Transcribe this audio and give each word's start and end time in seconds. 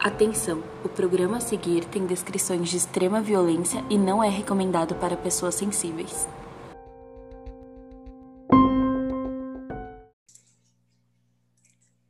Atenção! 0.00 0.62
O 0.84 0.88
programa 0.88 1.38
a 1.38 1.40
seguir 1.40 1.84
tem 1.86 2.06
descrições 2.06 2.68
de 2.68 2.76
extrema 2.76 3.20
violência 3.20 3.84
e 3.90 3.98
não 3.98 4.22
é 4.22 4.28
recomendado 4.28 4.94
para 4.94 5.16
pessoas 5.16 5.56
sensíveis. 5.56 6.28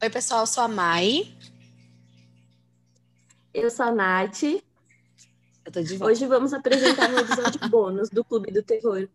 Oi, 0.02 0.10
pessoal, 0.10 0.40
eu 0.40 0.46
sou 0.46 0.64
a 0.64 0.68
Mai. 0.68 1.34
Eu 3.54 3.70
sou 3.70 3.86
a 3.86 3.90
Nath. 3.92 4.42
Eu 4.42 5.72
tô 5.72 5.80
de 5.80 5.96
volta. 5.96 6.12
Hoje 6.12 6.26
vamos 6.26 6.52
apresentar 6.52 7.08
um 7.08 7.18
episódio 7.18 7.58
bônus 7.70 8.10
do 8.10 8.22
Clube 8.22 8.52
do 8.52 8.62
Terror. 8.62 9.08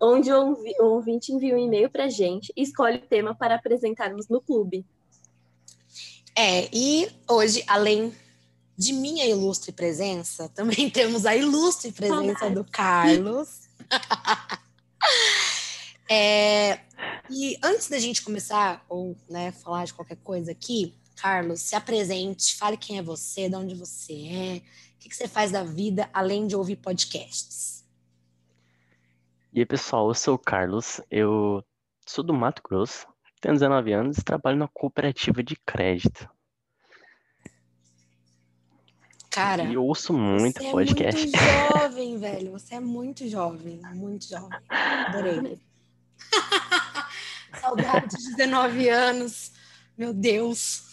Onde 0.00 0.32
o 0.32 0.56
ouvinte 0.80 1.32
envia 1.32 1.54
um 1.54 1.58
e-mail 1.58 1.88
pra 1.88 2.08
gente 2.08 2.52
e 2.56 2.62
escolhe 2.62 2.98
o 2.98 3.06
tema 3.06 3.32
para 3.32 3.54
apresentarmos 3.54 4.28
no 4.28 4.40
clube. 4.40 4.84
É, 6.38 6.68
e 6.70 7.10
hoje, 7.26 7.64
além 7.66 8.14
de 8.76 8.92
minha 8.92 9.24
ilustre 9.24 9.72
presença, 9.72 10.50
também 10.54 10.90
temos 10.90 11.24
a 11.24 11.34
ilustre 11.34 11.90
presença 11.90 12.50
do 12.50 12.64
Carlos. 12.64 13.66
É, 16.08 16.78
e 17.28 17.58
antes 17.60 17.88
da 17.88 17.98
gente 17.98 18.22
começar, 18.22 18.84
ou 18.88 19.16
né, 19.28 19.50
falar 19.50 19.84
de 19.84 19.92
qualquer 19.92 20.18
coisa 20.18 20.52
aqui, 20.52 20.94
Carlos, 21.16 21.60
se 21.60 21.74
apresente, 21.74 22.54
fale 22.54 22.76
quem 22.76 22.98
é 22.98 23.02
você, 23.02 23.48
de 23.48 23.56
onde 23.56 23.74
você 23.74 24.12
é, 24.12 24.56
o 24.94 24.98
que, 25.00 25.08
que 25.08 25.16
você 25.16 25.26
faz 25.26 25.50
da 25.50 25.64
vida, 25.64 26.08
além 26.12 26.46
de 26.46 26.54
ouvir 26.54 26.76
podcasts. 26.76 27.84
E 29.52 29.58
aí, 29.58 29.66
pessoal, 29.66 30.08
eu 30.08 30.14
sou 30.14 30.34
o 30.34 30.38
Carlos, 30.38 31.00
eu 31.10 31.64
sou 32.06 32.22
do 32.22 32.32
Mato 32.32 32.62
Grosso, 32.62 33.06
tenho 33.40 33.54
19 33.54 33.92
anos 33.92 34.18
e 34.18 34.24
trabalho 34.24 34.56
na 34.58 34.68
cooperativa 34.68 35.42
de 35.42 35.56
crédito. 35.56 36.28
Cara, 39.30 39.64
E 39.64 39.74
eu 39.74 39.84
ouço 39.84 40.12
muito 40.14 40.62
você 40.62 40.70
podcast. 40.70 41.20
é 41.20 41.24
muito 41.24 41.72
jovem, 41.78 42.18
velho. 42.18 42.52
Você 42.52 42.74
é 42.76 42.80
muito 42.80 43.28
jovem, 43.28 43.80
muito 43.94 44.26
jovem. 44.26 44.58
Adorei. 44.70 45.60
Saudade 47.60 48.16
de 48.16 48.34
19 48.36 48.88
anos. 48.88 49.52
Meu 49.96 50.14
Deus. 50.14 50.84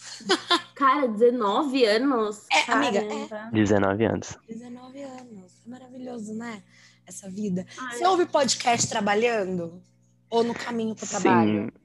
Cara, 0.74 1.08
19 1.08 1.84
anos? 1.86 2.46
É, 2.52 2.70
amiga, 2.72 3.00
Caramba. 3.28 3.50
19 3.52 4.04
anos. 4.04 4.38
19 4.48 5.02
anos. 5.02 5.52
É 5.66 5.68
maravilhoso, 5.70 6.34
né? 6.34 6.62
Essa 7.06 7.28
vida. 7.30 7.66
Ai, 7.78 7.96
Você 7.98 8.06
ouve 8.06 8.26
podcast 8.26 8.88
trabalhando? 8.88 9.82
Ou 10.30 10.42
no 10.44 10.54
caminho 10.54 10.94
pro 10.94 11.06
trabalho? 11.06 11.64
Sim, 11.64 11.83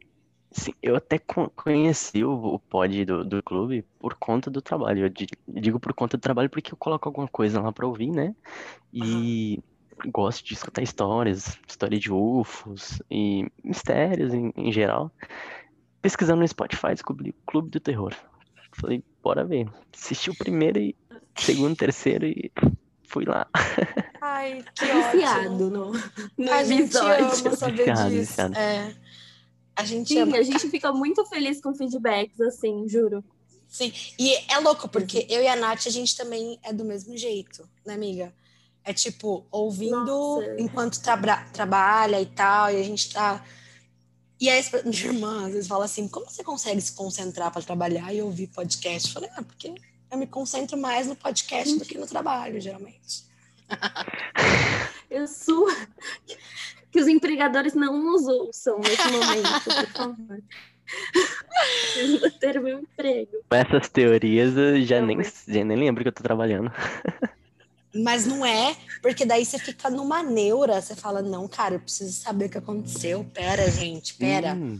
sim, 0.51 0.73
eu 0.81 0.95
até 0.95 1.17
co- 1.19 1.49
conheci 1.55 2.23
o, 2.23 2.31
o 2.55 2.59
pod 2.59 3.05
do, 3.05 3.23
do 3.23 3.43
clube 3.43 3.83
por 3.99 4.15
conta 4.15 4.49
do 4.49 4.61
trabalho. 4.61 5.05
Eu 5.05 5.09
di- 5.09 5.27
digo 5.47 5.79
por 5.79 5.93
conta 5.93 6.17
do 6.17 6.21
trabalho 6.21 6.49
porque 6.49 6.73
eu 6.73 6.77
coloco 6.77 7.07
alguma 7.07 7.27
coisa 7.27 7.61
lá 7.61 7.71
pra 7.71 7.87
ouvir, 7.87 8.11
né? 8.11 8.35
E 8.93 9.59
gosto 10.07 10.45
de 10.45 10.53
escutar 10.53 10.81
histórias, 10.81 11.57
história 11.67 11.99
de 11.99 12.11
UFOs 12.11 13.01
e 13.11 13.45
mistérios 13.63 14.33
em, 14.33 14.51
em 14.55 14.71
geral. 14.71 15.11
Pesquisando 16.01 16.39
no 16.41 16.47
Spotify, 16.47 16.89
descobri 16.89 17.31
o 17.31 17.35
Clube 17.45 17.69
do 17.69 17.79
Terror. 17.79 18.15
Falei, 18.73 19.03
bora 19.21 19.43
ver. 19.43 19.67
Assisti 19.93 20.29
o 20.29 20.35
primeiro 20.35 20.79
e 20.79 20.95
segundo, 21.35 21.75
terceiro 21.75 22.25
e 22.25 22.49
fui 23.03 23.25
lá. 23.25 23.47
Ai, 24.21 24.63
que 24.75 24.85
Viciado 24.85 25.69
no, 25.69 25.91
no 26.37 26.51
A 26.53 26.63
gente 26.63 26.83
episódio. 26.83 27.25
ama 27.25 27.55
saber 27.55 27.77
Viciado, 27.77 28.09
disso. 28.09 28.19
viciado. 28.31 28.55
É. 28.57 28.95
A 29.79 29.85
gente 29.85 30.09
Sim, 30.09 30.19
ama. 30.19 30.35
a 30.37 30.43
gente 30.43 30.69
fica 30.69 30.91
muito 30.91 31.25
feliz 31.25 31.61
com 31.61 31.73
feedbacks, 31.73 32.41
assim, 32.41 32.85
juro. 32.89 33.23
Sim, 33.65 33.93
e 34.19 34.35
é 34.51 34.59
louco, 34.59 34.89
porque 34.89 35.25
eu 35.29 35.41
e 35.41 35.47
a 35.47 35.55
Nath, 35.55 35.87
a 35.87 35.89
gente 35.89 36.17
também 36.17 36.59
é 36.63 36.73
do 36.73 36.83
mesmo 36.83 37.15
jeito, 37.15 37.65
né, 37.85 37.93
amiga? 37.93 38.33
É 38.83 38.91
tipo, 38.91 39.45
ouvindo 39.49 40.03
Nossa. 40.03 40.55
enquanto 40.59 41.01
trabra- 41.01 41.47
trabalha 41.53 42.19
e 42.19 42.25
tal, 42.25 42.69
e 42.71 42.75
a 42.77 42.83
gente 42.83 43.13
tá. 43.13 43.41
E 44.37 44.49
aí, 44.49 44.61
minha 44.83 45.05
irmã 45.05 45.45
às 45.45 45.53
vezes 45.53 45.67
fala 45.67 45.85
assim: 45.85 46.09
como 46.09 46.29
você 46.29 46.43
consegue 46.43 46.81
se 46.81 46.91
concentrar 46.91 47.49
para 47.49 47.61
trabalhar 47.61 48.13
e 48.13 48.21
ouvir 48.21 48.47
podcast? 48.47 49.07
Eu 49.07 49.13
falei: 49.13 49.29
ah, 49.37 49.43
porque 49.43 49.73
eu 50.11 50.17
me 50.17 50.27
concentro 50.27 50.77
mais 50.77 51.07
no 51.07 51.15
podcast 51.15 51.77
do 51.77 51.85
que 51.85 51.97
no 51.97 52.05
trabalho, 52.05 52.59
geralmente. 52.59 53.23
Eu 55.09 55.25
sou. 55.25 55.67
Que 56.91 56.99
os 56.99 57.07
empregadores 57.07 57.73
não 57.73 58.01
nos 58.01 58.27
ouçam 58.27 58.79
nesse 58.79 59.07
momento, 59.11 59.63
por 59.63 59.87
favor. 59.87 60.39
Eu 61.97 62.19
vou 62.19 62.31
ter 62.31 62.59
meu 62.59 62.79
emprego. 62.79 63.31
Com 63.47 63.55
essas 63.55 63.89
teorias 63.89 64.55
eu 64.57 64.81
já 64.83 64.99
Não, 64.99 65.07
nem, 65.07 65.17
mas- 65.17 65.43
já 65.47 65.63
nem 65.63 65.77
lembro 65.77 66.01
que 66.03 66.07
eu 66.07 66.11
tô 66.13 66.23
trabalhando. 66.23 66.71
Mas 67.93 68.23
não 68.25 68.45
é, 68.45 68.75
porque 69.01 69.25
daí 69.25 69.43
você 69.43 69.57
fica 69.57 69.89
numa 69.89 70.21
neura, 70.21 70.79
você 70.79 70.95
fala: 70.95 71.23
não, 71.23 71.47
cara, 71.47 71.73
eu 71.75 71.79
preciso 71.79 72.13
saber 72.13 72.45
o 72.45 72.49
que 72.49 72.57
aconteceu. 72.59 73.23
Pera, 73.33 73.69
gente, 73.69 74.13
pera. 74.13 74.53
Hum, 74.53 74.79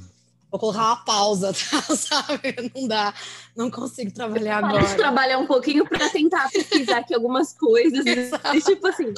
Vou 0.52 0.60
colocar 0.60 0.80
uma 0.86 0.96
pausa, 1.04 1.52
tá? 1.54 1.96
Sabe? 1.96 2.56
Não 2.76 2.88
dá, 2.88 3.12
não 3.58 3.72
consigo 3.72 4.12
trabalhar 4.12 4.62
de 4.62 4.68
agora. 4.78 4.96
trabalhar 4.96 5.40
um 5.40 5.48
pouquinho 5.48 5.86
para 5.88 6.08
tentar 6.10 6.50
pesquisar 6.52 7.00
aqui 7.00 7.14
algumas 7.16 7.52
coisas. 7.54 8.06
Exato. 8.06 8.56
E, 8.56 8.62
tipo 8.62 8.86
assim, 8.88 9.12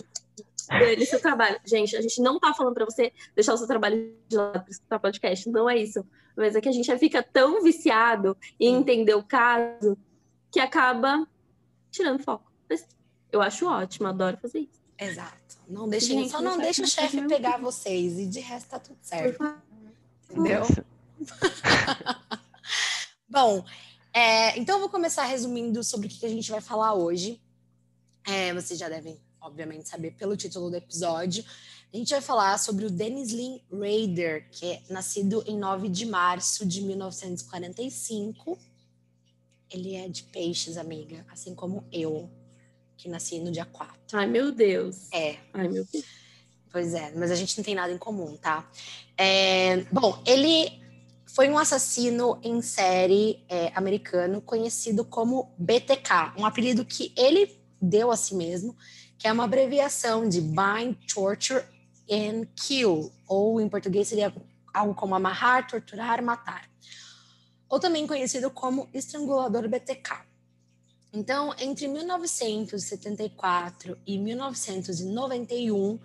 dane 0.80 1.06
seu 1.06 1.20
trabalho. 1.20 1.60
Gente, 1.66 1.96
a 1.96 2.02
gente 2.02 2.22
não 2.22 2.40
tá 2.40 2.54
falando 2.54 2.74
para 2.74 2.86
você 2.86 3.12
deixar 3.36 3.54
o 3.54 3.58
seu 3.58 3.68
trabalho 3.68 4.16
de 4.28 4.36
lado 4.36 4.62
para 4.62 4.72
escutar 4.72 5.00
podcast. 5.00 5.50
Não 5.50 5.70
é 5.70 5.78
isso. 5.78 6.06
Mas 6.36 6.56
é 6.56 6.62
que 6.62 6.70
a 6.70 6.72
gente 6.72 6.98
fica 6.98 7.22
tão 7.22 7.62
viciado 7.62 8.38
em 8.60 8.76
entender 8.76 9.14
o 9.14 9.24
caso 9.24 9.98
que 10.50 10.60
acaba 10.60 11.28
tirando 11.90 12.24
foco. 12.24 12.52
Mas 12.70 12.88
eu 13.32 13.42
acho 13.42 13.68
ótimo, 13.68 14.08
adoro 14.08 14.38
fazer 14.38 14.60
isso. 14.60 14.82
Exato. 14.98 15.58
Não 15.68 15.90
deixa, 15.90 16.08
Gente, 16.08 16.30
só 16.30 16.42
não 16.42 16.52
não 16.52 16.60
deixa 16.60 16.84
o 16.84 16.88
chefe 16.88 17.28
pegar 17.28 17.58
vocês 17.58 18.20
e 18.20 18.28
de 18.28 18.40
resto 18.40 18.70
tá 18.70 18.80
tudo 18.80 19.00
certo, 19.02 19.44
entendeu? 20.30 20.64
Bom, 23.28 23.64
é, 24.14 24.60
então 24.60 24.76
eu 24.76 24.82
vou 24.82 24.90
começar 24.90 25.24
resumindo 25.24 25.82
sobre 25.84 26.08
o 26.08 26.10
que 26.10 26.26
a 26.26 26.30
gente 26.30 26.52
vai 26.52 26.60
falar 26.60 26.94
hoje. 26.94 27.42
É, 28.28 28.54
vocês 28.54 28.78
já 28.78 28.90
devem, 28.90 29.20
obviamente, 29.42 29.90
saber 29.90 30.12
pelo 30.12 30.38
título 30.38 30.70
do 30.70 30.78
episódio. 30.78 31.44
A 31.94 31.98
gente 31.98 32.12
vai 32.12 32.22
falar 32.22 32.58
sobre 32.58 32.86
o 32.86 32.90
Dennis 32.90 33.32
Lynn 33.32 33.60
Rader, 33.72 34.48
que 34.52 34.66
é 34.66 34.82
nascido 34.90 35.44
em 35.46 35.58
9 35.58 35.90
de 35.90 36.06
março 36.06 36.66
de 36.66 36.82
1945. 36.82 38.58
Ele 39.70 39.96
é 39.96 40.08
de 40.08 40.24
peixes, 40.24 40.78
amiga, 40.78 41.26
assim 41.30 41.54
como 41.54 41.86
eu, 41.92 42.30
que 42.96 43.10
nasci 43.10 43.40
no 43.40 43.52
dia 43.52 43.66
4. 43.66 43.96
Ai, 44.14 44.28
meu 44.28 44.52
Deus. 44.52 45.12
É, 45.12 45.38
Ai, 45.54 45.68
meu 45.68 45.86
Deus. 45.92 46.06
Pois 46.72 46.94
é, 46.94 47.12
mas 47.16 47.30
a 47.30 47.36
gente 47.36 47.58
não 47.58 47.66
tem 47.66 47.76
nada 47.76 47.92
em 47.92 47.98
comum, 47.98 48.38
tá? 48.38 48.70
É, 49.18 49.82
bom, 49.92 50.22
ele 50.26 50.82
foi 51.26 51.50
um 51.50 51.58
assassino 51.58 52.40
em 52.42 52.62
série 52.62 53.44
é, 53.50 53.72
americano 53.76 54.42
conhecido 54.42 55.04
como 55.04 55.54
BTK, 55.58 56.34
um 56.38 56.46
apelido 56.46 56.86
que 56.86 57.14
ele 57.18 57.60
deu 57.82 58.12
a 58.12 58.16
si 58.16 58.36
mesmo, 58.36 58.76
que 59.22 59.28
é 59.28 59.32
uma 59.32 59.44
abreviação 59.44 60.28
de 60.28 60.42
Bind, 60.42 60.98
Torture 61.14 61.64
and 62.10 62.48
Kill, 62.56 63.14
ou 63.28 63.62
em 63.62 63.70
português 63.70 64.08
seria 64.08 64.34
algo 64.74 64.96
como 64.96 65.14
amarrar, 65.14 65.68
torturar, 65.68 66.24
matar. 66.24 66.68
Ou 67.70 67.80
também 67.80 68.08
conhecido 68.08 68.50
como 68.50 68.90
estrangulador 68.92 69.70
BTK. 69.70 70.26
Então, 71.14 71.54
entre 71.60 71.88
1974 71.88 73.96
e 74.08 74.18
1991, 74.18 76.00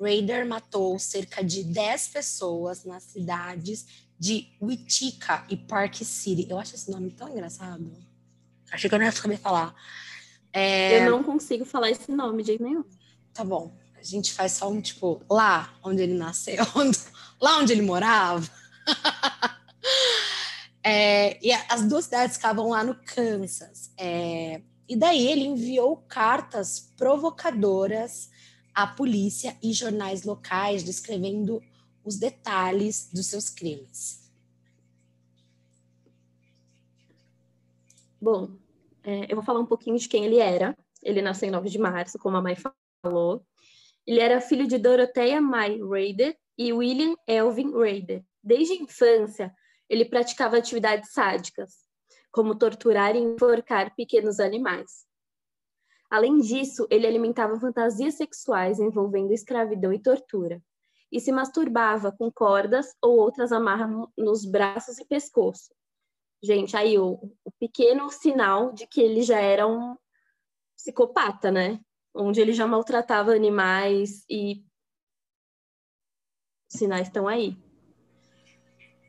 Raider 0.00 0.46
matou 0.46 0.98
cerca 0.98 1.44
de 1.44 1.64
10 1.64 2.08
pessoas 2.08 2.84
nas 2.84 3.02
cidades 3.02 3.86
de 4.18 4.48
Wichita 4.62 5.44
e 5.50 5.58
Park 5.58 5.96
City. 5.96 6.46
Eu 6.48 6.58
acho 6.58 6.74
esse 6.74 6.90
nome 6.90 7.10
tão 7.10 7.28
engraçado. 7.28 7.92
Achei 8.70 8.88
que 8.88 8.94
eu 8.94 8.98
não 8.98 9.04
ia 9.04 9.12
saber 9.12 9.36
falar. 9.36 9.74
É, 10.52 11.06
Eu 11.06 11.10
não 11.10 11.22
consigo 11.22 11.64
falar 11.64 11.90
esse 11.90 12.10
nome 12.12 12.42
de 12.42 12.48
jeito 12.48 12.62
nenhum. 12.62 12.84
Tá 13.32 13.42
bom. 13.44 13.74
A 13.96 14.02
gente 14.02 14.32
faz 14.32 14.52
só 14.52 14.68
um 14.70 14.80
tipo, 14.80 15.22
lá 15.30 15.74
onde 15.82 16.02
ele 16.02 16.14
nasceu, 16.14 16.64
onde- 16.76 16.98
lá 17.40 17.58
onde 17.58 17.72
ele 17.72 17.82
morava. 17.82 18.48
É, 20.84 21.38
e 21.46 21.52
as 21.52 21.86
duas 21.88 22.06
cidades 22.06 22.36
ficavam 22.36 22.70
lá 22.70 22.82
no 22.82 22.96
Kansas. 23.04 23.92
É, 23.96 24.60
e 24.88 24.96
daí 24.96 25.28
ele 25.28 25.44
enviou 25.44 25.96
cartas 26.08 26.92
provocadoras 26.96 28.28
à 28.74 28.84
polícia 28.84 29.56
e 29.62 29.72
jornais 29.72 30.24
locais 30.24 30.82
descrevendo 30.82 31.62
os 32.04 32.16
detalhes 32.16 33.08
dos 33.12 33.26
seus 33.26 33.48
crimes. 33.48 34.28
Bom, 38.20 38.50
é, 39.04 39.26
eu 39.30 39.36
vou 39.36 39.44
falar 39.44 39.60
um 39.60 39.66
pouquinho 39.66 39.98
de 39.98 40.08
quem 40.08 40.24
ele 40.24 40.38
era. 40.38 40.76
Ele 41.02 41.20
nasceu 41.20 41.48
em 41.48 41.52
9 41.52 41.68
de 41.68 41.78
março, 41.78 42.18
como 42.18 42.36
a 42.36 42.42
Mai 42.42 42.56
falou. 43.04 43.44
Ele 44.06 44.20
era 44.20 44.40
filho 44.40 44.66
de 44.66 44.78
Dorothea 44.78 45.40
May 45.40 45.80
Rader 45.80 46.36
e 46.56 46.72
William 46.72 47.14
Elvin 47.26 47.72
Rader. 47.72 48.24
Desde 48.42 48.74
a 48.74 48.76
infância, 48.76 49.54
ele 49.88 50.04
praticava 50.04 50.56
atividades 50.56 51.12
sádicas, 51.12 51.74
como 52.30 52.54
torturar 52.54 53.14
e 53.14 53.20
enforcar 53.20 53.94
pequenos 53.94 54.40
animais. 54.40 55.04
Além 56.10 56.38
disso, 56.40 56.86
ele 56.90 57.06
alimentava 57.06 57.58
fantasias 57.58 58.14
sexuais 58.14 58.78
envolvendo 58.78 59.32
escravidão 59.32 59.92
e 59.92 59.98
tortura, 59.98 60.62
e 61.10 61.20
se 61.20 61.30
masturbava 61.30 62.12
com 62.12 62.30
cordas 62.30 62.94
ou 63.00 63.18
outras 63.18 63.52
amarras 63.52 64.08
nos 64.16 64.44
braços 64.44 64.98
e 64.98 65.06
pescoço. 65.06 65.72
Gente, 66.42 66.76
aí 66.76 66.98
o, 66.98 67.12
o 67.44 67.52
pequeno 67.60 68.10
sinal 68.10 68.72
de 68.72 68.86
que 68.86 69.00
ele 69.00 69.22
já 69.22 69.38
era 69.38 69.66
um 69.66 69.96
psicopata, 70.76 71.52
né? 71.52 71.80
Onde 72.12 72.40
ele 72.40 72.52
já 72.52 72.66
maltratava 72.66 73.32
animais 73.32 74.24
e 74.28 74.64
os 76.72 76.78
sinais 76.78 77.06
estão 77.06 77.28
aí. 77.28 77.56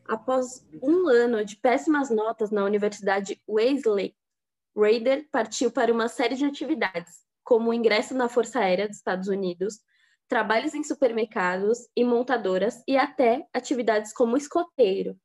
Após 0.08 0.64
um 0.82 1.08
ano 1.08 1.44
de 1.44 1.56
péssimas 1.56 2.12
notas 2.12 2.52
na 2.52 2.64
Universidade 2.64 3.42
Wesley, 3.50 4.16
Raider 4.78 5.28
partiu 5.32 5.72
para 5.72 5.92
uma 5.92 6.08
série 6.08 6.36
de 6.36 6.46
atividades, 6.46 7.24
como 7.44 7.70
o 7.70 7.74
ingresso 7.74 8.14
na 8.14 8.30
Força 8.30 8.60
Aérea 8.60 8.88
dos 8.88 8.98
Estados 8.98 9.28
Unidos, 9.28 9.80
trabalhos 10.28 10.74
em 10.74 10.84
supermercados 10.84 11.80
e 11.96 12.04
montadoras 12.04 12.84
e 12.88 12.98
até 12.98 13.48
atividades 13.54 14.14
como 14.14 14.38
escoteiro. 14.38 15.18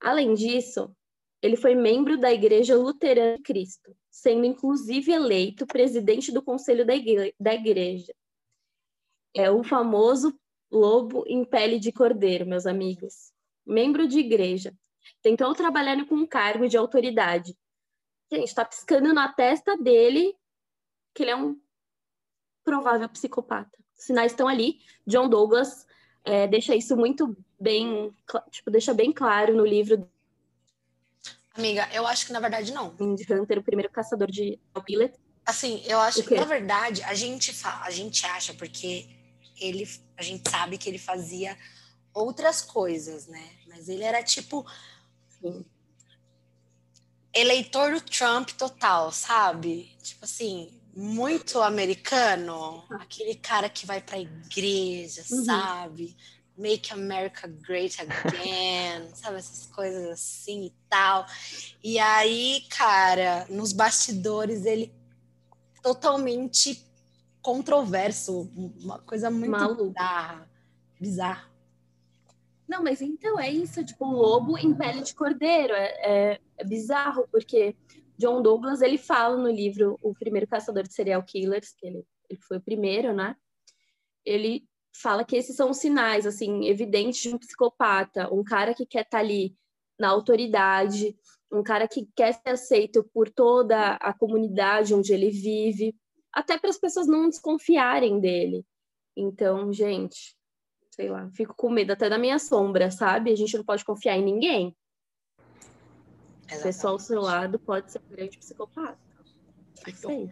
Além 0.00 0.34
disso, 0.34 0.94
ele 1.42 1.56
foi 1.56 1.74
membro 1.74 2.18
da 2.18 2.32
Igreja 2.32 2.76
Luterana 2.76 3.36
de 3.36 3.42
Cristo, 3.42 3.96
sendo 4.10 4.44
inclusive 4.44 5.10
eleito 5.12 5.66
presidente 5.66 6.30
do 6.30 6.42
conselho 6.42 6.84
da, 6.84 6.94
igre 6.94 7.34
da 7.40 7.54
igreja. 7.54 8.14
É 9.34 9.50
o 9.50 9.62
famoso 9.62 10.38
lobo 10.70 11.24
em 11.26 11.44
pele 11.44 11.78
de 11.78 11.92
cordeiro, 11.92 12.46
meus 12.46 12.66
amigos. 12.66 13.32
Membro 13.66 14.06
de 14.06 14.18
igreja. 14.18 14.74
Tentou 15.22 15.54
trabalhar 15.54 16.04
com 16.06 16.14
um 16.14 16.26
cargo 16.26 16.68
de 16.68 16.76
autoridade. 16.76 17.56
Gente, 18.30 18.48
está 18.48 18.64
piscando 18.64 19.12
na 19.12 19.32
testa 19.32 19.76
dele 19.76 20.36
que 21.14 21.22
ele 21.22 21.30
é 21.30 21.36
um 21.36 21.58
provável 22.62 23.08
psicopata. 23.08 23.76
Os 23.96 24.04
sinais 24.04 24.32
estão 24.32 24.46
ali. 24.46 24.78
John 25.06 25.28
Douglas 25.28 25.86
é, 26.24 26.46
deixa 26.46 26.74
isso 26.74 26.96
muito 26.96 27.36
bem, 27.58 28.14
tipo, 28.50 28.70
deixa 28.70 28.92
bem 28.94 29.12
claro 29.12 29.54
no 29.54 29.64
livro 29.64 30.08
Amiga, 31.54 31.88
eu 31.92 32.06
acho 32.06 32.26
que 32.26 32.32
na 32.32 32.40
verdade 32.40 32.72
não. 32.72 32.94
Mindy 32.98 33.26
Hunter, 33.30 33.58
o 33.58 33.62
primeiro 33.62 33.90
caçador 33.90 34.30
de 34.30 34.58
Billet. 34.86 35.14
Assim, 35.44 35.82
eu 35.84 35.98
acho 35.98 36.22
que 36.22 36.34
na 36.34 36.44
verdade 36.44 37.02
a 37.02 37.14
gente 37.14 37.52
fala, 37.52 37.84
a 37.84 37.90
gente 37.90 38.24
acha 38.24 38.54
porque 38.54 39.08
ele, 39.60 39.88
a 40.16 40.22
gente 40.22 40.48
sabe 40.48 40.78
que 40.78 40.88
ele 40.88 40.98
fazia 40.98 41.56
outras 42.14 42.62
coisas, 42.62 43.26
né? 43.26 43.50
Mas 43.68 43.88
ele 43.88 44.04
era 44.04 44.22
tipo 44.22 44.64
Sim. 45.40 45.64
eleitor 47.34 47.92
do 47.92 48.00
Trump 48.00 48.50
total, 48.50 49.10
sabe? 49.10 49.96
Tipo 50.02 50.24
assim, 50.24 50.80
muito 50.94 51.60
americano, 51.60 52.84
aquele 52.90 53.34
cara 53.34 53.68
que 53.68 53.86
vai 53.86 54.00
para 54.00 54.18
igreja, 54.18 55.24
uhum. 55.30 55.44
sabe? 55.44 56.16
Make 56.60 56.92
America 56.92 57.48
Great 57.48 57.96
Again, 58.00 59.08
sabe? 59.16 59.38
Essas 59.38 59.66
coisas 59.66 60.06
assim 60.08 60.66
e 60.66 60.72
tal. 60.88 61.26
E 61.82 61.98
aí, 61.98 62.66
cara, 62.68 63.46
nos 63.48 63.72
bastidores 63.72 64.64
ele 64.66 64.92
totalmente 65.82 66.86
controverso, 67.42 68.50
uma 68.54 68.98
coisa 68.98 69.30
muito 69.30 69.50
Maluco. 69.50 69.86
bizarra. 69.86 70.50
Bizarra. 71.00 71.50
Não, 72.68 72.84
mas 72.84 73.00
então 73.00 73.40
é 73.40 73.50
isso, 73.50 73.84
tipo, 73.84 74.04
lobo 74.04 74.56
em 74.56 74.74
pele 74.74 75.02
de 75.02 75.14
cordeiro. 75.14 75.72
É, 75.72 75.86
é, 76.02 76.40
é, 76.58 76.64
bizarro, 76.64 77.26
porque 77.32 77.74
John 78.16 78.42
Douglas, 78.42 78.82
ele 78.82 78.98
fala 78.98 79.36
no 79.36 79.50
livro 79.50 79.98
O 80.02 80.14
Primeiro 80.14 80.46
Caçador 80.46 80.84
de 80.84 80.92
Serial 80.92 81.22
Killers, 81.22 81.74
que 81.76 81.86
ele, 81.86 82.04
ele 82.28 82.40
foi 82.40 82.58
o 82.58 82.62
primeiro, 82.62 83.12
né? 83.12 83.34
Ele 84.24 84.68
fala 84.94 85.24
que 85.24 85.36
esses 85.36 85.56
são 85.56 85.70
os 85.70 85.78
sinais, 85.78 86.26
assim, 86.26 86.66
evidentes 86.66 87.22
de 87.22 87.34
um 87.34 87.38
psicopata, 87.38 88.32
um 88.32 88.42
cara 88.42 88.74
que 88.74 88.86
quer 88.86 89.02
estar 89.02 89.18
tá 89.18 89.24
ali 89.24 89.56
na 89.98 90.08
autoridade, 90.08 91.16
um 91.52 91.62
cara 91.62 91.86
que 91.88 92.08
quer 92.14 92.32
ser 92.32 92.50
aceito 92.50 93.04
por 93.12 93.28
toda 93.28 93.94
a 93.94 94.12
comunidade 94.12 94.94
onde 94.94 95.12
ele 95.12 95.30
vive, 95.30 95.94
até 96.32 96.58
para 96.58 96.70
as 96.70 96.78
pessoas 96.78 97.06
não 97.06 97.28
desconfiarem 97.28 98.20
dele. 98.20 98.64
Então, 99.16 99.72
gente, 99.72 100.36
sei 100.90 101.08
lá, 101.08 101.28
fico 101.32 101.54
com 101.54 101.70
medo 101.70 101.92
até 101.92 102.08
da 102.08 102.18
minha 102.18 102.38
sombra, 102.38 102.90
sabe? 102.90 103.32
A 103.32 103.36
gente 103.36 103.56
não 103.56 103.64
pode 103.64 103.84
confiar 103.84 104.16
em 104.16 104.24
ninguém. 104.24 104.76
O 106.52 106.62
pessoal 106.62 106.94
ao 106.94 106.98
seu 106.98 107.20
lado 107.20 107.58
pode 107.58 107.92
ser 107.92 108.00
um 108.00 108.14
grande 108.14 108.38
psicopata. 108.38 108.98
Não 109.86 109.94
sei. 109.94 110.30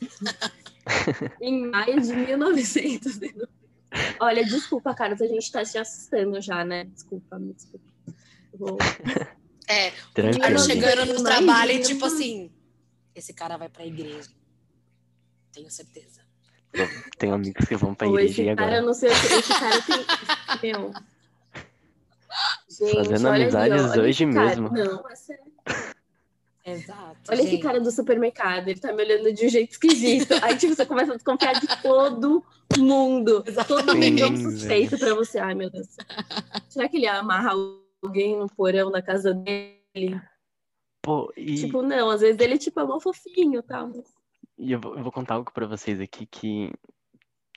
em 1.40 1.66
maio 1.68 2.00
de 2.00 2.14
1900. 2.14 3.18
Olha, 4.20 4.44
desculpa, 4.44 4.94
Carlos, 4.94 5.20
a 5.20 5.26
gente 5.26 5.50
tá 5.50 5.64
se 5.64 5.78
assustando 5.78 6.40
já, 6.40 6.64
né? 6.64 6.84
Desculpa, 6.84 7.38
me 7.38 7.52
desculpa. 7.52 7.84
Vou... 8.52 8.78
É, 9.66 9.88
o 9.88 10.58
chegando 10.58 11.14
no 11.14 11.22
trabalho 11.22 11.72
e 11.72 11.80
tipo 11.80 12.04
assim, 12.04 12.52
esse 13.14 13.32
cara 13.32 13.56
vai 13.56 13.68
pra 13.68 13.86
igreja. 13.86 14.30
Tenho 15.52 15.70
certeza. 15.70 16.20
Tenho 17.16 17.34
amigos 17.34 17.66
que 17.66 17.76
vão 17.76 17.94
pra 17.94 18.08
igreja 18.08 18.42
esse 18.42 18.48
agora. 18.50 18.70
Cara, 18.70 18.82
não 18.82 18.92
sei 18.92 19.10
o 19.10 19.12
que 19.12 19.26
esse 19.26 19.48
cara 19.48 19.80
tem. 20.60 20.70
Meu. 20.70 20.92
Gente, 22.68 22.96
Fazendo 22.96 23.28
amizades 23.28 23.84
ali, 23.84 24.00
hoje 24.00 24.26
mesmo. 24.26 24.68
Não, 24.70 25.08
é 25.08 25.16
sério. 25.16 25.44
Exato. 26.64 27.20
Olha 27.28 27.42
gente. 27.42 27.54
esse 27.54 27.58
cara 27.58 27.78
do 27.78 27.90
supermercado, 27.90 28.68
ele 28.68 28.80
tá 28.80 28.90
me 28.92 29.02
olhando 29.02 29.30
de 29.32 29.44
um 29.44 29.48
jeito 29.48 29.72
esquisito. 29.72 30.32
Aí, 30.42 30.56
tipo, 30.56 30.74
você 30.74 30.86
começa 30.86 31.12
a 31.12 31.16
desconfiar 31.16 31.60
de 31.60 31.66
todo 31.82 32.42
mundo. 32.78 33.44
Exatamente. 33.46 33.86
Todo 33.86 33.96
mundo 33.96 34.20
é 34.20 34.26
um 34.26 34.50
suspeito 34.50 34.98
pra 34.98 35.14
você. 35.14 35.38
Ai, 35.38 35.54
meu 35.54 35.70
Deus. 35.70 35.88
Será 36.68 36.88
que 36.88 36.96
ele 36.96 37.06
amarra 37.06 37.52
alguém 38.02 38.38
no 38.38 38.48
porão 38.48 38.90
da 38.90 39.02
casa 39.02 39.34
dele? 39.34 40.20
Pô, 41.02 41.30
e... 41.36 41.56
Tipo, 41.56 41.82
não, 41.82 42.08
às 42.08 42.22
vezes 42.22 42.40
ele, 42.40 42.56
tipo, 42.56 42.80
é 42.80 42.84
um 42.84 42.98
fofinho 42.98 43.60
e 43.60 43.62
tal. 43.62 43.92
E 44.56 44.72
eu 44.72 44.80
vou, 44.80 44.96
eu 44.96 45.02
vou, 45.02 45.12
contar 45.12 45.34
algo 45.34 45.52
pra 45.52 45.66
vocês 45.66 46.00
aqui 46.00 46.24
que 46.24 46.72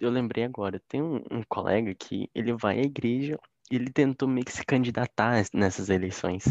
eu 0.02 0.10
lembrei 0.10 0.44
agora. 0.44 0.82
Tem 0.86 1.02
um, 1.02 1.24
um 1.32 1.44
colega 1.48 1.96
que 1.96 2.30
ele 2.36 2.52
vai 2.52 2.78
à 2.80 2.84
igreja 2.84 3.40
e 3.72 3.76
ele 3.76 3.90
tentou 3.90 4.28
meio 4.28 4.46
que 4.46 4.52
se 4.52 4.66
candidatar 4.66 5.46
nessas 5.54 5.90
eleições. 5.90 6.44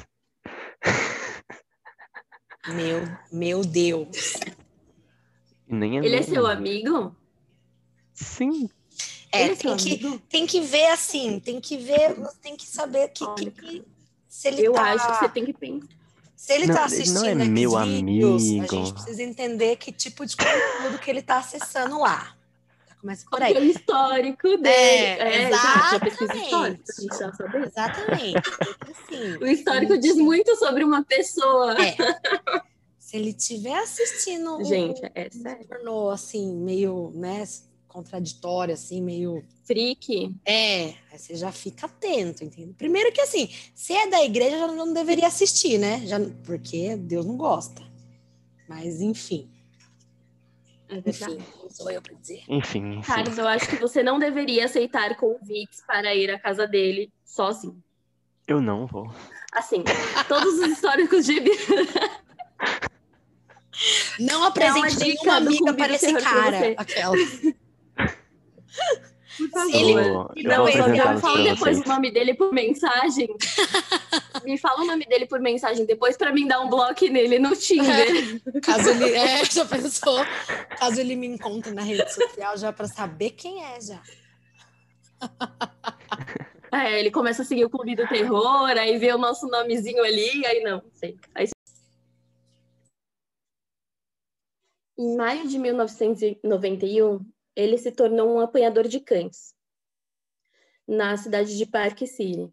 Meu, 2.68 3.08
meu 3.32 3.64
Deus. 3.64 4.34
Nem 5.68 5.98
é 5.98 6.04
Ele 6.04 6.16
é 6.16 6.22
seu 6.22 6.46
amigo? 6.46 7.14
Sim. 8.14 8.68
É, 9.32 9.42
é 9.42 9.56
tem 9.56 9.76
que, 9.76 10.18
tem 10.28 10.46
que 10.46 10.60
ver 10.60 10.86
assim, 10.86 11.40
tem 11.40 11.60
que 11.60 11.76
ver, 11.76 12.16
tem 12.40 12.56
que 12.56 12.66
saber 12.66 13.08
que, 13.08 13.26
que, 13.34 13.50
que 13.50 13.84
se 14.28 14.48
ele 14.48 14.66
eu 14.66 14.72
tá... 14.72 14.92
acho 14.92 15.06
que 15.06 15.18
você 15.18 15.28
tem 15.28 15.44
que 15.44 15.52
pensar. 15.52 15.88
Se 16.36 16.52
ele 16.52 16.66
não, 16.66 16.74
tá 16.74 16.84
assistindo 16.84 17.20
não 17.20 17.26
é 17.26 17.34
meu 17.34 17.70
vídeos, 17.80 18.42
amigo. 18.42 18.64
a 18.64 18.68
gente 18.68 18.92
precisa 18.92 19.22
entender 19.22 19.76
que 19.76 19.90
tipo 19.90 20.24
de 20.24 20.36
conteúdo 20.36 20.98
que 20.98 21.10
ele 21.10 21.22
tá 21.22 21.38
acessando 21.38 21.98
lá. 21.98 22.35
Começa 23.06 23.24
por 23.30 23.40
aí. 23.40 23.56
o 23.56 23.62
histórico 23.62 24.48
dele. 24.56 24.68
É, 24.68 25.18
é 25.18 25.48
exatamente. 25.48 26.16
Já, 27.06 27.32
já 27.32 27.58
Exatamente. 27.64 28.36
Assim, 28.36 29.36
o 29.40 29.46
histórico 29.46 29.94
gente... 29.94 30.02
diz 30.02 30.16
muito 30.16 30.56
sobre 30.56 30.82
uma 30.82 31.04
pessoa. 31.04 31.76
É. 31.80 31.94
Se 32.98 33.16
ele 33.16 33.30
estiver 33.30 33.78
assistindo 33.78 34.64
gente, 34.64 35.00
um, 35.00 35.10
é 35.14 35.30
sério. 35.30 35.64
pornô, 35.68 36.10
assim, 36.10 36.52
meio, 36.56 37.12
né, 37.14 37.44
contraditório, 37.86 38.74
assim, 38.74 39.00
meio... 39.00 39.44
Freak. 39.62 40.34
É, 40.44 40.86
aí 41.12 41.16
você 41.16 41.36
já 41.36 41.52
fica 41.52 41.86
atento, 41.86 42.42
entende? 42.42 42.74
Primeiro 42.74 43.12
que, 43.12 43.20
assim, 43.20 43.48
se 43.76 43.92
é 43.92 44.08
da 44.08 44.24
igreja, 44.24 44.58
já 44.58 44.66
não 44.66 44.92
deveria 44.92 45.28
assistir, 45.28 45.78
né? 45.78 46.04
Já, 46.04 46.18
porque 46.44 46.96
Deus 46.96 47.24
não 47.24 47.36
gosta. 47.36 47.80
Mas, 48.68 49.00
enfim. 49.00 49.48
É 50.88 51.00
verdade. 51.00 51.34
Enfim, 51.34 51.68
sou 51.70 51.90
eu 51.90 52.00
para 52.00 52.14
dizer. 52.14 52.42
Enfim, 52.48 52.98
enfim. 52.98 53.12
Carlos, 53.12 53.38
eu 53.38 53.48
acho 53.48 53.68
que 53.68 53.76
você 53.76 54.02
não 54.02 54.18
deveria 54.18 54.64
aceitar 54.64 55.16
convites 55.16 55.82
para 55.86 56.14
ir 56.14 56.30
à 56.30 56.38
casa 56.38 56.66
dele 56.66 57.12
sozinho. 57.24 57.82
Eu 58.46 58.60
não 58.60 58.86
vou. 58.86 59.12
Assim, 59.52 59.82
todos 60.28 60.60
os 60.60 60.68
históricos 60.68 61.26
de. 61.26 61.42
Não 64.20 64.44
apresente 64.44 65.02
é 65.02 65.06
nenhuma 65.06 65.36
amiga 65.36 65.74
para 65.74 65.94
esse 65.94 66.14
cara. 66.14 66.74
Aquela. 66.76 67.16
Por 69.36 69.50
favor. 69.50 69.74
Ele, 69.74 69.92
eu, 69.92 69.98
eu 70.34 70.44
não, 70.44 70.68
ele 70.68 70.82
me 70.82 71.20
fala 71.20 71.42
depois 71.42 71.80
o 71.80 71.88
nome 71.88 72.10
dele 72.10 72.34
por 72.34 72.52
mensagem 72.52 73.28
me 74.46 74.56
fala 74.56 74.82
o 74.82 74.86
nome 74.86 75.04
dele 75.04 75.26
por 75.26 75.40
mensagem 75.40 75.84
depois 75.84 76.16
para 76.16 76.32
mim 76.32 76.46
dar 76.46 76.60
um 76.60 76.70
bloco 76.70 77.04
nele 77.06 77.38
no 77.38 77.54
Tinder. 77.56 78.40
É, 78.54 78.60
caso 78.62 78.90
ele. 78.90 79.14
É, 79.14 79.44
já 79.44 79.64
pensou? 79.64 80.24
Caso 80.78 81.00
ele 81.00 81.16
me 81.16 81.26
encontre 81.26 81.72
na 81.72 81.82
rede 81.82 82.10
social, 82.12 82.56
já 82.56 82.72
para 82.72 82.86
saber 82.86 83.30
quem 83.30 83.64
é, 83.64 83.80
já. 83.80 84.02
É, 86.72 86.98
ele 86.98 87.10
começa 87.10 87.42
a 87.42 87.44
seguir 87.44 87.64
o 87.64 87.70
Clube 87.70 87.96
do 87.96 88.06
Terror, 88.08 88.70
aí 88.70 88.98
vê 88.98 89.12
o 89.12 89.18
nosso 89.18 89.46
nomezinho 89.48 90.02
ali, 90.04 90.46
aí 90.46 90.62
não, 90.62 90.82
sei. 90.92 91.16
Aí... 91.34 91.48
Em 94.98 95.16
maio 95.16 95.48
de 95.48 95.58
1991, 95.58 97.20
ele 97.54 97.78
se 97.78 97.92
tornou 97.92 98.34
um 98.34 98.40
apanhador 98.40 98.88
de 98.88 99.00
cães 99.00 99.54
na 100.86 101.16
cidade 101.16 101.56
de 101.56 101.66
Park 101.66 101.98
City. 102.06 102.52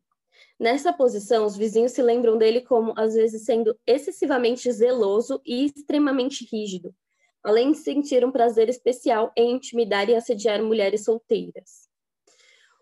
Nessa 0.64 0.94
posição, 0.94 1.46
os 1.46 1.58
vizinhos 1.58 1.92
se 1.92 2.02
lembram 2.02 2.38
dele 2.38 2.62
como, 2.62 2.94
às 2.96 3.16
vezes, 3.16 3.44
sendo 3.44 3.78
excessivamente 3.86 4.72
zeloso 4.72 5.42
e 5.46 5.66
extremamente 5.66 6.48
rígido, 6.50 6.96
além 7.44 7.74
de 7.74 7.80
sentir 7.80 8.24
um 8.24 8.32
prazer 8.32 8.70
especial 8.70 9.30
em 9.36 9.52
intimidar 9.52 10.08
e 10.08 10.16
assediar 10.16 10.64
mulheres 10.64 11.04
solteiras. 11.04 11.90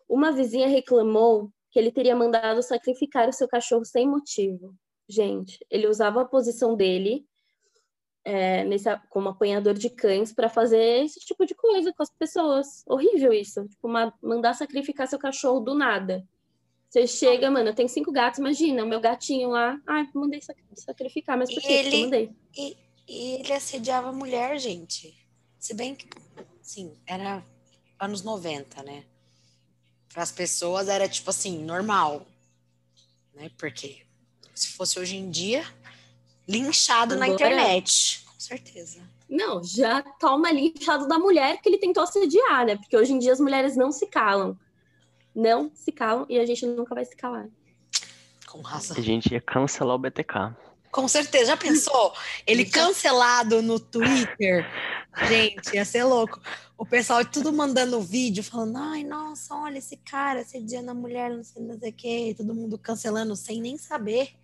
Uma 0.08 0.32
vizinha 0.32 0.68
reclamou 0.68 1.50
que 1.72 1.80
ele 1.80 1.92
teria 1.92 2.16
mandado 2.16 2.62
sacrificar 2.62 3.28
o 3.28 3.34
seu 3.34 3.48
cachorro 3.48 3.84
sem 3.84 4.08
motivo. 4.08 4.76
Gente, 5.10 5.58
ele 5.68 5.88
usava 5.88 6.22
a 6.22 6.26
posição 6.26 6.76
dele 6.76 7.26
é, 8.24 8.64
como 9.10 9.30
apanhador 9.30 9.74
de 9.74 9.90
cães 9.90 10.32
para 10.32 10.50
fazer 10.50 11.04
esse 11.04 11.20
tipo 11.22 11.48
de 11.48 11.56
coisa 11.56 11.92
com 11.92 12.04
as 12.04 12.12
pessoas. 12.12 12.84
Horrível 12.86 13.34
isso. 13.34 13.68
Tipo, 13.68 13.88
uma, 13.88 14.14
mandar 14.22 14.54
sacrificar 14.54 15.08
seu 15.08 15.18
cachorro 15.18 15.62
do 15.62 15.74
nada. 15.74 16.24
Você 16.92 17.08
chega, 17.08 17.50
mano, 17.50 17.70
eu 17.70 17.74
tenho 17.74 17.88
cinco 17.88 18.12
gatos, 18.12 18.38
imagina, 18.40 18.84
o 18.84 18.88
meu 18.88 19.00
gatinho 19.00 19.48
lá. 19.48 19.80
Ai, 19.88 20.10
mandei 20.14 20.42
sacrificar, 20.76 21.38
mas 21.38 21.50
por 21.50 21.62
que 21.62 21.72
ele, 21.72 21.96
eu 21.96 22.02
mandei? 22.02 22.36
E, 22.54 22.78
e 23.08 23.36
ele 23.36 23.54
assediava 23.54 24.10
a 24.10 24.12
mulher, 24.12 24.60
gente. 24.60 25.18
Se 25.58 25.74
bem 25.74 25.96
que, 25.96 26.06
sim, 26.62 26.94
era 27.08 27.42
anos 27.98 28.24
90, 28.24 28.84
né? 28.84 29.06
Para 30.14 30.24
as 30.24 30.34
pessoas 30.34 30.90
era 30.90 31.08
tipo 31.08 31.30
assim, 31.30 31.64
normal. 31.64 32.28
Né? 33.34 33.50
Porque 33.58 34.06
se 34.54 34.74
fosse 34.74 35.00
hoje 35.00 35.16
em 35.16 35.32
dia, 35.32 35.64
linchado 36.46 37.14
Agora... 37.14 37.30
na 37.30 37.34
internet. 37.34 38.26
Com 38.26 38.38
certeza. 38.38 39.02
Não, 39.30 39.64
já 39.64 40.04
toma 40.20 40.52
linchado 40.52 41.08
da 41.08 41.18
mulher 41.18 41.62
que 41.62 41.70
ele 41.70 41.78
tentou 41.78 42.04
assediar, 42.04 42.66
né? 42.66 42.76
Porque 42.76 42.98
hoje 42.98 43.14
em 43.14 43.20
dia 43.20 43.32
as 43.32 43.40
mulheres 43.40 43.78
não 43.78 43.94
se 43.94 44.08
calam. 44.08 44.60
Não 45.34 45.72
se 45.74 45.92
calam 45.92 46.26
e 46.30 46.40
a 46.40 46.46
gente 46.46 46.66
nunca 46.66 46.94
vai 46.94 47.06
se 47.06 47.16
calar. 47.16 47.48
Com 48.48 48.62
razão. 48.62 48.98
A 48.98 49.02
gente 49.02 49.32
ia 49.34 49.42
cancelar 49.42 49.96
o 49.96 50.00
BTK. 50.00 50.56
Com 50.92 51.08
certeza. 51.08 51.46
Já 51.48 51.58
pensou? 51.58 52.14
Ele 52.46 52.66
cancelado 52.66 53.62
no 53.62 53.80
Twitter. 53.80 54.66
Gente, 55.28 55.76
ia 55.76 55.86
ser 55.86 56.04
louco. 56.04 56.42
O 56.78 56.86
pessoal 56.86 57.24
tudo 57.24 57.54
mandando 57.54 58.02
vídeo, 58.02 58.44
falando: 58.44 58.78
ai, 58.78 59.04
nossa, 59.04 59.56
olha 59.56 59.78
esse 59.78 59.96
cara 59.96 60.42
assediando 60.42 60.92
a 60.92 60.94
mulher, 60.94 61.30
não 61.30 61.44
sei, 61.44 61.64
não 61.64 61.80
sei 61.80 61.92
o 61.92 61.94
quê. 61.94 62.36
Todo 62.36 62.54
mundo 62.54 62.78
cancelando 62.78 63.36
sem 63.36 63.62
nem 63.62 63.78
saber 63.78 64.36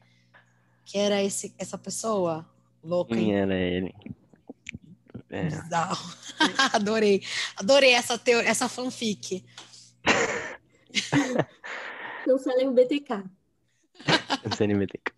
que 0.86 0.98
era 0.98 1.22
esse, 1.22 1.54
essa 1.58 1.78
pessoa 1.78 2.50
louca. 2.82 3.14
Quem 3.14 3.36
era 3.36 3.54
ele? 3.54 3.94
É. 5.30 5.50
adorei. 6.72 7.22
Adorei 7.58 7.92
essa, 7.92 8.18
teoria, 8.18 8.50
essa 8.50 8.70
fanfic. 8.70 9.44
Cancelem 12.26 12.68
o 12.68 12.74
BTK. 12.74 13.24
Cancelem 14.44 14.76
o 14.76 14.80
BTK. 14.80 15.14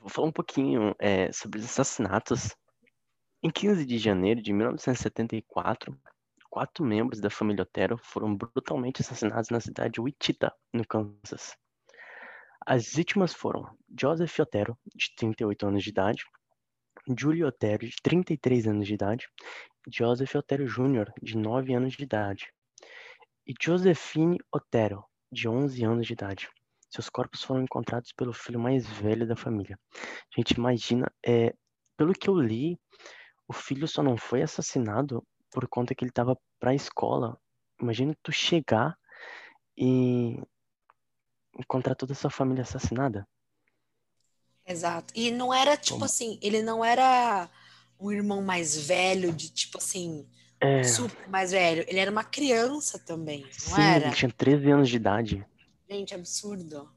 Vou 0.00 0.10
falar 0.10 0.28
um 0.28 0.32
pouquinho 0.32 0.94
é, 0.98 1.30
sobre 1.32 1.58
os 1.58 1.64
assassinatos. 1.64 2.56
Em 3.42 3.50
15 3.50 3.84
de 3.84 3.98
janeiro 3.98 4.40
de 4.40 4.52
1974, 4.52 5.98
quatro 6.50 6.84
membros 6.84 7.20
da 7.20 7.30
família 7.30 7.62
Otero 7.62 7.96
foram 7.96 8.36
brutalmente 8.36 9.00
assassinados 9.00 9.48
na 9.48 9.60
cidade 9.60 9.94
de 9.94 10.00
Wichita, 10.00 10.52
no 10.72 10.86
Kansas. 10.86 11.56
As 12.66 12.92
vítimas 12.92 13.32
foram 13.32 13.74
Joseph 13.98 14.38
Otero, 14.38 14.78
de 14.94 15.14
38 15.16 15.66
anos 15.66 15.82
de 15.82 15.90
idade, 15.90 16.24
Julie 17.18 17.42
Otero, 17.42 17.86
de 17.86 17.96
33 18.02 18.66
anos 18.66 18.86
de 18.86 18.94
idade, 18.94 19.28
Joseph 19.88 20.34
Otero 20.34 20.66
Jr., 20.66 21.12
de 21.20 21.36
9 21.36 21.74
anos 21.74 21.94
de 21.94 22.04
idade, 22.04 22.52
e 23.46 23.54
Josephine 23.60 24.38
Otero, 24.52 25.04
de 25.30 25.48
11 25.48 25.84
anos 25.84 26.06
de 26.06 26.12
idade. 26.12 26.48
Seus 26.90 27.08
corpos 27.08 27.42
foram 27.42 27.62
encontrados 27.62 28.12
pelo 28.12 28.32
filho 28.32 28.60
mais 28.60 28.86
velho 28.86 29.26
da 29.26 29.34
família. 29.34 29.78
Gente, 30.36 30.52
imagina, 30.52 31.10
é, 31.24 31.54
pelo 31.96 32.12
que 32.12 32.28
eu 32.28 32.34
li, 32.34 32.78
o 33.48 33.52
filho 33.52 33.88
só 33.88 34.02
não 34.02 34.16
foi 34.16 34.42
assassinado 34.42 35.26
por 35.50 35.66
conta 35.68 35.94
que 35.94 36.04
ele 36.04 36.10
estava 36.10 36.36
para 36.60 36.70
a 36.70 36.74
escola. 36.74 37.38
Imagina 37.80 38.16
tu 38.22 38.30
chegar 38.30 38.96
e 39.76 40.38
encontrar 41.58 41.94
toda 41.94 42.12
a 42.12 42.16
sua 42.16 42.30
família 42.30 42.62
assassinada. 42.62 43.26
Exato. 44.66 45.12
E 45.16 45.30
não 45.30 45.52
era 45.52 45.76
tipo 45.76 45.94
Como? 45.94 46.04
assim, 46.04 46.38
ele 46.42 46.62
não 46.62 46.84
era 46.84 47.50
um 47.98 48.10
irmão 48.10 48.42
mais 48.42 48.76
velho, 48.86 49.32
de 49.32 49.50
tipo 49.50 49.78
assim, 49.78 50.28
é... 50.62 50.84
super 50.84 51.28
mais 51.28 51.50
velho. 51.50 51.84
Ele 51.88 51.98
era 51.98 52.10
uma 52.10 52.24
criança 52.24 52.98
também, 52.98 53.42
não 53.42 53.76
Sim, 53.76 53.82
era? 53.82 54.06
Ele 54.06 54.14
tinha 54.14 54.30
13 54.30 54.70
anos 54.70 54.88
de 54.88 54.96
idade. 54.96 55.46
Gente, 55.88 56.14
absurdo. 56.14 56.88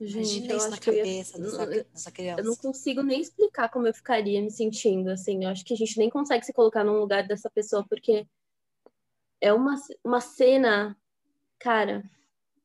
Gente, 0.00 0.38
Imagina 0.38 0.54
isso 0.54 0.70
na 0.70 0.78
cabeça 0.78 1.38
ia... 1.38 1.44
dessa, 1.44 1.66
dessa, 1.66 2.10
criança. 2.10 2.40
Eu 2.40 2.44
não 2.44 2.56
consigo 2.56 3.02
nem 3.02 3.20
explicar 3.20 3.68
como 3.68 3.86
eu 3.86 3.94
ficaria 3.94 4.40
me 4.40 4.50
sentindo, 4.50 5.10
assim. 5.10 5.44
Eu 5.44 5.50
acho 5.50 5.64
que 5.64 5.74
a 5.74 5.76
gente 5.76 5.98
nem 5.98 6.08
consegue 6.08 6.44
se 6.44 6.52
colocar 6.52 6.84
no 6.84 6.98
lugar 6.98 7.26
dessa 7.26 7.50
pessoa, 7.50 7.84
porque 7.88 8.26
é 9.40 9.52
uma, 9.52 9.74
uma 10.04 10.20
cena, 10.20 10.96
cara, 11.58 12.02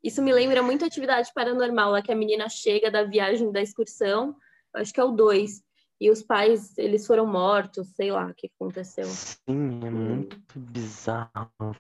isso 0.04 0.22
me 0.22 0.32
lembra 0.32 0.62
muito 0.62 0.86
atividade 0.86 1.32
paranormal, 1.34 1.92
lá 1.92 2.02
que 2.02 2.12
a 2.12 2.16
menina 2.16 2.48
chega 2.48 2.92
da 2.92 3.04
viagem 3.04 3.52
da 3.52 3.62
excursão, 3.62 4.36
acho 4.74 4.94
que 4.94 5.00
é 5.00 5.04
o 5.04 5.12
2, 5.12 5.64
e 6.00 6.10
os 6.10 6.22
pais, 6.22 6.78
eles 6.78 7.06
foram 7.06 7.26
mortos, 7.26 7.88
sei 7.90 8.12
lá 8.12 8.28
o 8.28 8.34
que 8.34 8.52
aconteceu. 8.56 9.06
Sim, 9.06 9.80
é 9.86 9.90
muito 9.90 10.38
hum. 10.38 10.42
bizarro. 10.56 11.76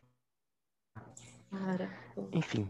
Cara. 1.49 1.89
Enfim. 2.31 2.69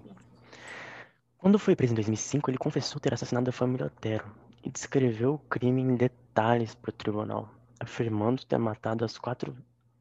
Quando 1.37 1.59
foi 1.59 1.75
preso 1.75 1.93
em 1.93 1.95
2005, 1.95 2.49
ele 2.49 2.57
confessou 2.57 2.99
ter 2.99 3.13
assassinado 3.13 3.49
a 3.49 3.53
família 3.53 3.87
Otero 3.87 4.25
e 4.63 4.69
descreveu 4.69 5.35
o 5.35 5.39
crime 5.39 5.81
em 5.81 5.95
detalhes 5.95 6.73
para 6.73 6.89
o 6.89 6.93
tribunal, 6.93 7.49
afirmando 7.79 8.45
ter 8.45 8.57
matado 8.57 9.05
as 9.05 9.17
quatro, 9.17 9.55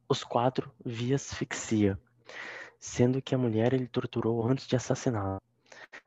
os 0.09 0.25
quatro 0.25 0.71
via 0.85 1.17
asfixia 1.17 1.99
sendo 2.85 3.23
que 3.23 3.35
a 3.35 3.39
mulher 3.39 3.73
ele 3.73 3.89
torturou 3.89 4.47
antes 4.47 4.67
de 4.67 4.77
assassiná-la. 4.77 5.41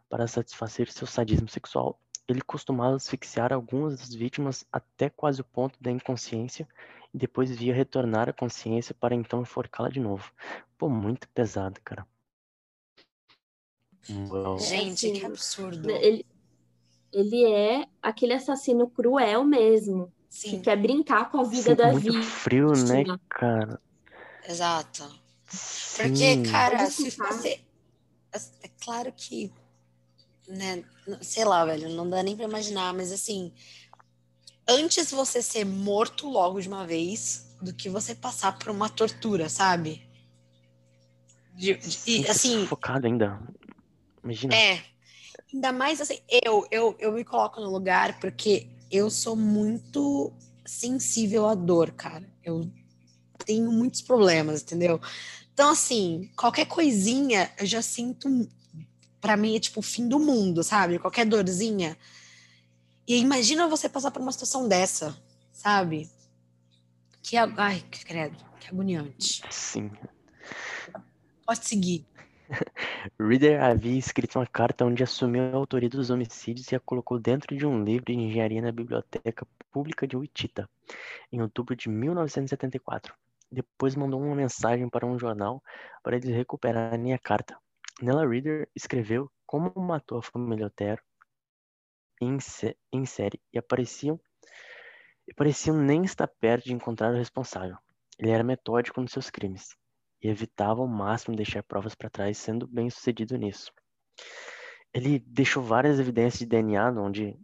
Para 0.07 0.27
satisfazer 0.27 0.91
seu 0.91 1.07
sadismo 1.07 1.49
sexual, 1.49 1.99
ele 2.27 2.41
costumava 2.41 2.95
asfixiar 2.95 3.53
algumas 3.53 3.99
das 3.99 4.13
vítimas 4.13 4.65
até 4.71 5.09
quase 5.09 5.41
o 5.41 5.45
ponto 5.45 5.81
da 5.81 5.91
inconsciência 5.91 6.67
e 7.13 7.17
depois 7.17 7.49
via 7.51 7.73
retornar 7.73 8.29
à 8.29 8.33
consciência 8.33 8.93
para 8.93 9.15
então 9.15 9.41
enforcá-la 9.41 9.89
de 9.89 9.99
novo. 9.99 10.31
Pô, 10.77 10.89
muito 10.89 11.27
pesado, 11.29 11.79
cara. 11.83 12.05
Uau. 14.29 14.59
Gente, 14.59 15.11
que 15.11 15.25
absurdo. 15.25 15.89
Ele, 15.89 16.25
ele 17.11 17.45
é 17.45 17.87
aquele 18.01 18.33
assassino 18.33 18.89
cruel 18.89 19.43
mesmo. 19.43 20.11
Sim. 20.29 20.51
Que 20.51 20.59
quer 20.59 20.77
brincar 20.77 21.31
com 21.31 21.39
a 21.39 21.43
vida 21.43 21.71
Sim, 21.71 21.75
da 21.75 21.91
muito 21.91 22.11
vida. 22.11 22.23
frio, 22.23 22.71
né, 22.73 23.03
cara? 23.29 23.81
Exato. 24.47 25.03
Porque, 25.95 26.43
cara, 26.49 26.85
se 26.87 27.09
fosse. 27.11 27.65
É 28.61 28.67
claro 28.81 29.11
que. 29.15 29.51
Né, 30.47 30.83
sei 31.21 31.43
lá, 31.43 31.65
velho, 31.65 31.89
não 31.89 32.09
dá 32.09 32.23
nem 32.23 32.35
pra 32.35 32.45
imaginar, 32.45 32.93
mas 32.93 33.11
assim. 33.11 33.51
Antes 34.67 35.11
você 35.11 35.41
ser 35.41 35.65
morto 35.65 36.29
logo 36.29 36.59
de 36.59 36.67
uma 36.67 36.85
vez 36.85 37.55
do 37.61 37.73
que 37.73 37.89
você 37.89 38.13
passar 38.13 38.57
por 38.57 38.69
uma 38.69 38.89
tortura, 38.89 39.49
sabe? 39.49 40.07
De, 41.53 41.73
de, 41.75 41.99
e, 42.07 42.27
assim. 42.27 42.65
Focado 42.67 43.07
ainda. 43.07 43.41
Imagina. 44.23 44.55
É. 44.55 44.83
Ainda 45.53 45.71
mais 45.71 46.01
assim, 46.01 46.19
eu, 46.43 46.67
eu, 46.69 46.95
eu 46.99 47.11
me 47.13 47.23
coloco 47.23 47.61
no 47.61 47.69
lugar 47.69 48.19
porque 48.19 48.67
eu 48.91 49.09
sou 49.09 49.35
muito 49.35 50.31
sensível 50.65 51.47
à 51.47 51.55
dor, 51.55 51.91
cara. 51.91 52.29
Eu 52.43 52.69
tenho 53.45 53.71
muitos 53.71 54.01
problemas, 54.01 54.61
entendeu? 54.61 54.99
Então, 55.53 55.69
assim, 55.69 56.29
qualquer 56.35 56.65
coisinha 56.65 57.51
eu 57.57 57.65
já 57.65 57.81
sinto. 57.81 58.29
Para 59.19 59.37
mim 59.37 59.55
é 59.55 59.59
tipo 59.59 59.79
o 59.79 59.83
fim 59.83 60.07
do 60.07 60.19
mundo, 60.19 60.63
sabe? 60.63 60.99
Qualquer 60.99 61.25
dorzinha. 61.25 61.97
E 63.07 63.17
imagina 63.17 63.67
você 63.67 63.87
passar 63.87 64.11
por 64.11 64.21
uma 64.21 64.31
situação 64.31 64.67
dessa, 64.67 65.15
sabe? 65.51 66.09
Que. 67.21 67.37
Ai, 67.37 67.83
credo, 67.89 68.37
que 68.59 68.67
agoniante. 68.67 69.41
Sim. 69.49 69.91
Pode 71.45 71.65
seguir. 71.65 72.05
Reader 73.19 73.61
havia 73.61 73.97
escrito 73.97 74.39
uma 74.39 74.45
carta 74.45 74.85
onde 74.85 75.03
assumiu 75.03 75.43
a 75.43 75.55
autoria 75.55 75.89
dos 75.89 76.09
homicídios 76.09 76.71
e 76.71 76.75
a 76.75 76.79
colocou 76.79 77.19
dentro 77.19 77.55
de 77.55 77.65
um 77.65 77.83
livro 77.83 78.05
de 78.05 78.13
engenharia 78.13 78.61
na 78.61 78.71
Biblioteca 78.71 79.45
Pública 79.71 80.07
de 80.07 80.15
Wichita, 80.15 80.69
em 81.31 81.41
outubro 81.41 81.75
de 81.75 81.89
1974. 81.89 83.13
Depois 83.51 83.95
mandou 83.95 84.21
uma 84.21 84.35
mensagem 84.35 84.89
para 84.89 85.05
um 85.05 85.17
jornal 85.17 85.63
para 86.03 86.17
eles 86.17 86.29
recuperarem 86.29 87.13
a 87.13 87.19
carta. 87.19 87.57
Nela, 88.01 88.27
Reader 88.27 88.69
escreveu 88.75 89.31
como 89.45 89.73
matou 89.75 90.19
a 90.19 90.21
família 90.21 90.67
Otero 90.67 91.01
em, 92.21 92.37
em 92.93 93.05
série 93.05 93.41
e 93.51 93.57
apareciam 93.57 94.19
e 95.27 95.33
pareciam 95.33 95.75
nem 95.75 96.03
estar 96.03 96.27
perto 96.27 96.65
de 96.65 96.73
encontrar 96.73 97.11
o 97.11 97.17
responsável. 97.17 97.77
Ele 98.19 98.29
era 98.29 98.43
metódico 98.43 99.01
nos 99.01 99.11
seus 99.11 99.29
crimes 99.29 99.75
e 100.21 100.29
evitava 100.29 100.81
ao 100.81 100.87
máximo 100.87 101.35
deixar 101.35 101.63
provas 101.63 101.95
para 101.95 102.09
trás, 102.09 102.37
sendo 102.37 102.67
bem 102.67 102.89
sucedido 102.89 103.35
nisso. 103.35 103.71
Ele 104.93 105.19
deixou 105.19 105.61
várias 105.63 105.99
evidências 105.99 106.39
de 106.39 106.45
DNA 106.45 106.91
onde, 106.91 107.37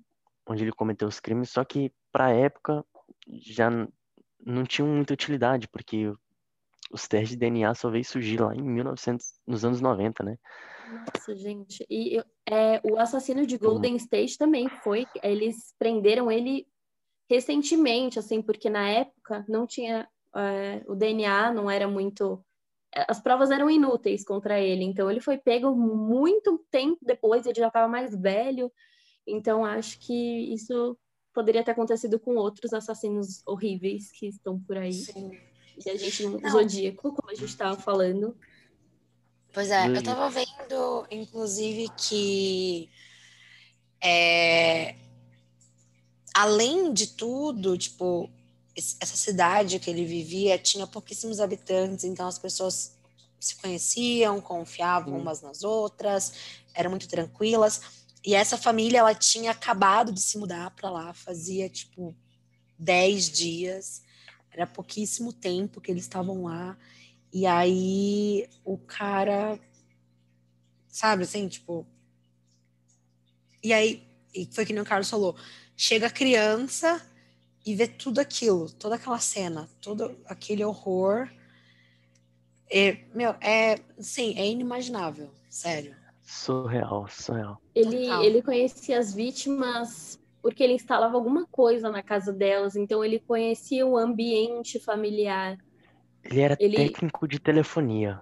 onde 0.48 0.64
ele 0.64 0.72
cometeu 0.72 1.08
os 1.08 1.20
crimes, 1.20 1.50
só 1.50 1.64
que 1.66 1.92
para 2.12 2.28
a 2.28 2.34
época 2.34 2.86
já 3.28 3.70
não 4.46 4.64
tinham 4.64 4.88
muita 4.88 5.14
utilidade, 5.14 5.68
porque 5.68 6.14
os 6.94 7.08
testes 7.08 7.32
de 7.32 7.38
DNA 7.38 7.74
só 7.74 7.90
veio 7.90 8.06
surgir 8.06 8.40
lá 8.40 8.56
em 8.56 8.62
1900, 8.62 9.26
nos 9.48 9.66
anos 9.66 9.82
90, 9.82 10.24
né? 10.24 10.38
Nossa, 10.88 11.36
gente. 11.36 11.84
E 11.90 12.20
é, 12.48 12.80
o 12.84 13.00
assassino 13.00 13.48
de 13.48 13.58
Golden 13.58 13.96
State 13.96 14.38
também 14.38 14.70
foi. 14.84 15.08
Eles 15.24 15.74
prenderam 15.80 16.32
ele 16.32 16.68
recentemente, 17.28 18.20
assim, 18.20 18.44
porque 18.44 18.70
na 18.70 18.88
época 18.88 19.44
não 19.50 19.66
tinha. 19.66 20.08
É, 20.36 20.84
o 20.88 20.94
DNA 20.94 21.52
não 21.52 21.70
era 21.70 21.88
muito. 21.88 22.46
É, 22.96 23.06
as 23.10 23.20
provas 23.20 23.50
eram 23.50 23.72
inúteis 23.72 24.24
contra 24.24 24.60
ele. 24.60 24.84
Então 24.84 25.10
ele 25.10 25.20
foi 25.20 25.40
pego 25.40 25.76
muito 25.76 26.64
tempo 26.70 27.00
depois, 27.02 27.48
ele 27.48 27.60
já 27.60 27.68
estava 27.68 27.88
mais 27.88 28.16
velho. 28.16 28.72
Então 29.26 29.66
acho 29.66 30.00
que 30.00 30.54
isso 30.54 30.96
poderia 31.34 31.64
ter 31.64 31.72
acontecido 31.72 32.20
com 32.20 32.36
outros 32.36 32.72
assassinos 32.72 33.42
horríveis 33.48 34.12
que 34.12 34.28
estão 34.28 34.60
por 34.60 34.78
aí. 34.78 34.94
Sim. 34.94 35.32
E 35.86 35.90
a 35.90 35.98
gente, 35.98 36.26
no 36.26 36.50
Zodíaco, 36.50 37.14
como 37.14 37.30
a 37.30 37.36
gente 37.36 37.50
estava 37.50 37.80
falando. 37.80 38.36
Pois 39.52 39.70
é, 39.70 39.88
eu 39.88 39.94
estava 39.94 40.30
vendo, 40.30 41.08
inclusive, 41.12 41.88
que 41.96 42.90
é, 44.04 44.96
além 46.34 46.92
de 46.92 47.08
tudo, 47.08 47.78
tipo, 47.78 48.30
essa 48.76 49.16
cidade 49.16 49.80
que 49.80 49.90
ele 49.90 50.06
vivia 50.06 50.58
tinha 50.58 50.88
pouquíssimos 50.88 51.40
habitantes, 51.40 52.04
então 52.04 52.28
as 52.28 52.40
pessoas 52.40 52.98
se 53.40 53.56
conheciam, 53.58 54.42
confiavam 54.42 55.14
hum. 55.14 55.20
umas 55.20 55.42
nas 55.42 55.64
outras, 55.64 56.34
eram 56.74 56.90
muito 56.90 57.08
tranquilas. 57.08 57.82
E 58.26 58.34
essa 58.34 58.58
família, 58.58 59.00
ela 59.00 59.14
tinha 59.14 59.52
acabado 59.52 60.12
de 60.12 60.22
se 60.22 60.38
mudar 60.38 60.72
para 60.72 60.90
lá, 60.90 61.14
fazia 61.14 61.70
tipo 61.70 62.16
10 62.80 63.30
dias, 63.30 64.02
era 64.54 64.68
pouquíssimo 64.68 65.34
tempo 65.34 65.82
que 65.82 65.92
eles 65.92 66.04
estavam 66.04 66.44
lá. 66.44 66.78
E 67.34 67.46
aí 67.48 68.48
o 68.64 68.78
cara, 68.78 69.60
sabe 70.88 71.24
assim, 71.24 71.48
tipo. 71.48 71.86
E 73.64 73.74
aí, 73.74 74.08
e 74.34 74.48
foi 74.52 74.66
que 74.66 74.74
nem 74.74 74.82
o 74.82 74.86
Carlos 74.86 75.10
falou: 75.10 75.36
chega 75.76 76.08
a 76.08 76.12
criança 76.12 77.02
e 77.66 77.76
vê 77.76 77.88
tudo 77.88 78.20
aquilo, 78.20 78.70
toda 78.72 78.96
aquela 78.96 79.20
cena, 79.20 79.68
todo 79.82 80.16
aquele 80.26 80.64
horror. 80.64 81.30
É, 82.70 83.04
meu, 83.14 83.32
é, 83.42 83.80
sim, 84.00 84.38
é 84.38 84.48
inimaginável, 84.48 85.32
sério. 85.50 85.96
Surreal, 86.22 87.08
surreal. 87.10 87.62
Ele, 87.76 88.10
ele 88.26 88.42
conhecia 88.42 88.98
as 88.98 89.14
vítimas 89.14 90.20
porque 90.44 90.62
ele 90.62 90.74
instalava 90.74 91.16
alguma 91.16 91.48
coisa 91.48 91.90
na 91.90 92.04
casa 92.04 92.34
delas, 92.34 92.76
então 92.76 93.04
ele 93.04 93.18
conhecia 93.18 93.88
o 93.88 93.98
ambiente 93.98 94.78
familiar. 94.78 95.58
Ele 96.22 96.42
era 96.42 96.58
ele... 96.60 96.76
técnico 96.76 97.26
de 97.26 97.40
telefonia. 97.40 98.20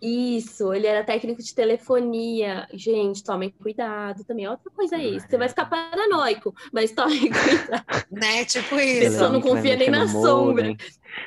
Isso, 0.00 0.72
ele 0.72 0.86
era 0.86 1.04
técnico 1.04 1.42
de 1.42 1.54
telefonia. 1.54 2.68
Gente, 2.72 3.22
tomem 3.22 3.50
cuidado 3.50 4.24
também. 4.24 4.48
Outra 4.48 4.70
coisa 4.70 4.96
é 4.96 5.04
isso. 5.04 5.26
Você 5.28 5.36
vai 5.36 5.48
ficar 5.48 5.66
paranoico, 5.66 6.54
mas 6.72 6.92
tomem 6.92 7.28
cuidado. 7.28 8.06
né? 8.10 8.44
Tipo 8.44 8.76
isso. 8.76 9.18
Só 9.18 9.28
não 9.28 9.40
confia 9.40 9.76
nem 9.76 9.90
na 9.90 10.06
sombra. 10.06 10.74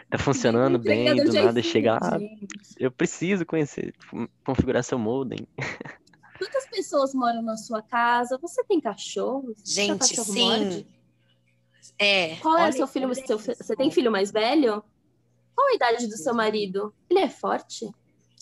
Tá 0.10 0.18
funcionando 0.18 0.80
bem, 0.80 1.14
do 1.16 1.34
nada 1.34 1.62
chegar. 1.62 2.18
Eu 2.80 2.90
preciso 2.90 3.46
conhecer, 3.46 3.94
configurar 4.44 4.84
seu 4.84 4.98
modem. 4.98 5.46
Quantas 6.42 6.66
pessoas 6.66 7.14
moram 7.14 7.44
na 7.44 7.56
sua 7.56 7.84
casa? 7.84 8.36
Você 8.42 8.64
tem 8.64 8.82
cachorro? 8.82 9.54
Gente, 9.64 10.00
cachorro 10.00 10.34
sim. 10.34 10.50
Morde? 10.50 10.88
É. 12.00 12.36
Qual 12.38 12.58
é 12.58 12.70
o 12.70 12.74
seu 12.74 12.88
filho? 12.88 13.14
Seu, 13.14 13.38
você 13.38 13.76
tem 13.76 13.92
filho 13.92 14.12
mais 14.12 14.32
velho? 14.32 14.84
Qual 15.56 15.68
a 15.68 15.76
idade 15.76 16.08
do 16.08 16.18
seu 16.18 16.34
marido? 16.34 16.92
Ele 17.08 17.20
é 17.20 17.30
forte? 17.30 17.88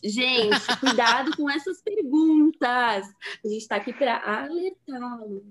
Gente, 0.02 0.56
cuidado 0.80 1.36
com 1.36 1.50
essas 1.50 1.82
perguntas. 1.82 3.06
A 3.44 3.48
gente 3.50 3.64
está 3.64 3.76
aqui 3.76 3.92
para 3.92 4.16
alertá-los. 4.44 5.44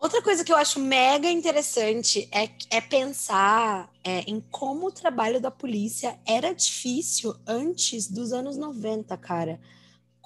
Outra 0.00 0.20
coisa 0.20 0.44
que 0.44 0.52
eu 0.52 0.56
acho 0.56 0.80
mega 0.80 1.30
interessante 1.30 2.28
é, 2.32 2.50
é 2.76 2.80
pensar 2.80 3.88
é, 4.02 4.22
em 4.22 4.40
como 4.40 4.88
o 4.88 4.92
trabalho 4.92 5.40
da 5.40 5.50
polícia 5.50 6.18
era 6.26 6.52
difícil 6.52 7.36
antes 7.46 8.10
dos 8.10 8.32
anos 8.32 8.56
90, 8.56 9.16
cara. 9.16 9.60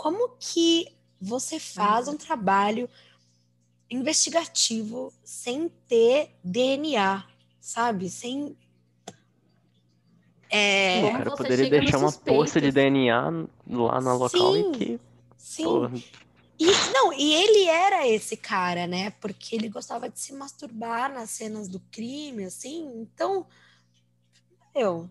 Como 0.02 0.30
que 0.30 0.88
você 1.20 1.60
faz 1.60 2.08
um 2.08 2.16
trabalho 2.16 2.90
investigativo 3.88 5.12
sem 5.22 5.68
ter 5.86 6.34
DNA, 6.42 7.24
sabe? 7.60 8.10
Sem. 8.10 8.56
É... 10.50 11.04
O 11.04 11.12
cara 11.12 11.36
poderia 11.36 11.70
deixar 11.70 11.98
uma 11.98 12.10
poça 12.10 12.60
de 12.60 12.72
DNA 12.72 13.30
lá 13.68 14.00
no 14.00 14.16
local 14.16 14.54
sim, 14.54 14.72
e 14.72 14.72
que. 14.72 15.00
Sim. 15.36 15.62
Pô... 15.62 15.88
E, 16.58 16.66
não, 16.92 17.12
e 17.12 17.34
ele 17.34 17.68
era 17.68 18.04
esse 18.04 18.36
cara, 18.36 18.88
né? 18.88 19.10
Porque 19.20 19.54
ele 19.54 19.68
gostava 19.68 20.08
de 20.08 20.18
se 20.18 20.32
masturbar 20.32 21.14
nas 21.14 21.30
cenas 21.30 21.68
do 21.68 21.78
crime, 21.92 22.42
assim. 22.42 22.90
Então, 22.96 23.46
eu 24.74 25.08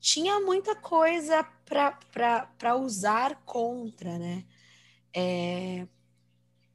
tinha 0.00 0.40
muita 0.40 0.74
coisa 0.74 1.44
para 1.64 2.76
usar 2.76 3.42
contra, 3.44 4.18
né? 4.18 4.44
É... 5.14 5.86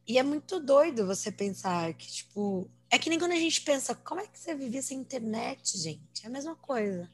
E 0.06 0.18
é 0.18 0.24
muito 0.24 0.60
doido 0.60 1.06
você 1.08 1.32
pensar 1.32 1.94
que, 1.94 2.12
tipo, 2.12 2.70
é 2.90 3.00
que 3.00 3.10
nem 3.10 3.18
quando 3.18 3.32
a 3.32 3.40
gente 3.40 3.62
pensa, 3.62 3.96
como 3.96 4.22
é 4.22 4.28
que 4.28 4.38
você 4.38 4.54
vivia 4.54 4.82
sem 4.82 5.00
internet, 5.00 5.78
gente? 5.78 6.24
É 6.24 6.28
a 6.28 6.30
mesma 6.30 6.56
coisa, 6.56 7.10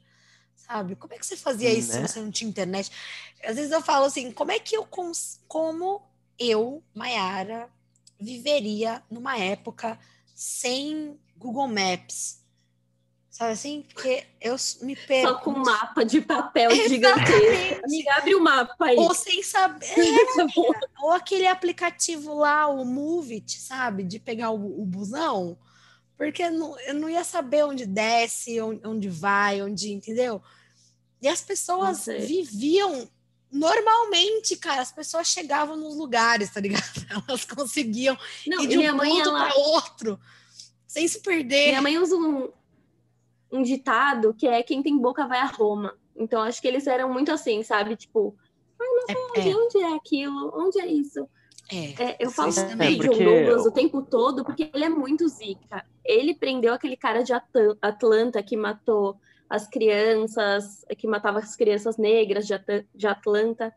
sabe? 0.56 0.96
Como 0.96 1.14
é 1.14 1.18
que 1.18 1.24
você 1.24 1.36
fazia 1.36 1.72
isso 1.72 1.92
né? 1.92 2.06
se 2.06 2.14
você 2.14 2.20
não 2.20 2.30
tinha 2.30 2.50
internet? 2.50 2.90
Às 3.44 3.56
vezes 3.56 3.70
eu 3.70 3.80
falo 3.80 4.06
assim, 4.06 4.32
como 4.32 4.50
é 4.50 4.58
que 4.58 4.76
eu, 4.76 4.84
cons... 4.84 5.40
como 5.46 6.02
eu, 6.38 6.82
Mayara, 6.92 7.70
viveria 8.18 9.02
numa 9.08 9.38
época 9.38 9.98
sem 10.34 11.18
Google 11.36 11.68
Maps, 11.68 12.39
Sabe 13.30 13.52
assim? 13.52 13.86
Porque 13.94 14.24
eu 14.40 14.56
me 14.82 14.96
perco. 14.96 15.28
Só 15.28 15.34
com 15.38 15.50
um 15.52 15.62
mapa 15.62 16.04
de 16.04 16.20
papel 16.20 16.74
gigantesco. 16.88 17.84
Amiga, 17.84 18.14
abre 18.16 18.34
o 18.34 18.42
mapa 18.42 18.86
aí. 18.86 18.96
Ou 18.96 19.14
sem 19.14 19.40
saber. 19.40 19.86
É, 19.86 20.46
ou 21.00 21.12
aquele 21.12 21.46
aplicativo 21.46 22.34
lá, 22.34 22.66
o 22.66 22.84
Movit, 22.84 23.60
sabe? 23.60 24.02
De 24.02 24.18
pegar 24.18 24.50
o, 24.50 24.82
o 24.82 24.84
busão. 24.84 25.56
Porque 26.18 26.42
eu 26.42 26.50
não, 26.50 26.78
eu 26.80 26.94
não 26.94 27.08
ia 27.08 27.22
saber 27.22 27.64
onde 27.64 27.86
desce, 27.86 28.60
onde, 28.60 28.86
onde 28.86 29.08
vai, 29.08 29.62
onde, 29.62 29.92
entendeu? 29.92 30.42
E 31.22 31.28
as 31.28 31.40
pessoas 31.40 32.06
viviam 32.06 33.08
normalmente, 33.50 34.56
cara. 34.56 34.82
As 34.82 34.90
pessoas 34.90 35.28
chegavam 35.28 35.76
nos 35.76 35.96
lugares, 35.96 36.50
tá 36.50 36.60
ligado? 36.60 36.82
Elas 37.28 37.44
conseguiam 37.44 38.18
não, 38.44 38.64
ir 38.64 38.66
de 38.66 38.78
um 38.78 38.82
ponto 38.82 38.96
mãe, 38.96 39.20
ela... 39.20 39.46
para 39.46 39.54
outro 39.54 40.20
sem 40.90 41.06
se 41.06 41.20
perder. 41.20 41.68
Minha 41.68 41.82
mãe 41.82 41.98
usa 41.98 42.16
um, 42.16 42.50
um 43.52 43.62
ditado 43.62 44.34
que 44.34 44.46
é 44.46 44.62
quem 44.62 44.82
tem 44.82 44.98
boca 44.98 45.26
vai 45.26 45.40
a 45.40 45.46
Roma. 45.46 45.94
Então 46.16 46.42
acho 46.42 46.60
que 46.60 46.68
eles 46.68 46.86
eram 46.86 47.12
muito 47.12 47.32
assim, 47.32 47.62
sabe? 47.62 47.96
Tipo, 47.96 48.36
ai, 48.80 48.86
não 48.86 49.04
é, 49.08 49.40
onde, 49.40 49.50
é. 49.50 49.56
onde 49.56 49.78
é 49.78 49.96
aquilo? 49.96 50.52
Onde 50.54 50.80
é 50.80 50.86
isso? 50.86 51.28
É, 51.72 52.02
é, 52.02 52.16
eu 52.18 52.30
falo 52.30 52.50
é, 52.50 52.90
de 52.90 53.08
Douglas 53.08 53.64
o 53.64 53.70
tempo 53.70 54.02
todo 54.02 54.44
porque 54.44 54.70
ele 54.74 54.84
é 54.84 54.88
muito 54.88 55.28
zica. 55.28 55.84
Ele 56.04 56.34
prendeu 56.34 56.74
aquele 56.74 56.96
cara 56.96 57.22
de 57.22 57.32
Atlanta 57.80 58.42
que 58.42 58.56
matou 58.56 59.16
as 59.48 59.68
crianças, 59.68 60.84
que 60.98 61.06
matava 61.06 61.38
as 61.38 61.54
crianças 61.54 61.96
negras 61.96 62.46
de 62.94 63.06
Atlanta. 63.06 63.74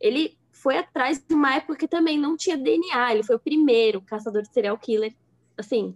Ele 0.00 0.38
foi 0.52 0.78
atrás 0.78 1.18
de 1.18 1.34
uma 1.34 1.54
época 1.54 1.76
que 1.76 1.88
também 1.88 2.18
não 2.18 2.36
tinha 2.36 2.56
DNA. 2.56 3.12
Ele 3.12 3.22
foi 3.22 3.36
o 3.36 3.40
primeiro 3.40 4.00
caçador 4.00 4.42
de 4.42 4.52
serial 4.52 4.78
killer. 4.78 5.14
Assim, 5.56 5.94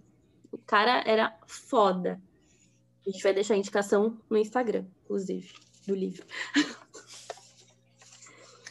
o 0.51 0.57
cara 0.59 1.03
era 1.05 1.35
foda. 1.47 2.21
A 3.05 3.09
gente 3.09 3.23
vai 3.23 3.33
deixar 3.33 3.55
a 3.55 3.57
indicação 3.57 4.17
no 4.29 4.37
Instagram, 4.37 4.85
inclusive, 5.03 5.53
do 5.85 5.93
livro. 5.93 6.25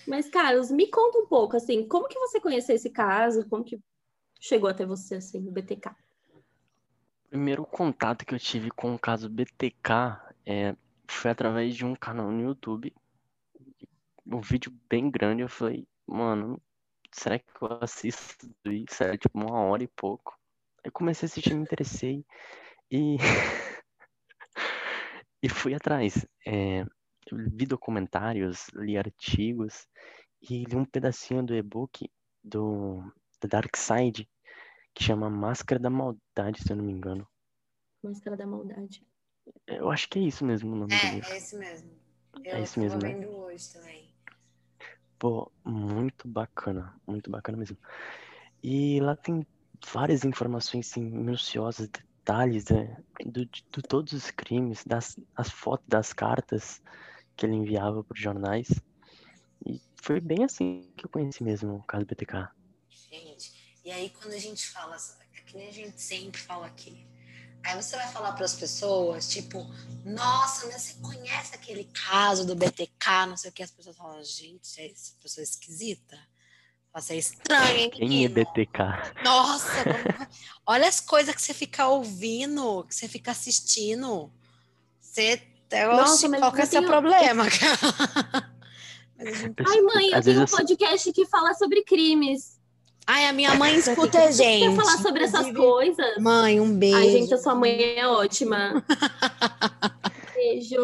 Mas, 0.06 0.28
Carlos, 0.28 0.70
me 0.70 0.88
conta 0.88 1.18
um 1.18 1.26
pouco, 1.26 1.56
assim, 1.56 1.86
como 1.86 2.08
que 2.08 2.18
você 2.18 2.40
conheceu 2.40 2.74
esse 2.74 2.90
caso? 2.90 3.46
Como 3.48 3.62
que 3.62 3.78
chegou 4.40 4.68
até 4.68 4.84
você, 4.84 5.16
assim, 5.16 5.38
no 5.38 5.52
BTK? 5.52 5.90
O 7.26 7.28
primeiro 7.28 7.64
contato 7.64 8.26
que 8.26 8.34
eu 8.34 8.38
tive 8.38 8.70
com 8.70 8.94
o 8.94 8.98
caso 8.98 9.28
BTK 9.28 10.20
é, 10.44 10.74
foi 11.06 11.30
através 11.30 11.76
de 11.76 11.84
um 11.84 11.94
canal 11.94 12.30
no 12.30 12.42
YouTube. 12.42 12.92
Um 14.26 14.40
vídeo 14.40 14.72
bem 14.88 15.10
grande, 15.10 15.42
eu 15.42 15.48
falei, 15.48 15.86
mano, 16.06 16.60
será 17.12 17.38
que 17.38 17.46
eu 17.60 17.78
assisto 17.80 18.50
isso? 18.66 19.02
Era 19.02 19.16
tipo 19.16 19.38
uma 19.38 19.60
hora 19.60 19.84
e 19.84 19.88
pouco. 19.88 20.38
Eu 20.82 20.90
comecei 20.90 21.26
a 21.26 21.28
assistir, 21.28 21.54
me 21.54 21.62
interessei. 21.62 22.24
E, 22.90 23.16
e 25.42 25.48
fui 25.48 25.74
atrás. 25.74 26.26
É, 26.46 26.84
vi 27.32 27.66
documentários, 27.66 28.68
li 28.74 28.96
artigos 28.96 29.86
e 30.40 30.64
li 30.64 30.76
um 30.76 30.84
pedacinho 30.84 31.44
do 31.44 31.54
e-book 31.54 32.10
do 32.42 33.02
da 33.40 33.48
Dark 33.48 33.76
Side 33.76 34.28
que 34.94 35.04
chama 35.04 35.30
Máscara 35.30 35.80
da 35.80 35.90
Maldade, 35.90 36.62
se 36.62 36.72
eu 36.72 36.76
não 36.76 36.84
me 36.84 36.92
engano. 36.92 37.26
Máscara 38.02 38.36
da 38.36 38.46
Maldade. 38.46 39.06
Eu 39.66 39.90
acho 39.90 40.08
que 40.08 40.18
é 40.18 40.22
isso 40.22 40.44
mesmo 40.44 40.72
o 40.72 40.76
nome 40.76 40.96
do 40.98 41.06
É, 41.06 41.14
livro. 41.14 41.30
é 41.32 41.36
esse 41.36 41.56
mesmo. 41.56 41.90
Eu 42.44 42.56
É 42.56 42.60
isso 42.60 42.78
mesmo, 42.80 43.00
né? 43.00 43.08
vendo 43.08 43.30
hoje 43.36 43.72
também. 43.72 44.14
Pô, 45.18 45.50
muito 45.64 46.28
bacana, 46.28 46.94
muito 47.06 47.30
bacana 47.30 47.56
mesmo. 47.58 47.76
E 48.62 49.00
lá 49.00 49.16
tem 49.16 49.46
várias 49.92 50.24
informações 50.24 50.90
assim, 50.90 51.02
minuciosas, 51.02 51.88
detalhes 52.22 52.66
né, 52.68 52.96
do, 53.26 53.44
de 53.44 53.64
de 53.70 53.82
todos 53.82 54.12
os 54.12 54.30
crimes, 54.30 54.84
das 54.84 55.16
as 55.36 55.50
fotos 55.50 55.86
das 55.88 56.12
cartas 56.12 56.80
que 57.36 57.44
ele 57.44 57.56
enviava 57.56 58.02
para 58.04 58.14
os 58.14 58.20
jornais. 58.20 58.68
E 59.66 59.80
foi 59.96 60.20
bem 60.20 60.44
assim 60.44 60.90
que 60.96 61.04
eu 61.04 61.10
conheci 61.10 61.42
mesmo 61.42 61.76
o 61.76 61.82
caso 61.82 62.06
BTK. 62.06 62.48
Gente, 62.88 63.52
e 63.84 63.90
aí 63.90 64.10
quando 64.10 64.34
a 64.34 64.38
gente 64.38 64.68
fala, 64.68 64.96
que 65.46 65.56
nem 65.56 65.68
a 65.68 65.72
gente 65.72 66.00
sempre 66.00 66.40
fala 66.40 66.66
aqui. 66.66 67.06
Aí 67.64 67.80
você 67.80 67.94
vai 67.96 68.10
falar 68.10 68.32
para 68.32 68.44
as 68.44 68.54
pessoas, 68.54 69.28
tipo, 69.28 69.64
nossa, 70.04 70.66
mas 70.66 70.82
você 70.82 70.94
conhece 70.94 71.54
aquele 71.54 71.84
caso 71.84 72.44
do 72.44 72.56
BTK, 72.56 73.26
não 73.28 73.36
sei 73.36 73.50
o 73.50 73.52
que, 73.52 73.62
as 73.62 73.70
pessoas 73.70 73.96
falam, 73.96 74.22
gente, 74.24 74.80
é 74.80 74.90
essa 74.90 75.14
pessoa 75.22 75.42
é 75.42 75.44
esquisita. 75.44 76.18
Você 76.94 77.14
é 77.14 77.16
estranha, 77.16 77.72
hein, 77.78 77.90
Quem 77.90 78.02
é 78.04 78.08
menino? 78.08 78.34
BTK? 78.34 78.78
Nossa, 79.24 79.82
como- 79.84 80.26
olha 80.66 80.86
as 80.88 81.00
coisas 81.00 81.34
que 81.34 81.40
você 81.40 81.54
fica 81.54 81.86
ouvindo, 81.86 82.84
que 82.88 82.94
você 82.94 83.08
fica 83.08 83.30
assistindo. 83.30 84.30
Você. 85.00 85.40
Nossa, 85.72 86.12
Oxi, 86.12 86.28
mas 86.28 86.40
qual 86.40 86.52
que 86.52 86.60
é 86.60 86.66
seu 86.66 86.80
tenho- 86.82 86.90
problema? 86.92 87.44
Mas 89.16 89.28
a 89.28 89.38
gente- 89.38 89.54
Ai, 89.66 89.80
mãe, 89.80 90.10
eu 90.10 90.18
Às 90.18 90.24
tenho 90.26 90.38
um 90.38 90.42
eu- 90.42 90.48
podcast 90.48 91.12
que 91.12 91.24
fala 91.26 91.54
sobre 91.54 91.82
crimes. 91.82 92.58
Ai, 93.06 93.26
a 93.26 93.32
minha 93.32 93.54
mãe 93.54 93.74
escuta 93.76 94.18
a 94.24 94.30
gente. 94.30 94.68
Quer 94.68 94.76
falar 94.76 94.98
sobre 94.98 95.24
essas 95.24 95.50
coisas? 95.56 96.18
Mãe, 96.18 96.60
um 96.60 96.76
beijo. 96.76 96.96
Ai, 96.96 97.10
gente, 97.10 97.32
a 97.32 97.38
sua 97.38 97.54
mãe 97.54 97.94
é 97.96 98.06
ótima. 98.06 98.84
Beijo. 100.42 100.76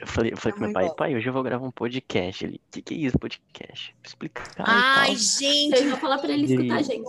Eu 0.00 0.06
falei, 0.06 0.32
eu 0.32 0.36
falei 0.36 0.56
Minha 0.58 0.68
meu 0.68 0.72
pai, 0.72 0.84
gosta. 0.84 0.96
pai, 0.96 1.14
hoje 1.14 1.28
eu 1.28 1.32
vou 1.32 1.42
gravar 1.42 1.66
um 1.66 1.70
podcast. 1.70 2.44
Ele, 2.44 2.56
o 2.56 2.70
que, 2.70 2.82
que 2.82 2.94
é 2.94 2.96
isso, 2.96 3.18
podcast? 3.18 3.94
Explicar 4.04 4.48
Ai, 4.58 5.06
tal. 5.08 5.12
Eu 5.14 5.18
gente. 5.18 5.88
vou 5.88 5.98
falar 5.98 6.18
pra 6.18 6.32
ele 6.32 6.46
escutar 6.46 6.76
a 6.76 6.82
gente. 6.82 7.04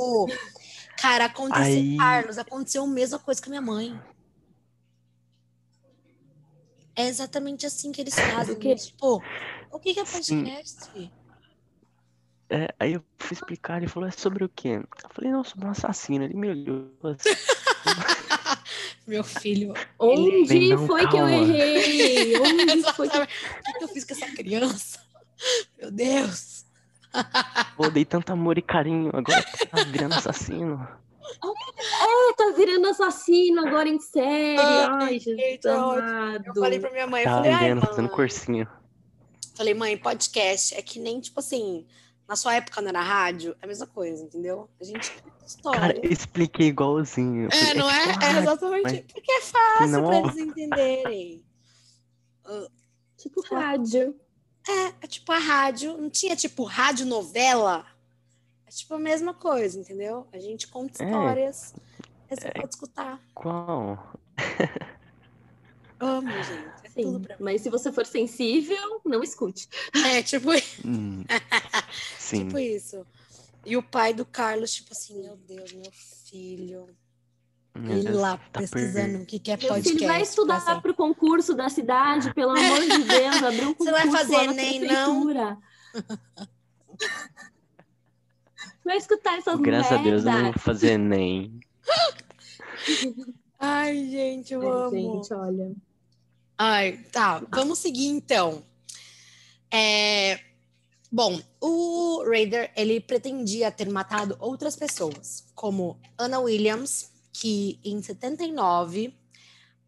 Cara, 0.98 1.26
aconteceu, 1.26 1.64
Aí- 1.64 1.98
Carlos, 1.98 2.38
aconteceu 2.38 2.84
a 2.84 2.88
mesma 2.88 3.18
coisa 3.18 3.42
com 3.42 3.48
a 3.48 3.52
minha 3.52 3.62
mãe. 3.62 4.00
É 6.96 7.08
exatamente 7.08 7.66
assim 7.66 7.92
que 7.92 8.02
eles 8.02 8.14
fazem. 8.14 8.54
O 8.54 8.60
quê? 8.60 8.76
Tipo, 8.76 9.24
o 9.72 9.80
que, 9.80 9.94
que 9.94 10.00
é 10.02 10.06
Sim. 10.06 10.44
podcast? 10.44 11.12
É, 12.50 12.68
aí 12.78 12.94
eu 12.94 13.04
fui 13.18 13.34
explicar, 13.34 13.78
ele 13.78 13.88
falou, 13.88 14.10
é 14.10 14.12
sobre 14.12 14.44
o 14.44 14.50
quê? 14.50 14.82
Eu 15.04 15.10
falei, 15.10 15.32
não, 15.32 15.42
sobre 15.42 15.66
um 15.66 15.72
assassino. 15.72 16.26
Ele 16.26 16.36
me 16.36 16.50
olhou 16.50 16.92
assim, 17.04 17.30
Meu 19.08 19.24
filho. 19.24 19.74
Onde 20.00 20.76
foi 20.88 21.08
que 21.08 21.18
eu 21.18 21.28
errei? 21.28 22.38
Onde 22.40 22.94
foi 22.94 23.10
que... 23.10 23.18
O 23.18 23.28
que, 23.78 23.84
eu 23.84 23.88
fiz 23.88 24.06
com 24.06 24.14
essa 24.14 24.28
criança? 24.28 25.00
Meu 25.80 25.92
Deus. 25.92 26.66
pô, 27.76 27.90
dei 27.90 28.06
tanto 28.06 28.32
amor 28.32 28.58
e 28.58 28.62
carinho, 28.62 29.10
agora 29.14 29.44
tá 29.70 29.84
virando 29.84 30.16
assassino. 30.16 30.88
É, 31.44 32.34
tá 32.34 32.54
virando 32.56 32.88
assassino 32.88 33.66
agora 33.68 33.90
em 33.90 34.00
série. 34.00 34.58
Ai, 34.60 34.88
Ai, 35.02 35.20
Jesus 35.20 35.60
é 35.66 35.70
amado. 35.70 36.44
Eu 36.46 36.54
falei 36.54 36.80
pra 36.80 36.92
minha 36.92 37.08
mãe, 37.08 37.22
eu 37.22 37.26
Tava 37.26 37.38
falei, 37.38 37.52
ai, 37.52 37.60
vendendo, 37.60 37.86
fazendo 37.86 38.10
cursinho. 38.10 38.68
Falei, 39.56 39.74
mãe, 39.74 39.98
podcast 39.98 40.76
é 40.76 40.82
que 40.82 41.00
nem, 41.00 41.20
tipo 41.20 41.40
assim, 41.40 41.86
na 42.32 42.38
sua 42.38 42.56
época 42.56 42.80
não 42.82 42.88
era 42.88 43.02
rádio, 43.02 43.54
é 43.62 43.66
a 43.66 43.68
mesma 43.68 43.86
coisa, 43.86 44.24
entendeu? 44.24 44.70
A 44.80 44.86
gente 44.86 45.12
conta 45.22 45.46
história. 45.46 45.80
Cara, 45.82 46.00
eu 46.02 46.10
expliquei 46.10 46.68
igualzinho. 46.68 47.50
É, 47.52 47.74
não 47.74 47.90
é? 47.90 48.14
tipo, 48.14 48.24
É 48.24 48.40
exatamente. 48.40 48.84
mas 48.84 49.00
Porque 49.12 49.32
é 49.34 49.42
fácil 49.42 49.88
não- 49.90 50.08
pra 50.08 50.18
eles 50.20 50.38
entenderem. 50.38 51.44
Tipo 53.18 53.42
rádio. 53.54 54.16
É, 54.68 54.88
é 55.02 55.08
tipo 55.08 55.30
a 55.32 55.38
rádio, 55.40 55.98
não 55.98 56.10
tinha 56.10 56.34
tipo 56.38 56.64
rádio 56.64 57.06
novela. 57.06 57.86
É 58.66 58.70
tipo 58.72 58.94
a 58.94 59.00
mesma 59.00 59.34
coisa, 59.34 59.78
entendeu? 59.78 60.26
A 60.32 60.40
gente 60.40 60.70
conta 60.70 61.04
É. 61.04 61.06
histórias. 61.06 61.76
Aí 62.30 62.38
você 62.38 62.50
pode 62.52 62.70
escutar. 62.74 63.20
Qual? 63.36 64.14
Amo, 66.00 66.32
gente. 66.32 66.81
Sim, 66.94 67.04
tudo 67.04 67.20
pra 67.22 67.38
mim. 67.38 67.44
mas 67.44 67.62
se 67.62 67.70
você 67.70 67.92
for 67.92 68.06
sensível, 68.06 69.02
não 69.06 69.24
escute. 69.24 69.68
É, 70.06 70.22
tipo, 70.24 70.50
Hum, 70.86 71.24
sim. 72.20 72.46
tipo 72.46 72.60
isso. 72.60 73.06
E 73.66 73.78
o 73.78 73.84
pai 73.84 74.14
do 74.14 74.26
Carlos, 74.26 74.74
tipo 74.74 74.92
assim, 74.92 75.22
meu 75.22 75.38
Deus, 75.38 75.72
meu 75.74 75.92
filho. 76.26 76.88
Meu 77.74 77.98
Ele 77.98 78.12
lá 78.12 78.38
tá 78.52 78.60
pesquisando 78.60 79.20
o 79.20 79.26
que, 79.26 79.40
que 79.40 79.50
é 79.52 79.56
Meu 79.56 79.70
podcast. 79.70 79.94
filho 79.98 80.08
vai 80.08 80.22
estudar 80.22 80.60
pra 80.66 80.82
pro 80.82 80.94
concurso 80.94 81.54
da 81.54 81.70
cidade, 81.70 82.34
pelo 82.34 82.52
amor 82.52 82.82
de 82.82 83.04
Deus, 83.04 83.44
abriu 83.44 83.70
um 83.70 83.74
concurso 83.74 83.86
Você 83.96 84.10
vai 84.10 84.12
fazer 84.12 84.36
Enem, 84.36 84.80
não? 84.82 85.24
Vai 88.84 88.98
escutar 88.98 89.38
essas 89.38 89.60
Graças 89.60 89.92
a 89.94 89.98
Deus 90.04 90.26
eu 90.26 90.32
não 90.32 90.34
merda. 90.34 90.52
vou 90.52 90.60
fazer 90.60 90.98
nem. 90.98 91.60
Ai, 93.60 94.10
gente, 94.10 94.54
eu 94.54 94.62
Ai, 94.62 94.68
amo. 94.68 94.90
gente, 94.92 95.34
olha. 95.34 95.72
Ai, 96.64 97.00
tá. 97.12 97.44
Vamos 97.50 97.80
seguir 97.80 98.06
então. 98.06 98.64
É, 99.74 100.40
Bom, 101.12 101.42
o 101.60 102.24
Raider 102.24 102.72
ele 102.74 103.02
pretendia 103.02 103.72
ter 103.72 103.90
matado 103.90 104.38
outras 104.40 104.76
pessoas, 104.76 105.44
como 105.54 106.00
Anna 106.18 106.40
Williams, 106.40 107.12
que 107.34 107.80
em 107.84 108.00
79, 108.02 109.14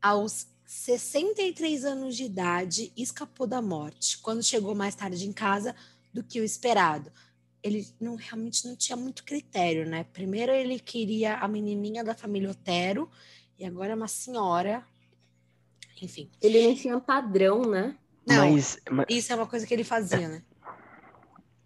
aos 0.02 0.48
63 0.66 1.86
anos 1.86 2.18
de 2.18 2.24
idade, 2.24 2.92
escapou 2.98 3.46
da 3.46 3.62
morte 3.62 4.18
quando 4.18 4.44
chegou 4.44 4.74
mais 4.74 4.96
tarde 4.96 5.26
em 5.28 5.32
casa 5.32 5.76
do 6.12 6.24
que 6.24 6.42
o 6.42 6.44
esperado. 6.44 7.10
Ele 7.62 7.88
não 8.02 8.16
realmente 8.16 8.68
não 8.68 8.76
tinha 8.76 8.98
muito 8.98 9.24
critério, 9.24 9.88
né? 9.88 10.06
Primeiro 10.12 10.52
ele 10.52 10.80
queria 10.80 11.36
a 11.36 11.48
menininha 11.48 12.04
da 12.04 12.16
família 12.16 12.50
Otero 12.50 13.10
e 13.58 13.64
agora 13.64 13.94
é 13.94 13.96
uma 13.96 14.08
senhora. 14.08 14.84
Enfim. 16.04 16.30
Ele 16.42 16.68
não 16.68 16.76
tinha 16.76 17.00
padrão, 17.00 17.62
né? 17.62 17.96
Não, 18.28 18.52
Mas, 18.52 18.80
mas 18.90 19.06
isso 19.10 19.34
é 19.34 19.36
uma 19.36 19.48
coisa 19.48 19.66
que 19.66 19.74
ele 19.74 19.84
fazia, 19.84 20.28
né? 20.28 20.44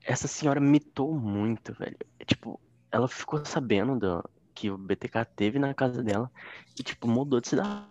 essa 0.07 0.27
senhora 0.27 0.59
mitou 0.59 1.13
muito, 1.13 1.73
velho. 1.73 1.97
Tipo, 2.25 2.59
ela 2.89 3.09
ficou 3.09 3.43
sabendo 3.45 3.99
do, 3.99 4.29
que 4.55 4.71
o 4.71 4.77
BTK 4.77 5.25
teve 5.35 5.59
na 5.59 5.73
casa 5.73 6.01
dela 6.01 6.31
e, 6.79 6.81
tipo, 6.81 7.07
mudou 7.07 7.41
de 7.41 7.49
cidade. 7.49 7.85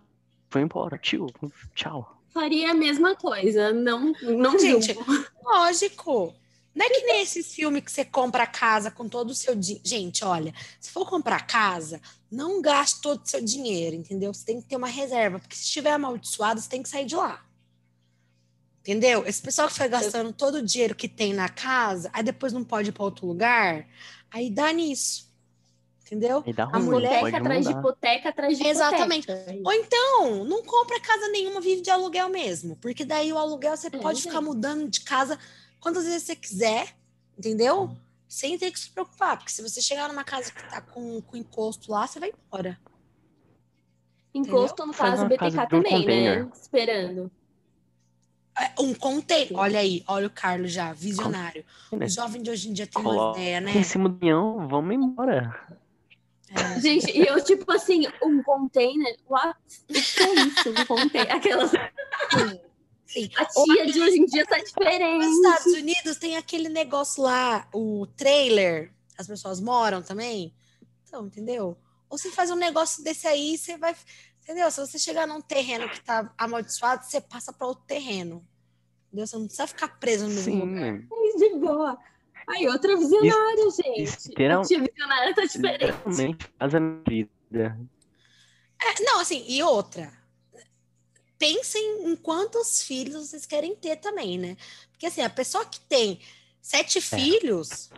Foi 0.49 0.61
embora, 0.61 0.97
tio. 0.97 1.27
Tchau. 1.75 2.19
Faria 2.33 2.71
a 2.71 2.73
mesma 2.73 3.15
coisa. 3.15 3.71
Não, 3.71 4.11
não 4.23 4.57
Gente, 4.57 4.93
julgo. 4.93 5.05
Lógico. 5.43 6.33
Não 6.77 6.85
é 6.85 6.89
que 6.89 7.01
nem 7.07 7.23
esses 7.23 7.55
filmes 7.55 7.83
que 7.83 7.91
você 7.91 8.05
compra 8.05 8.43
a 8.43 8.47
casa 8.47 8.91
com 8.91 9.09
todo 9.09 9.31
o 9.31 9.35
seu 9.35 9.55
dinheiro. 9.55 9.81
Gente, 9.83 10.23
olha, 10.23 10.53
se 10.79 10.91
for 10.91 11.09
comprar 11.09 11.47
casa, 11.47 11.99
não 12.31 12.61
gaste 12.61 13.01
todo 13.01 13.23
o 13.23 13.27
seu 13.27 13.43
dinheiro, 13.43 13.95
entendeu? 13.95 14.31
Você 14.31 14.45
tem 14.45 14.61
que 14.61 14.67
ter 14.67 14.75
uma 14.75 14.87
reserva, 14.87 15.39
porque 15.39 15.55
se 15.55 15.63
estiver 15.63 15.89
amaldiçoado, 15.93 16.61
você 16.61 16.69
tem 16.69 16.83
que 16.83 16.87
sair 16.89 17.05
de 17.05 17.15
lá. 17.15 17.43
Entendeu? 18.81 19.25
Esse 19.25 19.41
pessoal 19.41 19.67
que 19.67 19.73
foi 19.73 19.89
gastando 19.89 20.31
todo 20.31 20.59
o 20.59 20.61
dinheiro 20.61 20.93
que 20.93 21.09
tem 21.09 21.33
na 21.33 21.49
casa, 21.49 22.11
aí 22.13 22.21
depois 22.21 22.53
não 22.53 22.63
pode 22.63 22.89
ir 22.89 22.91
para 22.91 23.05
outro 23.05 23.25
lugar, 23.25 23.87
aí 24.29 24.51
dá 24.51 24.71
nisso. 24.71 25.27
Entendeu? 26.05 26.43
A 26.71 26.79
mulher 26.79 27.21
pode 27.21 27.35
Hipoteca 27.35 27.37
atrás 27.37 27.65
de 27.65 27.67
mudar. 27.69 27.79
hipoteca 27.79 28.29
atrás 28.29 28.57
de 28.57 28.67
Exatamente. 28.67 29.23
hipoteca. 29.23 29.61
Ou 29.65 29.73
então, 29.73 30.43
não 30.45 30.63
compra 30.63 30.99
casa 30.99 31.27
nenhuma, 31.29 31.59
vive 31.59 31.81
de 31.81 31.89
aluguel 31.89 32.29
mesmo. 32.29 32.75
Porque 32.75 33.03
daí 33.03 33.33
o 33.33 33.37
aluguel 33.37 33.75
você 33.75 33.89
pode 33.89 34.19
gente. 34.19 34.27
ficar 34.29 34.41
mudando 34.41 34.87
de 34.87 35.01
casa 35.01 35.39
quantas 35.79 36.05
vezes 36.05 36.23
você 36.23 36.35
quiser, 36.35 36.95
entendeu? 37.37 37.95
Sem 38.27 38.57
ter 38.57 38.71
que 38.71 38.79
se 38.79 38.89
preocupar. 38.89 39.37
Porque 39.37 39.51
se 39.51 39.61
você 39.61 39.81
chegar 39.81 40.07
numa 40.07 40.23
casa 40.23 40.51
que 40.51 40.69
tá 40.69 40.81
com, 40.81 41.21
com 41.21 41.37
encosto 41.37 41.91
lá, 41.91 42.05
você 42.05 42.19
vai 42.19 42.31
embora. 42.31 42.79
Encosto, 44.33 44.85
no 44.85 44.93
Faz 44.93 45.11
caso, 45.11 45.23
uma 45.23 45.37
casa 45.37 45.65
BTK 45.65 45.75
um 45.75 45.83
também, 45.83 46.05
né? 46.05 46.49
Esperando. 46.53 47.31
É, 48.59 48.81
Um 48.81 48.93
container. 48.93 49.55
Olha 49.55 49.79
aí, 49.79 50.03
olha 50.07 50.27
o 50.27 50.31
Carlos 50.31 50.71
já, 50.71 50.91
visionário. 50.93 51.63
Container. 51.89 52.07
O 52.07 52.11
jovem 52.11 52.41
de 52.41 52.49
hoje 52.49 52.69
em 52.69 52.73
dia 52.73 52.87
tem 52.87 53.01
uma 53.01 53.11
Coloca 53.11 53.39
ideia, 53.39 53.61
né? 53.61 53.71
em 53.71 53.83
cima 53.83 54.09
do 54.09 54.15
avião, 54.15 54.67
vamos 54.67 54.95
embora. 54.95 55.55
É. 56.49 56.79
Gente, 56.79 57.11
e 57.11 57.27
eu, 57.27 57.43
tipo 57.43 57.71
assim, 57.71 58.07
um 58.23 58.41
container. 58.41 59.17
What? 59.29 59.57
O 59.89 59.93
que 59.93 60.23
é 60.23 60.33
isso? 60.45 60.69
Um 60.69 60.85
container. 60.85 61.35
Aquelas. 61.35 61.71
Sim. 63.07 63.29
A 63.37 63.45
tia 63.45 63.85
de 63.87 64.01
hoje 64.01 64.19
em 64.19 64.25
dia 64.25 64.45
tá 64.45 64.57
diferente. 64.57 65.25
Nos 65.25 65.35
Estados 65.37 65.73
Unidos 65.73 66.17
tem 66.17 66.35
aquele 66.37 66.69
negócio 66.69 67.23
lá, 67.23 67.67
o 67.73 68.05
trailer, 68.15 68.93
as 69.17 69.25
pessoas 69.27 69.59
moram 69.61 70.01
também. 70.03 70.53
Então, 71.07 71.25
entendeu? 71.25 71.77
Ou 72.09 72.17
você 72.17 72.29
faz 72.29 72.51
um 72.51 72.55
negócio 72.55 73.03
desse 73.03 73.25
aí, 73.27 73.57
você 73.57 73.77
vai. 73.77 73.95
Entendeu? 74.43 74.69
Se 74.71 74.79
você 74.79 74.99
chegar 74.99 75.25
num 75.27 75.41
terreno 75.41 75.89
que 75.89 76.01
tá 76.01 76.33
amaldiçoado, 76.37 77.05
você 77.05 77.19
passa 77.19 77.51
para 77.51 77.67
outro 77.67 77.83
terreno. 77.85 78.45
Entendeu? 79.07 79.25
Você 79.27 79.35
não 79.37 79.45
precisa 79.45 79.67
ficar 79.67 79.87
preso 79.99 80.23
no 80.27 80.33
mesmo 80.33 80.51
Sim, 80.53 80.59
lugar. 80.59 81.01
Mas 81.09 81.35
de 81.35 81.55
boa. 81.59 81.97
Aí, 82.49 82.67
outra 82.67 82.95
visionária, 82.95 83.69
gente. 83.71 84.03
isso 84.03 84.31
terá- 84.31 84.59
A 84.59 84.63
tia 84.63 84.79
visionária 84.79 85.35
tá 85.35 85.41
diferente. 85.45 85.85
literalmente 85.85 86.49
faz 86.57 86.75
a 86.75 86.79
minha 86.79 87.03
vida. 87.07 87.79
É, 88.81 89.03
não, 89.03 89.19
assim, 89.19 89.43
e 89.47 89.61
outra. 89.63 90.13
Pensem 91.37 92.09
em 92.09 92.15
quantos 92.15 92.81
filhos 92.81 93.29
vocês 93.29 93.45
querem 93.45 93.75
ter 93.75 93.97
também, 93.97 94.37
né? 94.37 94.57
Porque 94.91 95.05
assim, 95.05 95.21
a 95.21 95.29
pessoa 95.29 95.65
que 95.65 95.79
tem 95.81 96.19
sete 96.61 96.99
filhos, 96.99 97.89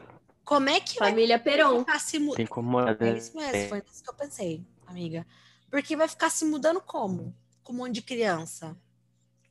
como 0.43 0.69
é 0.69 0.79
que 0.79 0.99
vai 0.99 1.11
Família 1.11 1.39
Peron. 1.39 1.79
ficar 1.79 1.99
se 1.99 2.19
mudando? 2.19 2.37
Tem 2.37 2.45
como 2.45 2.79
É 2.79 3.17
isso 3.17 3.35
mesmo, 3.35 3.69
foi 3.69 3.83
isso 3.91 4.03
que 4.03 4.09
eu 4.09 4.13
pensei, 4.13 4.65
amiga. 4.85 5.25
Porque 5.69 5.95
vai 5.95 6.07
ficar 6.07 6.29
se 6.29 6.43
mudando 6.43 6.81
como? 6.81 7.35
Com 7.63 7.73
um 7.73 7.77
monte 7.77 7.95
de 7.95 8.01
criança? 8.01 8.75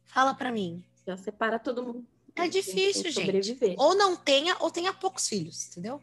Fala 0.05 0.35
pra 0.35 0.51
mim. 0.51 0.85
Já 1.07 1.17
separa 1.17 1.59
todo 1.59 1.83
mundo. 1.83 2.07
É 2.35 2.49
difícil, 2.49 3.05
gente. 3.05 3.27
Sobreviver. 3.27 3.75
Ou 3.79 3.95
não 3.95 4.17
tenha, 4.17 4.57
ou 4.61 4.71
tenha 4.71 4.93
poucos 4.93 5.29
filhos, 5.29 5.69
entendeu? 5.69 6.01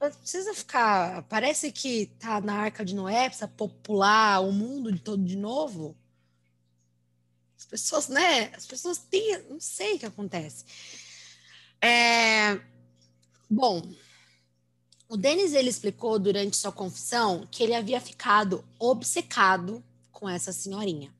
Não 0.00 0.10
precisa 0.10 0.52
ficar. 0.54 1.22
Parece 1.24 1.70
que 1.70 2.06
tá 2.18 2.40
na 2.40 2.54
arca 2.54 2.84
de 2.84 2.94
Noé, 2.94 3.26
precisa 3.28 3.48
popular 3.48 4.40
o 4.40 4.52
mundo 4.52 4.92
de 4.92 5.00
todo 5.00 5.22
de 5.22 5.36
novo. 5.36 5.96
As 7.64 7.70
pessoas, 7.70 8.08
né? 8.08 8.52
As 8.54 8.66
pessoas 8.66 8.98
têm. 8.98 9.42
Não 9.48 9.58
sei 9.58 9.94
o 9.94 9.98
que 9.98 10.06
acontece. 10.06 10.64
É, 11.80 12.60
Bom, 13.48 13.82
o 15.08 15.16
Denis 15.16 15.52
ele 15.52 15.68
explicou 15.68 16.18
durante 16.18 16.56
sua 16.56 16.72
confissão 16.72 17.46
que 17.50 17.62
ele 17.62 17.72
havia 17.72 18.00
ficado 18.00 18.64
obcecado 18.80 19.84
com 20.10 20.28
essa 20.28 20.52
senhorinha. 20.52 21.14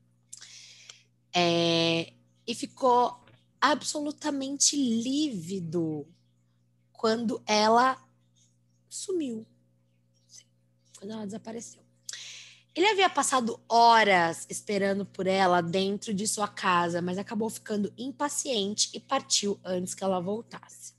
É, 1.33 2.11
E 2.45 2.53
ficou 2.53 3.23
absolutamente 3.61 4.75
lívido 4.75 6.05
quando 6.91 7.41
ela 7.45 7.97
sumiu. 8.89 9.45
Quando 10.97 11.11
ela 11.11 11.25
desapareceu. 11.25 11.84
Ele 12.75 12.87
havia 12.87 13.09
passado 13.09 13.57
horas 13.69 14.45
esperando 14.49 15.05
por 15.05 15.27
ela 15.27 15.61
dentro 15.61 16.13
de 16.13 16.27
sua 16.27 16.47
casa, 16.47 17.01
mas 17.01 17.17
acabou 17.17 17.49
ficando 17.49 17.93
impaciente 17.97 18.89
e 18.93 18.99
partiu 18.99 19.57
antes 19.63 19.93
que 19.93 20.03
ela 20.03 20.19
voltasse. 20.19 20.93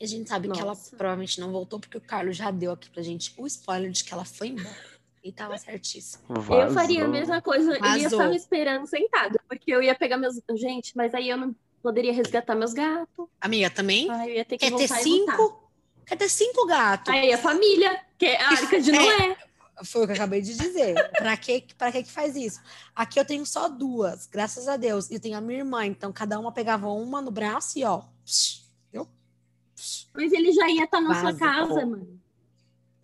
E 0.00 0.04
a 0.04 0.08
gente 0.08 0.30
sabe 0.30 0.48
que 0.48 0.58
ela 0.58 0.68
Nossa. 0.68 0.96
provavelmente 0.96 1.38
não 1.38 1.52
voltou, 1.52 1.78
porque 1.78 1.98
o 1.98 2.00
Carlos 2.00 2.34
já 2.38 2.50
deu 2.50 2.72
aqui 2.72 2.88
pra 2.88 3.02
gente 3.02 3.34
o 3.36 3.46
spoiler 3.46 3.90
de 3.90 4.02
que 4.02 4.14
ela 4.14 4.24
foi 4.24 4.48
embora. 4.48 4.90
E 5.22 5.30
tava 5.30 5.58
certíssimo. 5.58 6.22
Eu 6.30 6.70
faria 6.72 7.04
a 7.04 7.08
mesma 7.08 7.42
coisa. 7.42 7.72
Eu 7.72 7.74
ia 7.74 7.80
Vazou. 7.80 8.06
estar 8.06 8.28
me 8.30 8.36
esperando 8.36 8.86
sentada. 8.86 9.38
Porque 9.46 9.70
eu 9.70 9.82
ia 9.82 9.94
pegar 9.94 10.16
meus. 10.16 10.40
Gente, 10.54 10.96
mas 10.96 11.14
aí 11.14 11.28
eu 11.28 11.36
não 11.36 11.54
poderia 11.82 12.14
resgatar 12.14 12.54
meus 12.54 12.72
gatos. 12.72 13.26
Amiga, 13.38 13.68
também? 13.68 14.10
Aí 14.10 14.30
eu 14.30 14.36
ia 14.36 14.44
ter 14.46 14.56
que 14.56 14.70
Quer 14.70 14.74
ter 14.74 14.84
e 14.84 15.02
cinco? 15.02 15.70
Quer 16.06 16.16
ter 16.16 16.30
cinco 16.30 16.66
gatos? 16.66 17.12
Aí 17.12 17.30
a 17.30 17.36
família, 17.36 18.00
que 18.16 18.24
é 18.24 18.40
a 18.40 18.48
arca 18.56 18.80
de 18.80 18.90
É. 18.96 19.49
Foi 19.84 20.02
o 20.02 20.06
que 20.06 20.12
eu 20.12 20.16
acabei 20.16 20.40
de 20.42 20.54
dizer. 20.56 20.94
Pra 21.12 21.36
que, 21.36 21.64
pra 21.76 21.90
que 21.92 22.02
que 22.02 22.10
faz 22.10 22.36
isso? 22.36 22.60
Aqui 22.94 23.18
eu 23.18 23.24
tenho 23.24 23.44
só 23.46 23.68
duas, 23.68 24.26
graças 24.26 24.68
a 24.68 24.76
Deus. 24.76 25.10
E 25.10 25.14
eu 25.14 25.20
tenho 25.20 25.36
a 25.36 25.40
minha 25.40 25.58
irmã, 25.60 25.86
então 25.86 26.12
cada 26.12 26.38
uma 26.38 26.52
pegava 26.52 26.88
uma 26.88 27.20
no 27.22 27.30
braço 27.30 27.78
e 27.78 27.84
ó. 27.84 28.02
psh, 28.24 28.62
Entendeu? 28.88 29.08
Psh. 29.76 30.08
Mas 30.14 30.32
ele 30.32 30.52
já 30.52 30.68
ia 30.68 30.84
estar 30.84 31.00
na 31.00 31.14
sua 31.14 31.32
Vaza. 31.32 31.38
casa, 31.38 31.86
mano. 31.86 32.20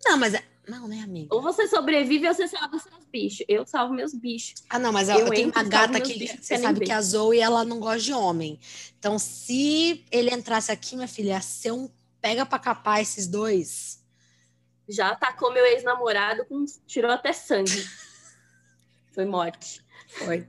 Não, 0.05 0.17
mas. 0.17 0.33
é- 0.33 0.43
Não, 0.67 0.87
né, 0.87 0.99
amiga? 1.01 1.33
Ou 1.33 1.41
você 1.41 1.67
sobrevive 1.67 2.27
ou 2.27 2.33
você 2.33 2.47
salva 2.47 2.77
seus 2.77 3.05
bichos. 3.11 3.45
Eu 3.47 3.65
salvo 3.65 3.93
meus 3.93 4.13
bichos. 4.13 4.63
Ah, 4.69 4.77
não, 4.77 4.91
mas 4.91 5.07
eu, 5.09 5.15
Eu 5.19 5.25
eu 5.27 5.31
tenho 5.31 5.49
uma 5.51 5.63
gata 5.63 5.99
que 6.01 6.13
bichos, 6.19 6.45
você 6.45 6.57
sabe 6.57 6.81
que 6.85 6.91
a 6.91 7.01
Zoe 7.01 7.39
ela 7.39 7.63
não 7.65 7.79
gosta 7.79 7.99
de 8.01 8.13
homem. 8.13 8.59
Então, 8.99 9.17
se 9.17 10.05
ele 10.11 10.29
entrasse 10.29 10.71
aqui, 10.71 10.95
minha 10.95 11.07
filha, 11.07 11.29
ia 11.29 11.41
ser 11.41 11.71
um 11.71 11.89
pega 12.21 12.45
pra 12.45 12.59
capar 12.59 13.01
esses 13.01 13.27
dois. 13.27 14.03
Já 14.87 15.09
atacou 15.09 15.53
meu 15.53 15.65
ex-namorado, 15.65 16.45
com... 16.45 16.63
tirou 16.85 17.11
até 17.11 17.33
sangue. 17.33 17.71
Foi 19.13 19.25
morte. 19.25 19.81
Foi. 20.07 20.47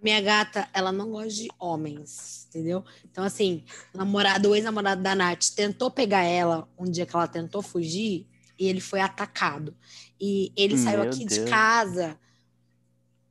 Minha 0.00 0.20
gata, 0.20 0.68
ela 0.72 0.92
não 0.92 1.10
gosta 1.10 1.30
de 1.30 1.48
homens, 1.58 2.46
entendeu? 2.48 2.84
Então, 3.10 3.24
assim, 3.24 3.64
o 3.94 3.98
namorado, 3.98 4.50
o 4.50 4.54
ex-namorado 4.54 5.02
da 5.02 5.14
Nath 5.14 5.50
tentou 5.56 5.90
pegar 5.90 6.22
ela 6.22 6.68
um 6.78 6.84
dia 6.84 7.06
que 7.06 7.16
ela 7.16 7.26
tentou 7.26 7.62
fugir 7.62 8.28
e 8.58 8.68
ele 8.68 8.80
foi 8.80 9.00
atacado. 9.00 9.74
E 10.20 10.52
ele 10.56 10.78
saiu 10.78 11.00
Meu 11.00 11.10
aqui 11.10 11.24
de 11.24 11.36
Deus. 11.36 11.50
casa 11.50 12.18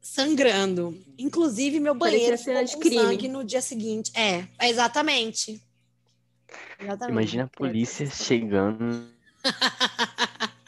sangrando. 0.02 0.98
Inclusive, 1.18 1.80
meu 1.80 1.96
banheiro 1.96 2.38
cena 2.38 2.60
ficou 2.60 2.68
de 2.68 2.74
com 2.76 2.80
crime. 2.82 3.04
sangue 3.04 3.28
no 3.28 3.44
dia 3.44 3.62
seguinte. 3.62 4.12
É, 4.16 4.48
exatamente. 4.68 5.62
Exatamente. 6.80 7.12
Imagina 7.12 7.44
a 7.46 7.48
polícia 7.48 8.06
chegando. 8.06 9.15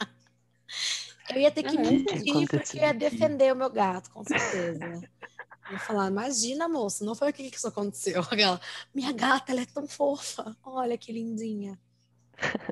Eu 1.30 1.42
ia 1.42 1.50
ter 1.50 1.62
que 1.62 1.76
é? 1.76 1.80
mentir, 1.80 2.22
Que 2.22 2.46
porque 2.46 2.78
eu 2.78 2.82
ia 2.82 2.94
defender 2.94 3.52
o 3.52 3.56
meu 3.56 3.68
gato, 3.68 4.10
com 4.10 4.24
certeza. 4.24 4.82
Eu 4.82 5.72
ia 5.72 5.78
falar, 5.78 6.08
imagina, 6.08 6.66
moço, 6.66 7.04
não 7.04 7.14
foi 7.14 7.28
o 7.28 7.32
que 7.34 7.50
que 7.50 7.56
isso 7.56 7.68
aconteceu. 7.68 8.22
Aquela, 8.32 8.58
minha 8.94 9.12
gata, 9.12 9.52
ela 9.52 9.60
é 9.60 9.66
tão 9.66 9.86
fofa. 9.86 10.56
Olha 10.64 10.96
que 10.96 11.12
lindinha. 11.12 11.78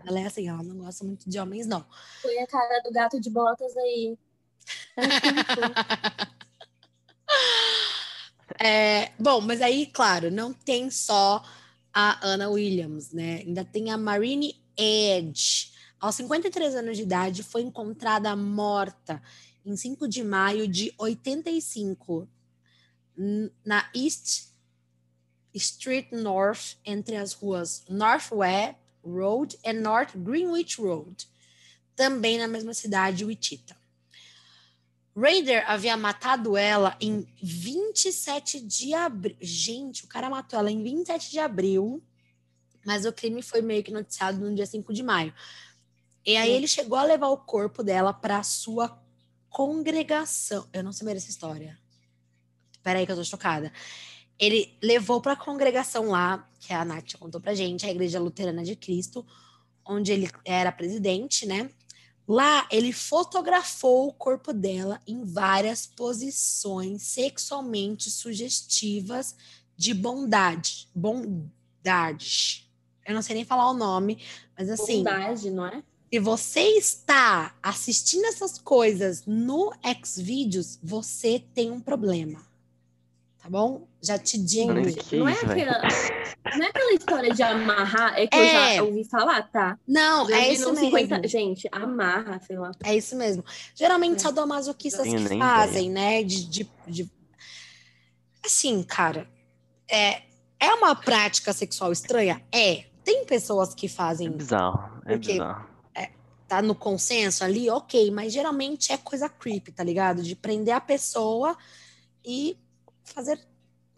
Ela 0.07 0.21
é 0.21 0.27
assim, 0.27 0.49
ela 0.49 0.63
não 0.63 0.79
gosta 0.79 1.05
muito 1.05 1.29
de 1.29 1.39
homens, 1.39 1.67
não. 1.67 1.85
Foi 2.23 2.39
a 2.39 2.47
cara 2.47 2.81
do 2.83 2.91
gato 2.91 3.21
de 3.21 3.29
botas 3.29 3.77
aí. 3.77 4.19
É, 8.59 9.13
bom, 9.19 9.41
mas 9.41 9.61
aí, 9.61 9.87
claro, 9.87 10.31
não 10.31 10.53
tem 10.53 10.91
só 10.91 11.43
a 11.93 12.27
Anna 12.27 12.49
Williams, 12.49 13.13
né? 13.13 13.39
Ainda 13.39 13.65
tem 13.65 13.91
a 13.91 13.99
Marine 13.99 14.63
Edge. 14.77 15.73
Aos 16.01 16.15
53 16.17 16.75
anos 16.75 16.97
de 16.97 17.03
idade, 17.03 17.43
foi 17.43 17.63
encontrada 17.63 18.35
morta 18.37 19.23
em 19.65 19.77
5 19.77 20.07
de 20.09 20.23
maio 20.23 20.69
de 20.69 20.93
85, 20.99 22.29
n- 23.17 23.51
na 23.65 23.91
East 23.95 24.49
Street 25.55 26.13
North, 26.13 26.77
entre 26.85 27.17
as 27.17 27.33
ruas 27.33 27.85
North 27.89 28.31
Webb 28.31 28.77
Road 29.03 29.59
e 29.65 29.73
North 29.73 30.15
Greenwich 30.17 30.81
Road, 30.81 31.27
também 31.95 32.39
na 32.39 32.47
mesma 32.47 32.75
cidade, 32.75 33.25
Wichita. 33.25 33.77
Raider 35.17 35.65
havia 35.69 35.97
matado 35.97 36.59
ela 36.59 36.95
em 37.01 37.27
27 37.43 38.61
de 38.61 38.93
abril. 38.93 39.35
Gente, 39.41 40.05
o 40.05 40.09
cara 40.09 40.29
matou 40.29 40.59
ela 40.59 40.71
em 40.71 40.83
27 40.83 41.31
de 41.31 41.39
abril, 41.39 42.03
mas 42.85 43.07
o 43.07 43.13
crime 43.13 43.41
foi 43.41 43.63
meio 43.63 43.83
que 43.83 43.91
noticiado 43.91 44.39
no 44.39 44.55
dia 44.55 44.67
5 44.67 44.93
de 44.93 45.03
maio. 45.03 45.33
E 46.27 46.37
aí 46.37 46.51
ele 46.51 46.67
chegou 46.67 46.99
a 46.99 47.05
levar 47.05 47.29
o 47.29 47.37
corpo 47.37 47.85
dela 47.85 48.13
para 48.13 48.43
sua 48.43 49.01
congregação. 49.49 50.69
Eu 50.73 50.83
não 50.83 50.93
sabia 50.93 51.15
dessa 51.15 51.31
história. 51.31 51.79
Peraí 52.83 53.07
que 53.07 53.13
eu 53.13 53.17
tô 53.17 53.23
chocada. 53.23 53.73
Ele 54.37 54.77
levou 54.83 55.21
para 55.21 55.33
a 55.33 55.37
congregação 55.37 56.11
lá, 56.11 56.51
que 56.59 56.73
a 56.73 56.85
Nath 56.85 57.15
contou 57.19 57.41
pra 57.41 57.55
gente, 57.55 57.87
a 57.87 57.91
Igreja 57.91 58.19
Luterana 58.19 58.65
de 58.65 58.75
Cristo, 58.75 59.25
onde 59.87 60.13
ele 60.13 60.29
era 60.45 60.73
presidente, 60.73 61.47
né? 61.47 61.71
Lá, 62.29 62.67
ele 62.73 62.93
fotografou 62.93 64.09
o 64.09 64.13
corpo 64.13 64.53
dela 64.53 65.01
em 65.07 65.25
várias 65.25 65.87
posições 65.87 67.05
sexualmente 67.05 68.11
sugestivas 68.11 69.37
de 69.77 69.95
bondade. 69.95 70.89
Bondade. 70.93 72.69
Eu 73.07 73.15
não 73.15 73.23
sei 73.23 73.37
nem 73.37 73.45
falar 73.45 73.71
o 73.71 73.75
nome, 73.75 74.21
mas 74.59 74.69
assim, 74.69 75.05
Bondade, 75.05 75.51
não 75.51 75.67
é? 75.67 75.85
Se 76.13 76.19
você 76.21 76.61
está 76.61 77.55
assistindo 77.63 78.25
essas 78.27 78.59
coisas 78.59 79.25
no 79.27 79.73
Xvideos, 80.05 80.79
você 80.83 81.43
tem 81.55 81.71
um 81.71 81.81
problema. 81.81 82.41
Tá 83.43 83.51
bom? 83.51 83.87
Já 84.03 84.19
te 84.19 84.39
digo. 84.39 84.73
Que 85.05 85.17
não, 85.17 85.29
é 85.29 85.33
aquela, 85.33 85.83
não 86.57 86.65
é 86.65 86.69
aquela 86.69 86.93
história 86.95 87.33
de 87.33 87.43
amarrar, 87.43 88.15
é 88.19 88.27
que 88.27 88.37
É. 88.37 88.73
eu 88.73 88.77
já 88.77 88.83
ouvi 88.83 89.05
falar, 89.05 89.43
tá? 89.51 89.79
Não, 89.87 90.29
Já 90.29 90.37
é 90.39 90.53
isso 90.53 90.69
mesmo. 90.73 90.85
50 90.87 91.29
Gente, 91.29 91.69
amarra, 91.71 92.41
sei 92.45 92.59
lá. 92.59 92.73
É 92.83 92.97
isso 92.97 93.15
mesmo. 93.15 93.45
Geralmente 93.75 94.17
É. 94.17 94.19
sadomasoquistas 94.21 95.03
Tenho 95.03 95.29
que 95.29 95.39
fazem, 95.39 95.91
né? 95.91 96.23
De, 96.25 96.45
de, 96.49 96.71
de- 96.89 97.11
Assim, 98.45 98.83
cara, 98.83 99.29
é, 99.89 100.23
é 100.59 100.73
uma 100.75 100.95
prática 100.95 101.53
sexual 101.53 101.93
estranha? 101.93 102.43
É. 102.53 102.85
Tem 103.05 103.25
pessoas 103.25 103.75
que 103.75 103.87
É 103.87 103.89
fazem, 103.89 104.31
bizarro, 104.31 105.01
é 105.07 105.13
Porque- 105.13 105.33
bizarro. 105.33 105.69
Tá 106.49 106.63
no 106.63 106.75
consenso 106.75 107.45
ali, 107.45 107.69
ok, 107.69 108.11
mas 108.11 108.33
geralmente 108.33 108.93
é 108.93 108.97
coisa 108.97 109.29
creepy, 109.29 109.73
tá 109.73 109.83
ligado? 109.83 110.23
De 110.23 110.37
prender 110.37 110.75
a 110.75 110.81
pessoa 110.81 111.57
e 112.25 112.57
fazer 113.05 113.41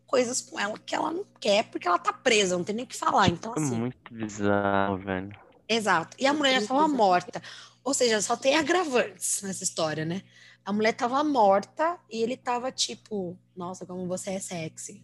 coisas 0.07 0.41
com 0.41 0.59
ela 0.59 0.79
que 0.79 0.95
ela 0.95 1.13
não 1.13 1.25
quer, 1.39 1.65
porque 1.71 1.87
ela 1.87 1.99
tá 1.99 2.13
presa, 2.13 2.57
não 2.57 2.65
tem 2.65 2.75
nem 2.75 2.85
o 2.85 2.89
que 2.89 2.97
falar. 2.97 3.29
Então, 3.29 3.53
É 3.55 3.61
assim. 3.61 3.77
muito 3.77 4.13
bizarro, 4.13 4.97
velho. 4.99 5.31
Exato. 5.69 6.17
E 6.19 6.27
a 6.27 6.33
mulher 6.33 6.55
já 6.55 6.61
estava 6.61 6.89
morta. 6.89 7.43
Ou 7.85 7.93
seja, 7.93 8.21
só 8.23 8.37
tem 8.37 8.57
agravantes 8.57 9.43
nessa 9.43 9.63
história, 9.63 10.05
né? 10.05 10.23
A 10.65 10.73
mulher 10.73 10.93
tava 10.93 11.23
morta 11.23 11.99
e 12.11 12.23
ele 12.23 12.37
tava 12.37 12.73
tipo, 12.73 13.39
nossa, 13.55 13.85
como 13.87 14.07
você 14.07 14.31
é 14.33 14.41
sexy. 14.41 15.03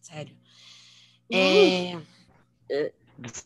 Sério. 0.00 0.36
É... 1.32 1.96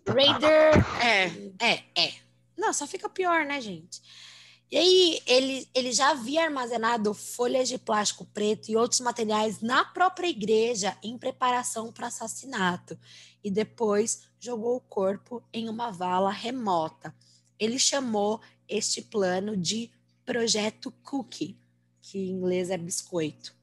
Raider. 0.07 1.03
É, 1.03 1.25
é, 1.61 1.85
é. 1.95 2.24
Não, 2.57 2.73
só 2.73 2.87
fica 2.87 3.09
pior, 3.09 3.45
né, 3.45 3.61
gente? 3.61 4.01
E 4.71 4.77
aí, 4.77 5.21
ele, 5.27 5.69
ele 5.75 5.93
já 5.93 6.11
havia 6.11 6.45
armazenado 6.45 7.15
folhas 7.15 7.69
de 7.69 7.79
plástico 7.79 8.25
preto 8.25 8.71
e 8.71 8.77
outros 8.77 9.01
materiais 9.01 9.61
na 9.61 9.85
própria 9.85 10.27
igreja 10.27 10.97
em 11.03 11.17
preparação 11.17 11.93
para 11.93 12.09
assassinato. 12.09 12.99
E 13.43 13.51
depois 13.51 14.23
jogou 14.41 14.77
o 14.77 14.81
corpo 14.81 15.43
em 15.53 15.69
uma 15.69 15.91
vala 15.91 16.31
remota. 16.31 17.15
Ele 17.59 17.79
chamou 17.79 18.41
este 18.69 19.03
plano 19.03 19.57
de 19.57 19.91
Projeto 20.25 20.91
Cookie, 21.03 21.57
que 22.01 22.19
em 22.19 22.31
inglês 22.31 22.71
é 22.71 22.79
biscoito. 22.79 23.55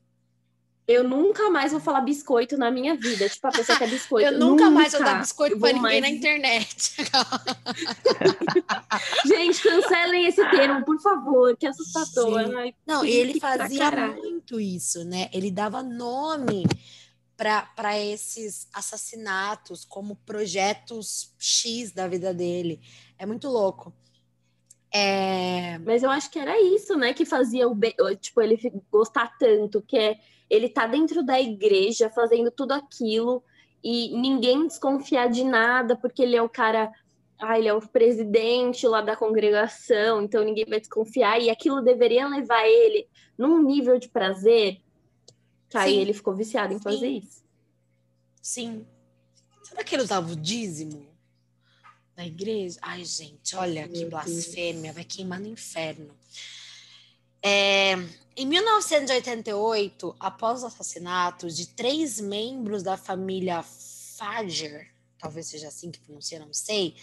Eu 0.87 1.07
nunca 1.07 1.49
mais 1.49 1.71
vou 1.71 1.79
falar 1.79 2.01
biscoito 2.01 2.57
na 2.57 2.69
minha 2.71 2.95
vida. 2.95 3.29
Tipo, 3.29 3.47
a 3.47 3.51
pessoa 3.51 3.77
quer 3.77 3.87
biscoito. 3.89 4.27
Eu 4.29 4.39
nunca, 4.39 4.65
nunca. 4.65 4.69
mais 4.71 4.91
vou 4.93 5.03
dar 5.03 5.19
biscoito 5.19 5.57
vou 5.57 5.67
ninguém 5.67 5.81
mais- 5.81 6.01
na 6.01 6.09
internet. 6.09 6.95
Gente, 9.25 9.61
cancelem 9.61 10.25
esse 10.25 10.43
termo, 10.49 10.83
por 10.83 10.99
favor, 11.01 11.55
que 11.55 11.65
assustador. 11.67 12.43
Gente. 12.43 12.55
Ai, 12.55 12.75
Não, 12.85 13.05
e 13.05 13.11
ele 13.11 13.39
fazia 13.39 13.91
muito 14.07 14.59
isso, 14.59 15.03
né? 15.05 15.29
Ele 15.33 15.51
dava 15.51 15.81
nome 15.83 16.65
para 17.37 17.97
esses 17.99 18.67
assassinatos 18.73 19.85
como 19.85 20.15
projetos 20.17 21.33
X 21.39 21.91
da 21.91 22.07
vida 22.07 22.33
dele. 22.33 22.81
É 23.17 23.25
muito 23.25 23.47
louco. 23.47 23.93
É, 24.93 25.77
Mas 25.79 26.03
eu 26.03 26.09
acho 26.11 26.29
que 26.29 26.37
era 26.37 26.59
isso, 26.61 26.97
né, 26.97 27.13
que 27.13 27.23
fazia 27.23 27.65
o 27.67 27.77
tipo 28.19 28.41
ele 28.41 28.59
gostar 28.91 29.31
tanto, 29.39 29.81
que 29.81 29.97
é 29.97 30.19
ele 30.51 30.67
tá 30.67 30.85
dentro 30.85 31.23
da 31.23 31.39
igreja 31.39 32.09
fazendo 32.09 32.51
tudo 32.51 32.73
aquilo 32.73 33.41
e 33.81 34.09
ninguém 34.19 34.67
desconfiar 34.67 35.29
de 35.29 35.45
nada, 35.45 35.95
porque 35.95 36.21
ele 36.21 36.35
é 36.35 36.41
o 36.41 36.49
cara, 36.49 36.91
ah, 37.39 37.57
ele 37.57 37.69
é 37.69 37.73
o 37.73 37.79
presidente 37.79 38.85
lá 38.85 39.01
da 39.01 39.15
congregação, 39.15 40.21
então 40.21 40.43
ninguém 40.43 40.65
vai 40.65 40.81
desconfiar 40.81 41.39
e 41.39 41.49
aquilo 41.49 41.81
deveria 41.81 42.27
levar 42.27 42.67
ele 42.67 43.07
num 43.37 43.63
nível 43.63 43.97
de 43.97 44.09
prazer. 44.09 44.81
Que 45.69 45.77
aí 45.77 45.93
Sim. 45.93 45.99
ele 46.01 46.13
ficou 46.13 46.35
viciado 46.35 46.73
em 46.73 46.77
Sim. 46.77 46.83
fazer 46.83 47.07
isso. 47.07 47.41
sim. 48.41 48.85
Será 49.63 49.85
que 49.85 49.95
ele 49.95 50.03
usava 50.03 50.33
o 50.33 50.35
dízimo 50.35 51.07
da 52.13 52.25
igreja? 52.25 52.77
Ai, 52.81 53.05
gente, 53.05 53.55
olha 53.55 53.87
que 53.87 53.99
Meu 53.99 54.09
blasfêmia, 54.09 54.91
vai 54.91 55.05
queimar 55.05 55.39
no 55.39 55.47
inferno. 55.47 56.13
É, 57.43 57.93
em 58.35 58.45
1988, 58.45 60.15
após 60.19 60.59
os 60.59 60.65
assassinatos 60.65 61.55
de 61.55 61.67
três 61.67 62.19
membros 62.19 62.83
da 62.83 62.95
família 62.97 63.63
Fager, 63.63 64.91
talvez 65.17 65.47
seja 65.47 65.67
assim 65.67 65.89
que 65.91 65.99
pronuncia, 65.99 66.39
não 66.39 66.53
sei, 66.53 66.95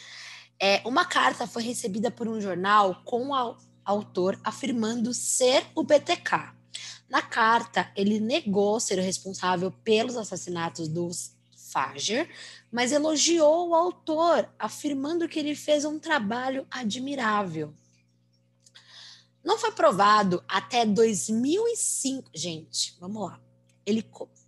é, 0.60 0.80
uma 0.84 1.04
carta 1.04 1.46
foi 1.46 1.62
recebida 1.62 2.10
por 2.10 2.28
um 2.28 2.40
jornal 2.40 3.02
com 3.04 3.28
o 3.28 3.34
au- 3.34 3.58
autor 3.84 4.38
afirmando 4.44 5.12
ser 5.14 5.64
o 5.74 5.82
BTK. 5.82 6.52
Na 7.08 7.22
carta, 7.22 7.90
ele 7.96 8.20
negou 8.20 8.78
ser 8.78 8.98
o 8.98 9.02
responsável 9.02 9.70
pelos 9.70 10.16
assassinatos 10.16 10.88
dos 10.88 11.32
Fager, 11.72 12.28
mas 12.72 12.92
elogiou 12.92 13.68
o 13.68 13.74
autor, 13.74 14.48
afirmando 14.58 15.28
que 15.28 15.38
ele 15.38 15.54
fez 15.54 15.84
um 15.84 15.98
trabalho 15.98 16.66
admirável. 16.70 17.72
Não 19.48 19.58
foi 19.58 19.72
provado 19.72 20.44
até 20.46 20.84
2005. 20.84 22.30
Gente, 22.34 22.94
vamos 23.00 23.22
lá. 23.22 23.40
Ele, 23.86 24.04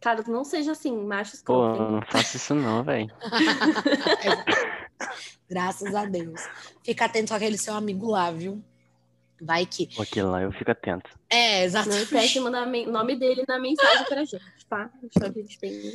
Cara, 0.00 0.22
não 0.26 0.44
seja 0.44 0.72
assim, 0.72 0.96
machos 0.96 1.42
Pô, 1.42 1.76
não 1.76 2.02
faça 2.02 2.36
isso 2.36 2.54
não, 2.54 2.82
velho. 2.82 3.08
Graças 5.48 5.94
a 5.94 6.04
Deus. 6.04 6.40
Fica 6.82 7.04
atento 7.04 7.32
àquele 7.32 7.56
seu 7.56 7.74
amigo 7.74 8.10
lá, 8.10 8.30
viu? 8.30 8.62
Vai 9.44 9.66
que. 9.66 9.88
Aquilo 9.98 10.30
lá 10.30 10.40
eu 10.42 10.52
fico 10.52 10.70
atento. 10.70 11.10
É, 11.28 11.58
Não 11.58 11.64
exatamente. 11.64 12.02
esquece 12.04 12.38
mandar 12.40 12.64
men- 12.66 12.86
o 12.86 12.92
nome 12.92 13.16
dele 13.16 13.44
na 13.48 13.58
mensagem 13.58 14.04
pra 14.06 14.24
gente, 14.24 14.66
tá? 14.68 14.88
Deixa 15.02 15.26
a 15.28 15.32
gente 15.32 15.58
bem. 15.60 15.92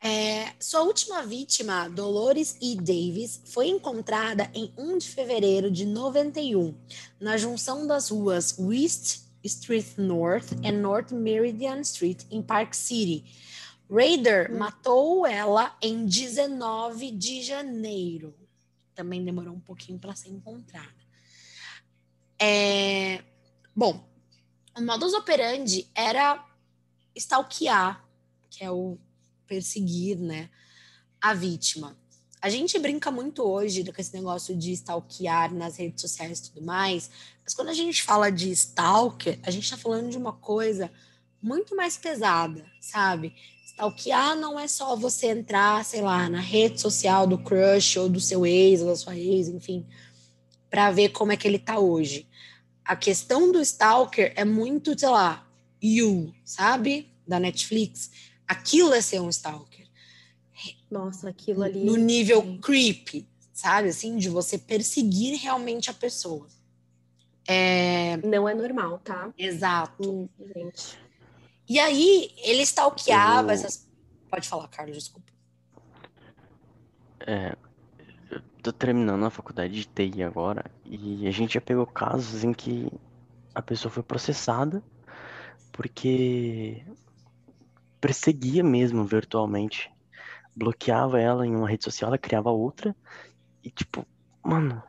É, 0.00 0.52
sua 0.60 0.82
última 0.82 1.22
vítima, 1.22 1.88
Dolores 1.88 2.56
E. 2.60 2.76
Davis, 2.76 3.40
foi 3.46 3.68
encontrada 3.68 4.50
em 4.54 4.72
1 4.76 4.98
de 4.98 5.08
fevereiro 5.08 5.70
de 5.70 5.86
91, 5.86 6.74
na 7.18 7.36
junção 7.38 7.86
das 7.86 8.10
ruas 8.10 8.54
West 8.58 9.22
Street 9.42 9.96
North 9.96 10.52
e 10.62 10.70
North 10.70 11.10
Meridian 11.10 11.80
Street, 11.80 12.22
em 12.30 12.42
Park 12.42 12.74
City. 12.74 13.24
Raider 13.90 14.52
Hum. 14.52 14.58
matou 14.58 15.26
ela 15.26 15.76
em 15.82 16.04
19 16.06 17.10
de 17.10 17.42
janeiro. 17.42 18.34
Também 18.94 19.24
demorou 19.24 19.54
um 19.54 19.60
pouquinho 19.60 19.98
para 19.98 20.14
ser 20.14 20.28
encontrada. 20.28 21.03
É, 22.46 23.22
bom, 23.74 24.04
o 24.76 24.82
modus 24.82 25.14
operandi 25.14 25.88
era 25.94 26.44
stalkear, 27.16 28.04
que 28.50 28.62
é 28.62 28.70
o 28.70 28.98
perseguir, 29.46 30.18
né, 30.18 30.50
a 31.18 31.32
vítima. 31.32 31.96
A 32.42 32.50
gente 32.50 32.78
brinca 32.78 33.10
muito 33.10 33.42
hoje 33.42 33.82
com 33.90 33.98
esse 33.98 34.12
negócio 34.12 34.54
de 34.54 34.72
stalkear 34.72 35.54
nas 35.54 35.78
redes 35.78 36.02
sociais 36.02 36.38
e 36.38 36.50
tudo 36.50 36.66
mais, 36.66 37.10
mas 37.42 37.54
quando 37.54 37.70
a 37.70 37.74
gente 37.74 38.02
fala 38.02 38.30
de 38.30 38.50
stalker, 38.50 39.38
a 39.42 39.50
gente 39.50 39.64
está 39.64 39.78
falando 39.78 40.10
de 40.10 40.18
uma 40.18 40.34
coisa 40.34 40.92
muito 41.40 41.74
mais 41.74 41.96
pesada, 41.96 42.62
sabe? 42.78 43.34
Stalkear 43.64 44.36
não 44.36 44.60
é 44.60 44.68
só 44.68 44.94
você 44.94 45.28
entrar, 45.28 45.82
sei 45.82 46.02
lá, 46.02 46.28
na 46.28 46.40
rede 46.40 46.78
social 46.78 47.26
do 47.26 47.38
crush 47.38 47.98
ou 47.98 48.10
do 48.10 48.20
seu 48.20 48.44
ex 48.44 48.82
ou 48.82 48.88
da 48.88 48.96
sua 48.96 49.16
ex, 49.16 49.48
enfim, 49.48 49.86
para 50.68 50.90
ver 50.90 51.08
como 51.08 51.32
é 51.32 51.38
que 51.38 51.48
ele 51.48 51.58
tá 51.58 51.78
hoje. 51.78 52.28
A 52.84 52.94
questão 52.96 53.50
do 53.50 53.60
stalker 53.60 54.32
é 54.36 54.44
muito, 54.44 54.98
sei 54.98 55.08
lá, 55.08 55.46
You, 55.82 56.34
sabe? 56.44 57.10
Da 57.26 57.40
Netflix. 57.40 58.10
Aquilo 58.46 58.92
é 58.92 59.00
ser 59.00 59.20
um 59.20 59.28
stalker. 59.30 59.86
Nossa, 60.90 61.28
aquilo 61.30 61.62
ali. 61.62 61.84
No 61.84 61.96
nível 61.96 62.42
gente. 62.42 62.60
creepy, 62.60 63.28
sabe? 63.52 63.88
Assim, 63.88 64.16
de 64.16 64.28
você 64.28 64.58
perseguir 64.58 65.38
realmente 65.40 65.90
a 65.90 65.94
pessoa. 65.94 66.46
É, 67.46 68.16
Não 68.18 68.48
é 68.48 68.54
normal, 68.54 68.98
tá? 68.98 69.32
exato. 69.36 70.02
Hum, 70.10 70.28
gente. 70.54 70.98
E 71.68 71.78
aí, 71.78 72.32
ele 72.38 72.62
stalkeava 72.62 73.48
Eu- 73.48 73.54
essas. 73.54 73.88
Pode 74.30 74.48
falar, 74.48 74.68
Carlos, 74.68 74.96
desculpa. 74.98 75.32
É, 77.26 77.56
tô 78.64 78.72
terminando 78.72 79.26
a 79.26 79.30
faculdade 79.30 79.74
de 79.74 79.84
TI 79.84 80.22
agora 80.22 80.64
e 80.86 81.28
a 81.28 81.30
gente 81.30 81.54
já 81.54 81.60
pegou 81.60 81.86
casos 81.86 82.42
em 82.42 82.54
que 82.54 82.90
a 83.54 83.60
pessoa 83.60 83.92
foi 83.92 84.02
processada 84.02 84.82
porque 85.70 86.82
perseguia 88.00 88.64
mesmo 88.64 89.04
virtualmente. 89.04 89.92
Bloqueava 90.56 91.20
ela 91.20 91.46
em 91.46 91.54
uma 91.54 91.68
rede 91.68 91.84
social, 91.84 92.08
ela 92.08 92.16
criava 92.16 92.50
outra. 92.50 92.96
E 93.62 93.70
tipo, 93.70 94.06
mano, 94.42 94.82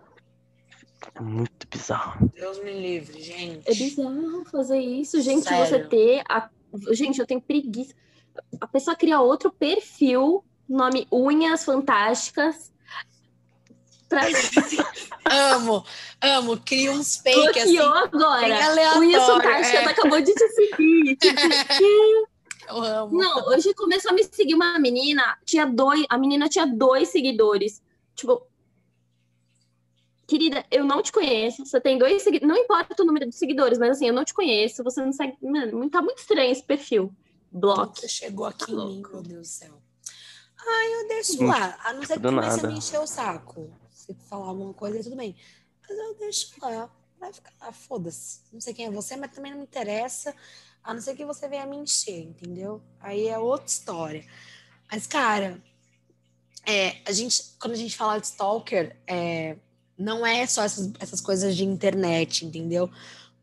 é 1.14 1.22
muito 1.22 1.68
bizarro. 1.68 2.32
Deus 2.34 2.64
me 2.64 2.72
livre, 2.80 3.22
gente. 3.22 3.70
É 3.70 3.74
bizarro 3.74 4.46
fazer 4.46 4.80
isso, 4.80 5.20
gente. 5.22 5.44
Sério. 5.44 5.66
Você 5.66 5.84
ter. 5.84 6.24
A... 6.30 6.50
Gente, 6.92 7.20
eu 7.20 7.26
tenho 7.26 7.42
preguiça. 7.42 7.94
A 8.62 8.68
pessoa 8.68 8.96
cria 8.96 9.20
outro 9.20 9.52
perfil, 9.52 10.46
nome 10.70 11.08
Unhas 11.12 11.66
Fantásticas. 11.66 12.74
Pra... 14.08 14.22
Amo, 15.26 15.84
amo. 16.22 16.58
Cria 16.58 16.92
uns 16.92 17.18
fake 17.18 17.60
assim. 17.60 17.76
Bloqueou 17.76 17.94
agora. 17.94 18.42
bem 18.42 18.62
aleatório, 18.62 19.02
Unhas 19.02 19.26
Fantásticas 19.26 19.82
é. 19.82 19.86
acabou 19.86 20.22
de 20.22 20.34
te 20.34 20.48
seguir. 20.50 21.18
Eu 22.68 22.82
amo. 22.82 23.18
Não, 23.18 23.48
hoje 23.48 23.74
começou 23.74 24.12
a 24.12 24.14
me 24.14 24.24
seguir 24.24 24.56
uma 24.56 24.80
menina, 24.80 25.38
tinha 25.46 25.66
dois, 25.66 26.04
a 26.10 26.18
menina 26.18 26.50
tinha 26.50 26.66
dois 26.66 27.10
seguidores. 27.10 27.82
Tipo, 28.16 28.48
querida, 30.26 30.66
eu 30.72 30.84
não 30.84 31.02
te 31.02 31.12
conheço, 31.12 31.66
você 31.66 31.80
tem 31.80 31.98
dois 31.98 32.24
seguidores, 32.24 32.48
não 32.48 32.60
importa 32.60 33.02
o 33.02 33.06
número 33.06 33.28
de 33.30 33.36
seguidores, 33.36 33.78
mas 33.78 33.92
assim, 33.92 34.08
eu 34.08 34.14
não 34.14 34.26
te 34.26 34.34
conheço, 34.34 34.84
você 34.84 35.00
não 35.00 35.14
segue, 35.14 35.38
mano, 35.42 35.90
tá 35.90 36.02
muito 36.02 36.18
estranho 36.18 36.52
esse 36.52 36.64
perfil. 36.64 37.14
Bloque. 37.52 38.02
Você 38.02 38.08
chegou 38.08 38.46
aqui 38.46 38.66
Tá 38.66 38.72
em 38.72 38.76
mim, 38.76 39.04
meu 39.10 39.22
Deus 39.22 39.48
do 39.48 39.52
céu. 39.52 39.82
Ai, 40.68 40.94
eu 40.96 41.08
deixo 41.08 41.44
lá. 41.46 41.78
A 41.84 41.94
não 41.94 42.04
ser 42.04 42.14
que 42.14 42.20
do 42.20 42.30
comece 42.30 42.66
a 42.66 42.68
me 42.68 42.78
encher 42.78 43.00
o 43.00 43.08
saco. 43.08 43.72
Se 44.06 44.14
falar 44.30 44.48
alguma 44.48 44.74
coisa, 44.74 45.04
tudo 45.04 45.16
bem. 45.16 45.36
Mas 45.82 45.98
eu 45.98 46.16
deixo 46.16 46.50
lá. 46.62 46.90
Vai 47.20 47.34
ficar 47.34 47.54
lá, 47.60 47.72
foda-se. 47.72 48.42
Não 48.52 48.62
sei 48.62 48.74
quem 48.74 48.86
é 48.86 48.92
você, 48.92 49.16
mas 49.16 49.32
também 49.32 49.52
não 49.52 49.60
me 49.60 49.64
interessa. 49.64 50.36
A 50.84 50.94
não 50.94 51.02
ser 51.02 51.16
que 51.16 51.26
você 51.26 51.48
venha 51.48 51.66
me 51.66 51.78
encher, 51.78 52.22
entendeu? 52.22 52.82
Aí 53.00 53.28
é 53.28 53.40
outra 53.40 53.68
história. 53.68 54.24
Mas, 54.92 55.08
cara, 55.08 55.60
é, 56.66 56.98
a 57.06 57.12
gente, 57.12 57.56
quando 57.60 57.74
a 57.74 57.78
gente 57.78 57.96
fala 57.96 58.20
de 58.20 58.28
stalker, 58.28 58.96
é, 59.08 59.58
não 59.98 60.26
é 60.26 60.46
só 60.46 60.64
essas, 60.64 60.92
essas 61.00 61.22
coisas 61.22 61.56
de 61.56 61.64
internet, 61.64 62.46
entendeu? 62.46 62.90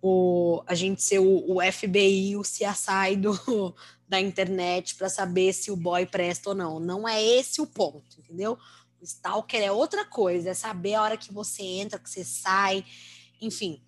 O, 0.00 0.62
a 0.66 0.74
gente 0.74 1.02
ser 1.02 1.18
o, 1.18 1.56
o 1.56 1.72
FBI, 1.72 2.36
o 2.36 2.42
CSI 2.42 3.16
do, 3.16 3.74
da 4.08 4.20
internet 4.20 4.94
para 4.94 5.08
saber 5.08 5.52
se 5.52 5.70
o 5.70 5.76
boy 5.76 6.04
presta 6.06 6.50
ou 6.50 6.54
não. 6.54 6.78
Não 6.78 7.08
é 7.08 7.22
esse 7.22 7.60
o 7.60 7.66
ponto, 7.66 8.18
entendeu? 8.18 8.58
Stalker 9.02 9.60
é 9.62 9.70
outra 9.72 10.04
coisa, 10.04 10.50
é 10.50 10.54
saber 10.54 10.94
a 10.94 11.02
hora 11.02 11.16
que 11.16 11.32
você 11.32 11.62
entra, 11.62 11.98
que 11.98 12.08
você 12.08 12.24
sai, 12.24 12.84
enfim. 13.40 13.82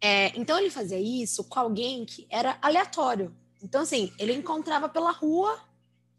É, 0.00 0.38
então 0.38 0.58
ele 0.58 0.70
fazia 0.70 0.98
isso 0.98 1.42
com 1.44 1.58
alguém 1.58 2.04
que 2.04 2.26
era 2.30 2.58
aleatório. 2.62 3.34
Então, 3.62 3.82
assim, 3.82 4.12
ele 4.18 4.32
encontrava 4.32 4.88
pela 4.88 5.10
rua 5.10 5.58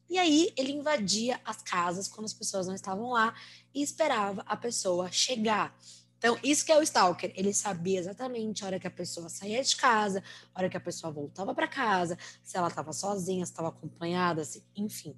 e 0.10 0.18
aí 0.18 0.52
ele 0.58 0.74
invadia 0.74 1.40
as 1.46 1.62
casas 1.62 2.08
quando 2.08 2.26
as 2.26 2.34
pessoas 2.34 2.68
não 2.68 2.76
estavam 2.76 3.12
lá 3.12 3.34
e 3.74 3.82
esperava 3.82 4.42
a 4.46 4.58
pessoa 4.58 5.12
chegar. 5.12 5.78
Então, 6.18 6.38
isso 6.44 6.66
que 6.66 6.72
é 6.72 6.78
o 6.78 6.82
stalker. 6.84 7.32
Ele 7.34 7.54
sabia 7.54 7.98
exatamente 7.98 8.64
a 8.64 8.68
hora 8.68 8.80
que 8.80 8.88
a 8.88 8.92
pessoa 8.92 9.30
saía 9.30 9.64
de 9.64 9.76
casa, 9.78 10.22
a 10.54 10.60
hora 10.60 10.70
que 10.70 10.76
a 10.76 10.82
pessoa 10.82 11.14
voltava 11.14 11.56
para 11.56 11.66
casa, 11.68 12.18
se 12.44 12.58
ela 12.58 12.68
estava 12.68 12.92
sozinha, 12.92 13.46
se 13.46 13.54
estava 13.54 13.70
acompanhada, 13.70 14.44
se- 14.44 14.62
enfim. 14.76 15.16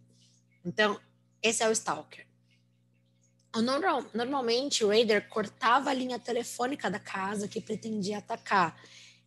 Então, 0.64 1.00
esse 1.42 1.64
é 1.64 1.70
o 1.70 1.72
stalker. 1.72 2.26
Normal- 3.54 4.06
normalmente, 4.14 4.84
o 4.84 4.88
raider 4.90 5.28
cortava 5.28 5.90
a 5.90 5.94
linha 5.94 6.18
telefônica 6.18 6.90
da 6.90 7.00
casa 7.00 7.48
que 7.50 7.60
pretendia 7.60 8.20
atacar. 8.20 8.82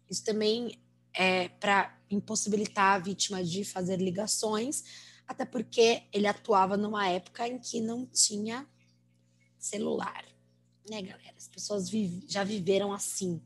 Isso 0.09 0.25
também 0.25 0.81
é 1.13 1.49
para 1.49 1.95
impossibilitar 2.11 2.95
a 2.95 2.99
vítima 2.99 3.45
de 3.45 3.65
fazer 3.65 3.97
ligações, 3.99 4.83
até 5.27 5.45
porque 5.45 6.03
ele 6.13 6.27
atuava 6.27 6.77
numa 6.77 7.07
época 7.09 7.47
em 7.47 7.59
que 7.59 7.81
não 7.81 8.07
tinha 8.07 8.67
celular, 9.59 10.25
né, 10.89 11.03
galera? 11.03 11.35
As 11.37 11.49
pessoas 11.49 11.89
vive- 11.89 12.25
já 12.29 12.45
viveram 12.45 12.93
assim, 12.93 13.43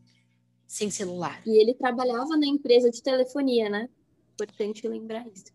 sem 0.66 0.90
celular. 0.90 1.42
E 1.46 1.60
ele 1.60 1.74
trabalhava 1.74 2.36
na 2.36 2.46
empresa 2.46 2.90
de 2.90 3.02
telefonia, 3.02 3.68
né? 3.68 3.88
Importante 4.34 4.86
lembrar 4.86 5.26
isso. 5.28 5.46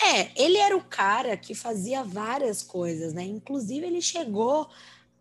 É, 0.00 0.30
ele 0.42 0.58
era 0.58 0.76
o 0.76 0.84
cara 0.84 1.36
que 1.36 1.54
fazia 1.54 2.02
várias 2.02 2.62
coisas, 2.62 3.12
né? 3.12 3.24
Inclusive, 3.24 3.86
ele 3.86 4.02
chegou 4.02 4.68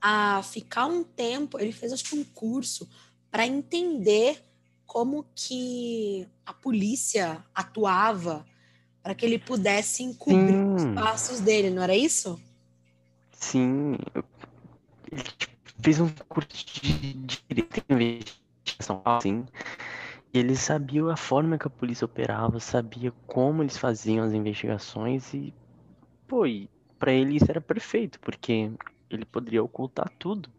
a 0.01 0.43
ficar 0.43 0.85
um 0.87 1.03
tempo, 1.03 1.59
ele 1.59 1.71
fez 1.71 1.93
acho 1.93 2.03
que 2.03 2.15
um 2.15 2.23
curso 2.23 2.89
para 3.31 3.47
entender 3.47 4.43
como 4.85 5.25
que 5.33 6.27
a 6.45 6.53
polícia 6.53 7.43
atuava 7.55 8.45
para 9.01 9.15
que 9.15 9.25
ele 9.25 9.39
pudesse 9.39 10.03
encobrir 10.03 10.65
os 10.75 10.81
Sim. 10.81 10.93
passos 10.93 11.39
dele, 11.39 11.69
não 11.69 11.83
era 11.83 11.95
isso? 11.95 12.39
Sim, 13.31 13.97
ele 15.11 15.23
tipo, 15.23 15.53
fez 15.81 15.99
um 15.99 16.09
curso 16.29 16.49
de 16.49 17.13
direito 17.13 17.83
e 17.89 17.93
investigação, 17.93 19.01
assim, 19.05 19.45
e 20.33 20.39
ele 20.39 20.55
sabia 20.55 21.05
a 21.11 21.17
forma 21.17 21.57
que 21.57 21.67
a 21.67 21.69
polícia 21.69 22.05
operava, 22.05 22.59
sabia 22.59 23.13
como 23.27 23.61
eles 23.61 23.77
faziam 23.77 24.25
as 24.25 24.33
investigações 24.33 25.33
e, 25.33 25.53
pô, 26.27 26.45
e 26.47 26.69
pra 26.97 27.11
ele 27.11 27.35
isso 27.35 27.49
era 27.49 27.61
perfeito, 27.61 28.19
porque 28.19 28.71
ele 29.09 29.25
poderia 29.25 29.63
ocultar 29.63 30.09
tudo. 30.17 30.49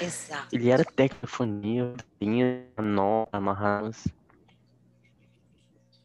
Exato. 0.00 0.54
Ele 0.54 0.68
era 0.68 0.84
tecnofonia, 0.84 1.94
tinha 2.18 2.66
nó 2.76 3.26
amarradas. 3.32 4.06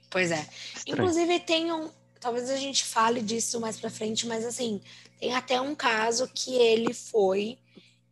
Pois 0.10 0.32
é. 0.32 0.48
Estranho. 0.76 1.02
Inclusive, 1.02 1.40
tem 1.42 1.74
um. 1.74 1.90
Talvez 2.22 2.50
a 2.50 2.56
gente 2.56 2.86
fale 2.86 3.22
disso 3.22 3.60
mais 3.60 3.78
pra 3.78 3.90
frente, 3.90 4.26
mas 4.26 4.46
assim, 4.46 4.82
tem 5.20 5.36
até 5.36 5.60
um 5.60 5.76
caso 5.76 6.30
que 6.34 6.56
ele 6.56 6.94
foi 6.94 7.58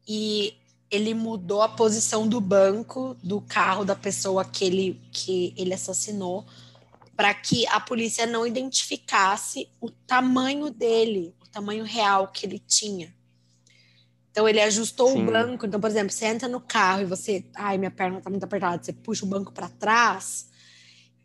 e 0.07 0.57
ele 0.93 1.15
mudou 1.15 1.63
a 1.63 1.69
posição 1.69 2.27
do 2.27 2.39
banco 2.39 3.17
do 3.23 3.41
carro 3.41 3.83
da 3.83 3.95
pessoa 3.95 4.45
que 4.45 4.63
ele, 4.63 5.01
que 5.11 5.51
ele 5.57 5.73
assassinou 5.73 6.45
para 7.15 7.33
que 7.33 7.65
a 7.67 7.79
polícia 7.79 8.27
não 8.27 8.45
identificasse 8.45 9.67
o 9.81 9.89
tamanho 9.89 10.69
dele, 10.69 11.33
o 11.41 11.49
tamanho 11.49 11.83
real 11.83 12.27
que 12.27 12.45
ele 12.45 12.59
tinha. 12.59 13.11
Então 14.29 14.47
ele 14.47 14.61
ajustou 14.61 15.09
Sim. 15.09 15.23
o 15.23 15.31
banco. 15.31 15.65
Então, 15.65 15.79
por 15.79 15.89
exemplo, 15.89 16.11
você 16.11 16.25
entra 16.25 16.47
no 16.47 16.61
carro 16.61 17.01
e 17.01 17.05
você, 17.05 17.43
ai, 17.55 17.79
minha 17.79 17.91
perna 17.91 18.21
tá 18.21 18.29
muito 18.29 18.43
apertada, 18.43 18.83
você 18.83 18.93
puxa 18.93 19.25
o 19.25 19.27
banco 19.27 19.51
para 19.51 19.69
trás. 19.69 20.47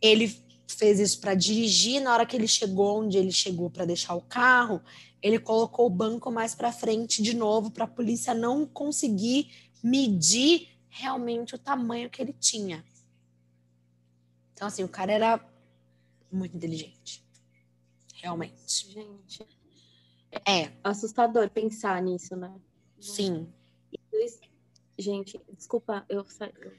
Ele 0.01 0.35
fez 0.67 0.99
isso 0.99 1.21
para 1.21 1.35
dirigir. 1.35 2.01
Na 2.01 2.15
hora 2.15 2.25
que 2.25 2.37
ele 2.37 2.49
chegou 2.49 3.03
onde 3.03 3.19
ele 3.19 3.33
chegou 3.33 3.69
para 3.69 3.85
deixar 3.85 4.15
o 4.15 4.23
carro, 4.23 4.81
ele 5.23 5.39
colocou 5.39 5.87
o 5.87 5.91
banco 5.91 6.31
mais 6.31 6.55
para 6.55 6.73
frente 6.73 7.23
de 7.23 7.35
novo 7.35 7.71
para 7.71 7.85
a 7.85 7.89
polícia 7.89 8.35
não 8.35 8.67
conseguir 8.67 9.71
medir 9.83 10.69
realmente 10.89 11.55
o 11.55 11.59
tamanho 11.59 12.11
que 12.11 12.21
ele 12.21 12.33
tinha. 12.33 12.85
Então, 14.53 14.67
assim, 14.67 14.83
o 14.83 14.89
cara 14.89 15.13
era 15.13 15.49
muito 16.31 16.57
inteligente. 16.57 17.25
Realmente. 18.15 18.91
Gente, 18.91 19.47
É, 20.47 20.73
assustador 20.83 21.49
pensar 21.51 22.03
nisso, 22.03 22.37
né? 22.37 22.53
sim. 23.01 23.49
Gente, 24.99 25.41
desculpa, 25.57 26.05
eu, 26.09 26.27
eu 26.63 26.73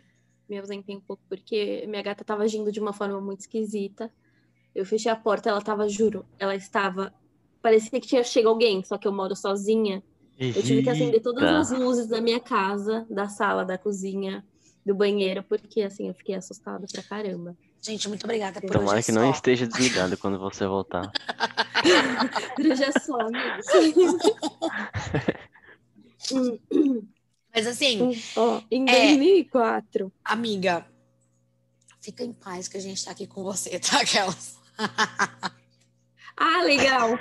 me 0.50 0.60
ausentei 0.60 0.94
um 0.94 1.00
pouco 1.00 1.24
porque 1.30 1.86
minha 1.88 2.02
gata 2.02 2.26
tava 2.26 2.44
agindo 2.44 2.70
de 2.70 2.80
uma 2.80 2.92
forma 2.92 3.22
muito 3.22 3.42
esquisita. 3.42 4.12
Eu 4.76 4.86
fechei 4.86 5.10
a 5.10 5.16
porta, 5.16 5.50
ela 5.50 5.62
tava, 5.62 5.88
juro, 5.88 6.26
ela 6.38 6.54
estava. 6.54 7.14
Parecia 7.62 8.00
que 8.00 8.08
tinha 8.08 8.24
chegado 8.24 8.50
alguém, 8.52 8.84
só 8.84 8.98
que 8.98 9.08
eu 9.08 9.12
moro 9.12 9.36
sozinha. 9.36 10.02
Eu 10.40 10.54
tive 10.64 10.82
que 10.84 10.90
acender 10.90 11.22
todas 11.22 11.44
as 11.44 11.78
luzes 11.78 12.08
da 12.08 12.22
minha 12.22 12.40
casa, 12.40 13.06
da 13.10 13.28
sala, 13.28 13.66
da 13.66 13.78
cozinha, 13.78 14.46
do 14.86 14.96
banheiro, 14.96 15.44
porque 15.44 15.82
assim 15.82 16.08
eu 16.08 16.14
fiquei 16.14 16.36
assustada 16.36 16.86
pra 16.92 17.04
caramba. 17.04 17.58
Gente, 17.82 18.08
muito 18.08 18.24
obrigada 18.24 18.62
por 18.62 18.70
Tomara 18.72 18.98
hoje 19.00 19.06
que 19.06 19.12
é 19.12 19.14
não 19.16 19.26
só. 19.28 19.32
esteja 19.32 19.68
desligado 19.68 20.18
quando 20.18 20.40
você 20.40 20.66
voltar. 20.66 21.12
Por 22.56 22.66
hoje 22.66 22.84
é 22.84 22.92
só, 23.00 23.20
amigo. 23.20 24.18
Mas 27.54 27.68
assim, 27.68 28.22
Ó, 28.36 28.62
em 28.72 28.88
É. 28.90 29.08
2004. 29.16 30.12
amiga, 30.24 30.86
fica 32.02 32.24
em 32.24 32.32
paz 32.32 32.68
que 32.68 32.78
a 32.78 32.82
gente 32.82 33.04
tá 33.04 33.12
aqui 33.12 33.28
com 33.28 33.44
você, 33.44 33.80
tá? 33.80 34.00
Aquelas. 34.02 34.58
Ah, 36.38 36.64
legal. 36.64 37.20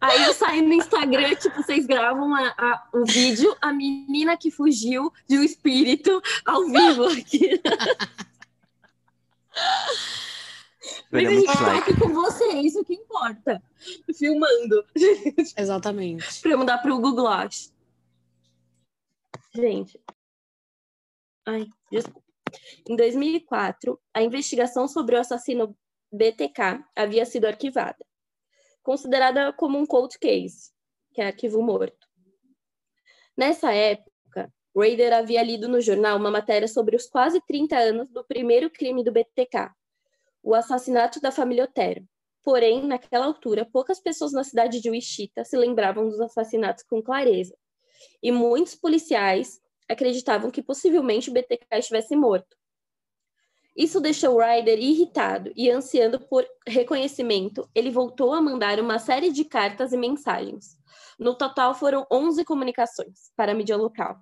Aí 0.00 0.24
eu 0.24 0.32
saio 0.34 0.62
no 0.62 0.72
Instagram, 0.72 1.34
tipo, 1.36 1.56
vocês 1.62 1.86
gravam 1.86 2.34
a- 2.34 2.54
a- 2.56 2.88
o 2.94 3.04
vídeo, 3.04 3.54
a 3.60 3.72
menina 3.72 4.36
que 4.36 4.50
fugiu 4.50 5.12
de 5.28 5.38
um 5.38 5.42
espírito 5.42 6.22
ao 6.44 6.66
vivo 6.66 7.04
aqui. 7.08 7.60
Mas 11.10 11.26
a 11.26 11.30
gente 11.30 11.46
tá 11.46 11.78
aqui 11.78 11.96
com 11.98 12.08
você, 12.08 12.44
é 12.44 12.62
isso 12.62 12.84
que 12.84 12.94
importa. 12.94 13.62
Filmando. 14.16 14.84
Exatamente. 15.56 16.24
pra 16.40 16.52
eu 16.52 16.58
mandar 16.58 16.78
pro 16.78 16.96
Google 16.96 17.24
Glass. 17.24 17.72
Gente. 19.54 20.00
Ai, 21.46 21.66
desculpa. 21.90 22.22
Em 22.88 22.96
2004, 22.96 24.00
a 24.14 24.22
investigação 24.22 24.86
sobre 24.88 25.16
o 25.16 25.20
assassino 25.20 25.76
BTK 26.12 26.82
havia 26.96 27.24
sido 27.26 27.44
arquivada, 27.46 28.04
considerada 28.82 29.52
como 29.52 29.78
um 29.78 29.86
cold 29.86 30.18
case, 30.18 30.70
que 31.12 31.20
é 31.20 31.26
arquivo 31.26 31.62
morto. 31.62 32.08
Nessa 33.36 33.72
época, 33.72 34.52
Raider 34.76 35.12
havia 35.12 35.42
lido 35.42 35.68
no 35.68 35.80
jornal 35.80 36.16
uma 36.16 36.30
matéria 36.30 36.68
sobre 36.68 36.96
os 36.96 37.06
quase 37.06 37.40
30 37.40 37.76
anos 37.76 38.10
do 38.10 38.24
primeiro 38.24 38.70
crime 38.70 39.02
do 39.02 39.12
BTK, 39.12 39.70
o 40.42 40.54
assassinato 40.54 41.20
da 41.20 41.32
família 41.32 41.64
Otero. 41.64 42.06
Porém, 42.42 42.86
naquela 42.86 43.26
altura, 43.26 43.68
poucas 43.70 44.00
pessoas 44.00 44.32
na 44.32 44.42
cidade 44.42 44.80
de 44.80 44.90
Wichita 44.90 45.44
se 45.44 45.56
lembravam 45.56 46.08
dos 46.08 46.20
assassinatos 46.20 46.84
com 46.84 47.02
clareza. 47.02 47.54
E 48.22 48.32
muitos 48.32 48.74
policiais 48.74 49.60
acreditavam 49.88 50.50
que 50.50 50.62
possivelmente 50.62 51.28
o 51.28 51.32
BTK 51.32 51.66
estivesse 51.78 52.16
morto. 52.16 52.56
Isso 53.76 54.00
deixou 54.00 54.38
Ryder 54.38 54.78
irritado 54.78 55.52
e 55.56 55.70
ansiando 55.70 56.20
por 56.20 56.44
reconhecimento, 56.66 57.68
ele 57.74 57.90
voltou 57.90 58.32
a 58.34 58.42
mandar 58.42 58.80
uma 58.80 58.98
série 58.98 59.30
de 59.30 59.44
cartas 59.44 59.92
e 59.92 59.96
mensagens. 59.96 60.78
No 61.18 61.34
total 61.34 61.74
foram 61.74 62.06
11 62.10 62.44
comunicações 62.44 63.30
para 63.36 63.52
a 63.52 63.54
mídia 63.54 63.76
local. 63.76 64.18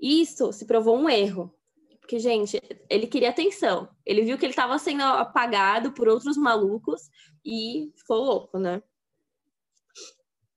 Isso 0.00 0.52
se 0.52 0.64
provou 0.64 0.96
um 0.96 1.08
erro, 1.08 1.52
porque, 2.00 2.18
gente, 2.18 2.58
ele 2.88 3.06
queria 3.06 3.28
atenção. 3.28 3.88
Ele 4.06 4.22
viu 4.22 4.38
que 4.38 4.46
ele 4.46 4.52
estava 4.52 4.78
sendo 4.78 5.02
apagado 5.02 5.92
por 5.92 6.08
outros 6.08 6.38
malucos 6.38 7.10
e 7.44 7.92
ficou 7.96 8.16
louco, 8.16 8.58
né? 8.58 8.82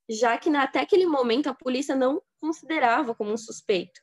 Já 0.09 0.37
que 0.37 0.49
até 0.55 0.79
aquele 0.79 1.05
momento 1.05 1.47
a 1.47 1.53
polícia 1.53 1.95
não 1.95 2.21
considerava 2.39 3.13
como 3.13 3.33
um 3.33 3.37
suspeito. 3.37 3.99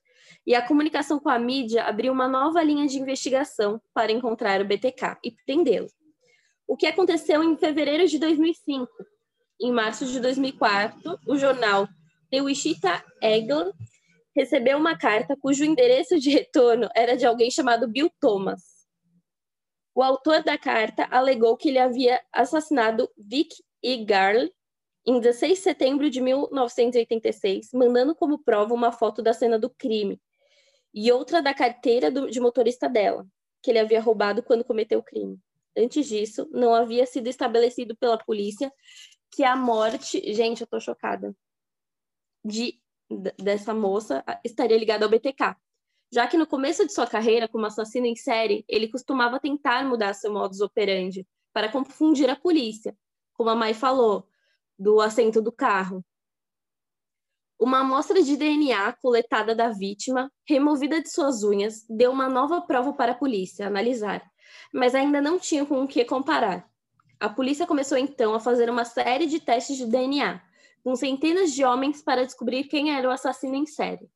E 0.46 0.54
a 0.54 0.66
comunicação 0.66 1.18
com 1.18 1.28
a 1.28 1.38
mídia 1.38 1.84
abriu 1.84 2.12
uma 2.12 2.28
nova 2.28 2.62
linha 2.62 2.86
de 2.86 2.98
investigação 2.98 3.80
para 3.94 4.12
encontrar 4.12 4.60
o 4.60 4.64
BTK 4.64 5.18
e 5.24 5.32
prendê-lo. 5.44 5.88
O 6.66 6.76
que 6.76 6.86
aconteceu 6.86 7.42
em 7.42 7.56
fevereiro 7.56 8.06
de 8.06 8.18
2005? 8.18 8.88
Em 9.60 9.72
março 9.72 10.06
de 10.06 10.20
2004, 10.20 11.18
o 11.26 11.36
jornal 11.36 11.88
The 12.30 12.42
Wichita 12.42 13.04
Eagle 13.22 13.72
recebeu 14.36 14.78
uma 14.78 14.96
carta 14.96 15.36
cujo 15.40 15.64
endereço 15.64 16.18
de 16.20 16.30
retorno 16.30 16.88
era 16.94 17.16
de 17.16 17.26
alguém 17.26 17.50
chamado 17.50 17.88
Bill 17.88 18.10
Thomas. 18.20 18.62
O 19.94 20.02
autor 20.02 20.44
da 20.44 20.56
carta 20.56 21.08
alegou 21.10 21.56
que 21.56 21.70
ele 21.70 21.78
havia 21.78 22.20
assassinado 22.32 23.10
Vic 23.16 23.48
E. 23.82 24.04
Garl 24.04 24.48
em 25.08 25.18
16 25.18 25.56
de 25.56 25.64
setembro 25.64 26.10
de 26.10 26.20
1986, 26.20 27.70
mandando 27.72 28.14
como 28.14 28.38
prova 28.38 28.74
uma 28.74 28.92
foto 28.92 29.22
da 29.22 29.32
cena 29.32 29.58
do 29.58 29.70
crime 29.70 30.20
e 30.92 31.10
outra 31.10 31.40
da 31.40 31.54
carteira 31.54 32.10
do, 32.10 32.28
de 32.30 32.38
motorista 32.38 32.90
dela, 32.90 33.26
que 33.62 33.70
ele 33.70 33.78
havia 33.78 34.02
roubado 34.02 34.42
quando 34.42 34.62
cometeu 34.62 34.98
o 34.98 35.02
crime. 35.02 35.40
Antes 35.74 36.06
disso, 36.06 36.46
não 36.52 36.74
havia 36.74 37.06
sido 37.06 37.26
estabelecido 37.26 37.96
pela 37.96 38.18
polícia 38.18 38.70
que 39.30 39.42
a 39.42 39.56
morte, 39.56 40.20
gente, 40.34 40.60
eu 40.60 40.66
tô 40.66 40.78
chocada, 40.78 41.34
de 42.44 42.78
dessa 43.38 43.72
moça 43.72 44.22
estaria 44.44 44.76
ligada 44.76 45.06
ao 45.06 45.10
BTK, 45.10 45.56
já 46.12 46.26
que 46.26 46.36
no 46.36 46.46
começo 46.46 46.84
de 46.84 46.92
sua 46.92 47.06
carreira 47.06 47.48
como 47.48 47.64
assassino 47.64 48.04
em 48.04 48.14
série, 48.14 48.62
ele 48.68 48.90
costumava 48.90 49.40
tentar 49.40 49.86
mudar 49.86 50.12
seu 50.12 50.30
modus 50.30 50.60
operandi 50.60 51.26
para 51.50 51.72
confundir 51.72 52.28
a 52.28 52.36
polícia, 52.36 52.94
como 53.32 53.48
a 53.48 53.56
Mai 53.56 53.72
falou, 53.72 54.27
do 54.78 55.00
assento 55.00 55.42
do 55.42 55.50
carro. 55.50 56.04
Uma 57.58 57.80
amostra 57.80 58.22
de 58.22 58.36
DNA 58.36 58.92
coletada 59.02 59.54
da 59.54 59.70
vítima, 59.70 60.30
removida 60.48 61.02
de 61.02 61.10
suas 61.10 61.42
unhas, 61.42 61.84
deu 61.88 62.12
uma 62.12 62.28
nova 62.28 62.60
prova 62.60 62.92
para 62.92 63.12
a 63.12 63.16
polícia 63.16 63.66
analisar, 63.66 64.22
mas 64.72 64.94
ainda 64.94 65.20
não 65.20 65.38
tinha 65.38 65.66
com 65.66 65.82
o 65.82 65.88
que 65.88 66.04
comparar. 66.04 66.70
A 67.18 67.28
polícia 67.28 67.66
começou 67.66 67.98
então 67.98 68.32
a 68.34 68.40
fazer 68.40 68.70
uma 68.70 68.84
série 68.84 69.26
de 69.26 69.40
testes 69.40 69.76
de 69.76 69.86
DNA, 69.86 70.40
com 70.84 70.94
centenas 70.94 71.52
de 71.52 71.64
homens 71.64 72.00
para 72.00 72.24
descobrir 72.24 72.64
quem 72.64 72.94
era 72.94 73.08
o 73.08 73.10
assassino 73.10 73.56
em 73.56 73.66
série. 73.66 74.08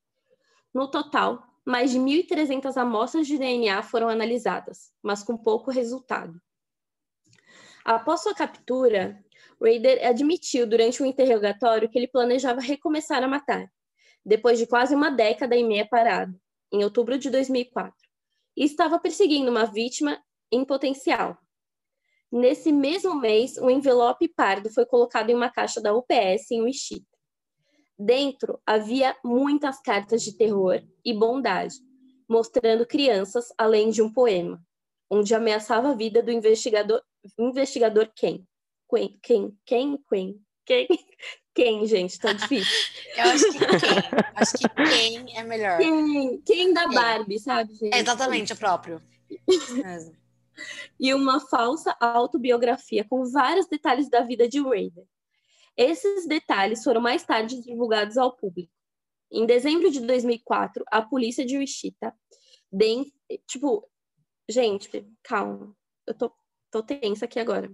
No 0.73 0.89
total, 0.89 1.43
mais 1.65 1.91
de 1.91 1.99
1.300 1.99 2.77
amostras 2.77 3.27
de 3.27 3.37
DNA 3.37 3.83
foram 3.83 4.09
analisadas, 4.09 4.91
mas 5.01 5.21
com 5.21 5.37
pouco 5.37 5.69
resultado. 5.69 6.41
Após 7.85 8.21
sua 8.21 8.33
captura, 8.33 9.22
Raider 9.63 10.05
admitiu 10.05 10.67
durante 10.67 11.01
um 11.01 11.05
interrogatório 11.05 11.89
que 11.89 11.97
ele 11.97 12.07
planejava 12.07 12.59
recomeçar 12.59 13.23
a 13.23 13.27
matar, 13.27 13.67
depois 14.25 14.57
de 14.57 14.67
quase 14.67 14.93
uma 14.93 15.09
década 15.09 15.55
e 15.55 15.63
meia 15.63 15.87
parado, 15.87 16.35
em 16.71 16.83
outubro 16.83 17.17
de 17.17 17.29
2004, 17.29 17.95
e 18.57 18.65
estava 18.65 18.99
perseguindo 18.99 19.49
uma 19.49 19.65
vítima 19.65 20.21
em 20.51 20.65
potencial, 20.65 21.37
Nesse 22.33 22.71
mesmo 22.71 23.13
mês, 23.13 23.59
um 23.59 23.69
envelope 23.69 24.27
pardo 24.27 24.67
foi 24.73 24.87
colocado 24.87 25.29
em 25.29 25.35
uma 25.35 25.51
caixa 25.51 25.79
da 25.79 25.93
UPS 25.93 26.49
em 26.49 26.63
Wichita. 26.63 27.05
Dentro 27.95 28.59
havia 28.65 29.15
muitas 29.23 29.79
cartas 29.79 30.23
de 30.23 30.35
terror 30.35 30.81
e 31.05 31.13
bondade, 31.13 31.75
mostrando 32.27 32.87
crianças 32.87 33.53
além 33.55 33.91
de 33.91 34.01
um 34.01 34.11
poema, 34.11 34.59
onde 35.11 35.35
ameaçava 35.35 35.91
a 35.91 35.93
vida 35.93 36.23
do 36.23 36.31
investigador, 36.31 37.03
investigador 37.37 38.11
Ken. 38.15 38.43
Quen, 38.93 39.17
Ken, 39.23 39.57
Ken, 39.65 39.97
Quen, 40.07 40.39
Ken, 40.65 40.87
Ken, 41.55 41.85
gente, 41.87 42.19
tá 42.19 42.31
difícil. 42.33 42.71
Eu 43.17 43.23
acho 43.23 43.51
que 43.51 43.59
Ken, 43.59 44.01
acho 44.35 44.57
que 44.57 44.69
Ken 44.69 45.35
é 45.35 45.43
melhor. 45.43 45.79
Ken, 45.79 46.41
Ken 46.45 46.73
da 46.73 46.87
Barbie, 46.87 47.39
sabe, 47.39 47.73
gente? 47.73 47.95
É 47.95 47.99
exatamente, 47.99 48.53
o 48.53 48.57
próprio. 48.57 49.01
E 50.99 51.11
uma 51.15 51.39
falsa 51.39 51.97
autobiografia 51.99 53.03
com 53.03 53.25
vários 53.25 53.65
detalhes 53.65 54.07
da 54.07 54.21
vida 54.21 54.47
de 54.47 54.61
Raider. 54.61 55.03
Esses 55.75 56.27
detalhes 56.27 56.83
foram 56.83 57.01
mais 57.01 57.23
tarde 57.23 57.59
divulgados 57.59 58.19
ao 58.19 58.37
público. 58.37 58.71
Em 59.31 59.47
dezembro 59.47 59.89
de 59.89 59.99
2004, 60.01 60.85
a 60.91 61.01
polícia 61.01 61.43
de 61.43 61.57
Wichita, 61.57 62.13
de, 62.71 63.11
tipo, 63.47 63.89
gente, 64.47 64.87
calma, 65.23 65.75
eu 66.05 66.13
tô, 66.13 66.31
tô 66.69 66.83
tensa 66.83 67.25
aqui 67.25 67.39
agora. 67.39 67.73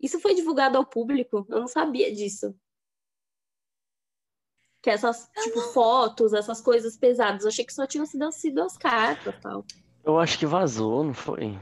Isso 0.00 0.20
foi 0.20 0.34
divulgado 0.34 0.76
ao 0.76 0.86
público? 0.86 1.46
Eu 1.48 1.60
não 1.60 1.68
sabia 1.68 2.14
disso. 2.14 2.54
Que 4.80 4.90
essas, 4.90 5.28
tipo, 5.42 5.60
fotos, 5.72 6.32
essas 6.32 6.60
coisas 6.60 6.96
pesadas, 6.96 7.42
eu 7.42 7.48
achei 7.48 7.64
que 7.64 7.72
só 7.72 7.86
tinham 7.86 8.06
sido, 8.06 8.30
sido 8.30 8.62
as 8.62 8.76
cartas 8.76 9.34
tal. 9.40 9.64
Eu 10.04 10.18
acho 10.18 10.38
que 10.38 10.46
vazou, 10.46 11.02
não 11.02 11.12
foi? 11.12 11.58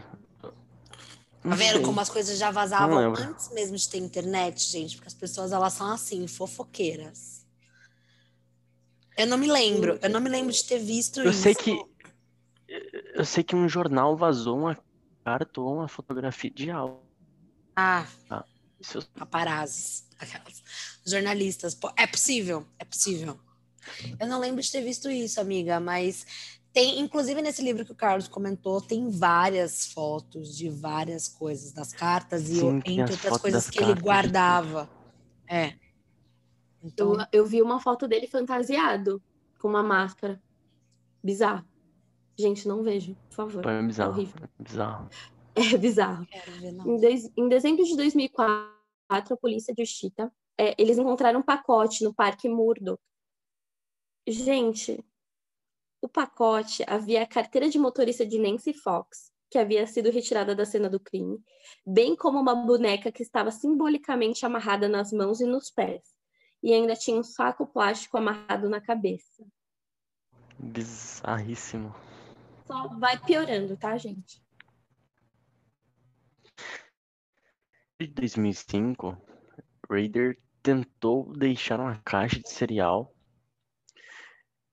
Tá 1.42 1.54
vendo 1.54 1.80
como 1.82 2.00
as 2.00 2.10
coisas 2.10 2.38
já 2.38 2.50
vazavam 2.50 3.14
antes 3.14 3.50
mesmo 3.52 3.76
de 3.76 3.88
ter 3.88 3.98
internet, 3.98 4.64
gente? 4.64 4.96
Porque 4.96 5.08
as 5.08 5.14
pessoas, 5.14 5.52
elas 5.52 5.72
são 5.72 5.90
assim, 5.90 6.26
fofoqueiras. 6.26 7.46
Eu 9.16 9.26
não 9.26 9.38
me 9.38 9.46
lembro, 9.46 9.98
eu 10.02 10.10
não 10.10 10.20
me 10.20 10.28
lembro 10.28 10.52
de 10.52 10.62
ter 10.64 10.78
visto 10.78 11.20
eu 11.20 11.30
isso. 11.30 11.40
Sei 11.40 11.54
que, 11.54 11.80
eu 13.14 13.24
sei 13.24 13.42
que 13.42 13.56
um 13.56 13.68
jornal 13.68 14.16
vazou 14.16 14.58
uma 14.58 14.76
carta 15.24 15.60
ou 15.60 15.74
uma 15.74 15.88
fotografia 15.88 16.50
de 16.50 16.70
algo. 16.70 17.05
Ah, 17.76 18.06
ah 18.30 18.44
isso... 18.80 19.06
paparazzi, 19.14 20.04
aquelas. 20.18 20.62
Jornalistas. 21.06 21.78
É 21.96 22.06
possível, 22.06 22.66
é 22.78 22.84
possível. 22.84 23.38
Eu 24.18 24.26
não 24.26 24.40
lembro 24.40 24.60
de 24.60 24.72
ter 24.72 24.82
visto 24.82 25.08
isso, 25.08 25.40
amiga, 25.40 25.78
mas 25.78 26.26
tem, 26.72 27.00
inclusive 27.00 27.40
nesse 27.40 27.62
livro 27.62 27.84
que 27.84 27.92
o 27.92 27.94
Carlos 27.94 28.28
comentou, 28.28 28.80
tem 28.80 29.08
várias 29.08 29.86
fotos 29.86 30.56
de 30.56 30.68
várias 30.68 31.28
coisas 31.28 31.72
das 31.72 31.92
cartas 31.92 32.42
Sim, 32.42 32.82
e 32.84 33.00
entre 33.00 33.14
outras 33.14 33.38
coisas 33.38 33.70
que 33.70 33.82
ele 33.82 33.94
guardava. 33.94 34.88
É. 35.48 35.74
Então... 36.82 37.14
Eu, 37.14 37.26
eu 37.32 37.46
vi 37.46 37.62
uma 37.62 37.80
foto 37.80 38.06
dele 38.06 38.26
fantasiado 38.26 39.22
com 39.58 39.68
uma 39.68 39.82
máscara. 39.82 40.38
Bizarro. 41.22 41.64
Gente, 42.38 42.68
não 42.68 42.82
vejo, 42.82 43.16
por 43.30 43.34
favor. 43.34 43.66
É 43.66 43.82
bizarro. 43.82 44.10
É 44.10 44.14
horrível. 44.14 44.42
É 44.44 44.62
bizarro. 44.62 45.08
É 45.56 45.78
bizarro. 45.78 46.26
Ver, 46.26 46.74
em, 46.86 46.96
de, 46.96 47.32
em, 47.36 47.48
dezembro 47.48 47.82
de 47.82 47.96
2004, 47.96 49.34
a 49.34 49.36
polícia 49.36 49.74
de 49.74 49.86
Chita, 49.86 50.30
é, 50.58 50.74
eles 50.78 50.98
encontraram 50.98 51.40
um 51.40 51.42
pacote 51.42 52.04
no 52.04 52.14
Parque 52.14 52.48
Murdo. 52.48 52.98
Gente, 54.26 55.02
o 56.02 56.08
pacote 56.08 56.84
havia 56.86 57.22
a 57.22 57.26
carteira 57.26 57.68
de 57.68 57.78
motorista 57.78 58.26
de 58.26 58.38
Nancy 58.38 58.74
Fox, 58.74 59.32
que 59.50 59.58
havia 59.58 59.86
sido 59.86 60.10
retirada 60.10 60.54
da 60.54 60.66
cena 60.66 60.90
do 60.90 61.00
crime, 61.00 61.38
bem 61.86 62.14
como 62.14 62.38
uma 62.38 62.54
boneca 62.54 63.10
que 63.10 63.22
estava 63.22 63.50
simbolicamente 63.50 64.44
amarrada 64.44 64.88
nas 64.88 65.12
mãos 65.12 65.40
e 65.40 65.46
nos 65.46 65.70
pés, 65.70 66.02
e 66.62 66.72
ainda 66.72 66.94
tinha 66.94 67.18
um 67.18 67.22
saco 67.22 67.66
plástico 67.66 68.18
amarrado 68.18 68.68
na 68.68 68.80
cabeça. 68.80 69.46
Bizarríssimo. 70.58 71.94
Só 72.66 72.88
vai 72.98 73.18
piorando, 73.18 73.76
tá, 73.76 73.96
gente? 73.96 74.45
Em 77.98 78.12
2005, 78.12 79.16
Raider 79.90 80.38
tentou 80.62 81.32
deixar 81.32 81.80
uma 81.80 81.98
caixa 82.04 82.38
de 82.38 82.50
cereal 82.50 83.10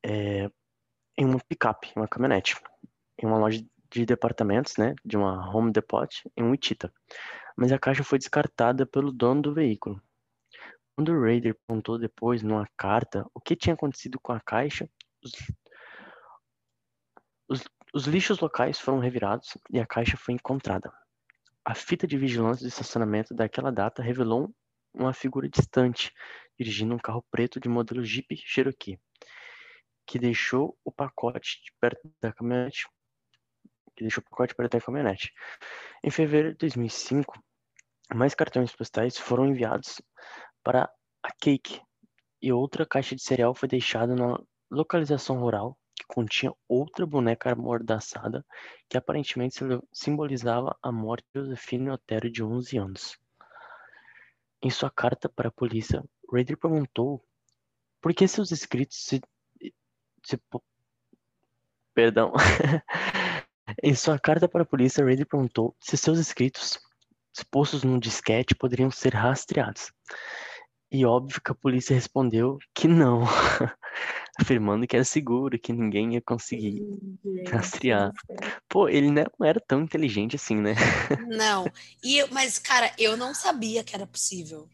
é, 0.06 0.52
em 1.18 1.24
uma 1.24 1.40
picape, 1.40 1.94
uma 1.96 2.06
caminhonete. 2.06 2.58
em 3.18 3.26
uma 3.26 3.38
loja 3.38 3.66
de 3.90 4.06
departamentos, 4.06 4.76
né, 4.76 4.94
de 5.06 5.16
uma 5.16 5.50
Home 5.56 5.72
Depot 5.72 6.10
em 6.36 6.44
Wichita, 6.44 6.94
mas 7.56 7.72
a 7.72 7.80
caixa 7.80 8.04
foi 8.04 8.18
descartada 8.18 8.86
pelo 8.86 9.10
dono 9.10 9.42
do 9.42 9.54
veículo. 9.54 10.02
Quando 10.94 11.14
o 11.14 11.22
Raider 11.22 11.58
contou 11.66 11.98
depois, 11.98 12.44
numa 12.44 12.68
carta, 12.76 13.26
o 13.34 13.40
que 13.40 13.56
tinha 13.56 13.74
acontecido 13.74 14.20
com 14.20 14.34
a 14.34 14.42
caixa, 14.42 14.90
os, 15.24 15.32
os, 17.48 17.64
os 17.94 18.06
lixos 18.06 18.40
locais 18.40 18.80
foram 18.80 19.00
revirados 19.00 19.58
e 19.72 19.80
a 19.80 19.88
caixa 19.88 20.18
foi 20.18 20.34
encontrada. 20.34 20.92
A 21.66 21.74
fita 21.74 22.06
de 22.06 22.18
vigilância 22.18 22.66
do 22.66 22.68
estacionamento 22.68 23.34
daquela 23.34 23.72
data 23.72 24.02
revelou 24.02 24.54
uma 24.94 25.14
figura 25.14 25.48
distante, 25.50 26.12
dirigindo 26.60 26.94
um 26.94 27.00
carro 27.00 27.24
preto 27.32 27.60
de 27.60 27.70
modelo 27.70 28.04
Jeep 28.04 28.36
Cherokee, 28.36 29.00
que 30.06 30.20
deixou 30.20 30.78
o 30.84 30.92
pacote 30.92 31.62
de 31.64 31.72
perto 31.80 32.12
da 32.22 32.34
caminhonete 32.34 32.86
que 33.96 34.04
deixou 34.04 34.22
o 34.22 34.30
pacote 34.30 34.56
para 34.56 34.66
a 34.66 34.82
caminhonete. 34.82 35.32
Em 36.04 36.10
fevereiro 36.10 36.52
de 36.52 36.58
2005, 36.58 37.40
mais 38.14 38.36
cartões 38.36 38.76
postais 38.76 39.18
foram 39.18 39.48
enviados 39.48 40.02
para 40.64 40.92
a 41.24 41.32
Cake 41.40 41.82
e 42.42 42.52
outra 42.52 42.86
caixa 42.86 43.16
de 43.16 43.22
cereal 43.22 43.54
foi 43.54 43.70
deixada 43.70 44.16
na 44.16 44.38
localização 44.70 45.40
rural 45.40 45.78
que 45.96 46.06
continha 46.08 46.54
outra 46.68 47.06
boneca 47.06 47.52
amordaçada 47.52 48.46
que 48.90 48.98
aparentemente 48.98 49.60
simbolizava 49.92 50.78
a 50.82 50.92
morte 50.92 51.26
de 51.34 51.42
Josefine 51.42 51.90
Otero 51.90 52.30
de 52.30 52.44
11 52.44 52.78
anos. 52.78 53.20
Em 54.62 54.70
sua 54.70 54.90
carta 54.90 55.28
para 55.28 55.50
a 55.50 55.52
polícia, 55.52 56.04
Raider 56.32 56.58
perguntou 56.58 57.24
por 58.02 58.14
que 58.14 58.28
seus 58.28 58.52
escritos 58.52 58.98
se, 59.06 59.22
se 60.24 60.40
perdão 61.94 62.34
Em 63.82 63.96
sua 63.96 64.20
carta 64.20 64.48
para 64.48 64.64
a 64.64 64.66
polícia, 64.66 65.04
Raider 65.04 65.26
perguntou 65.26 65.76
se 65.80 65.98
seus 65.98 66.20
escritos 66.20 66.80
expostos 67.36 67.84
no 67.84 68.00
disquete 68.00 68.56
poderiam 68.56 68.92
ser 68.92 69.14
rastreados. 69.14 69.92
E 70.94 71.06
óbvio 71.06 71.42
que 71.42 71.52
a 71.52 71.56
polícia 71.56 71.96
respondeu 71.96 72.60
que 72.72 72.88
não, 72.88 73.24
afirmando 74.40 74.86
que 74.86 74.96
era 74.96 75.04
seguro, 75.04 75.58
que 75.58 75.74
ninguém 75.74 76.14
ia 76.14 76.22
conseguir 76.22 76.84
rastrear. 77.50 78.12
Pô, 78.70 78.88
ele 78.88 79.10
não 79.10 79.26
era 79.44 79.60
tão 79.60 79.82
inteligente 79.82 80.36
assim, 80.36 80.56
né? 80.56 80.76
Não. 81.28 81.66
E, 82.04 82.24
mas, 82.32 82.60
cara, 82.60 82.94
eu 83.00 83.18
não 83.18 83.34
sabia 83.34 83.84
que 83.84 83.96
era 83.96 84.06
possível. 84.06 84.70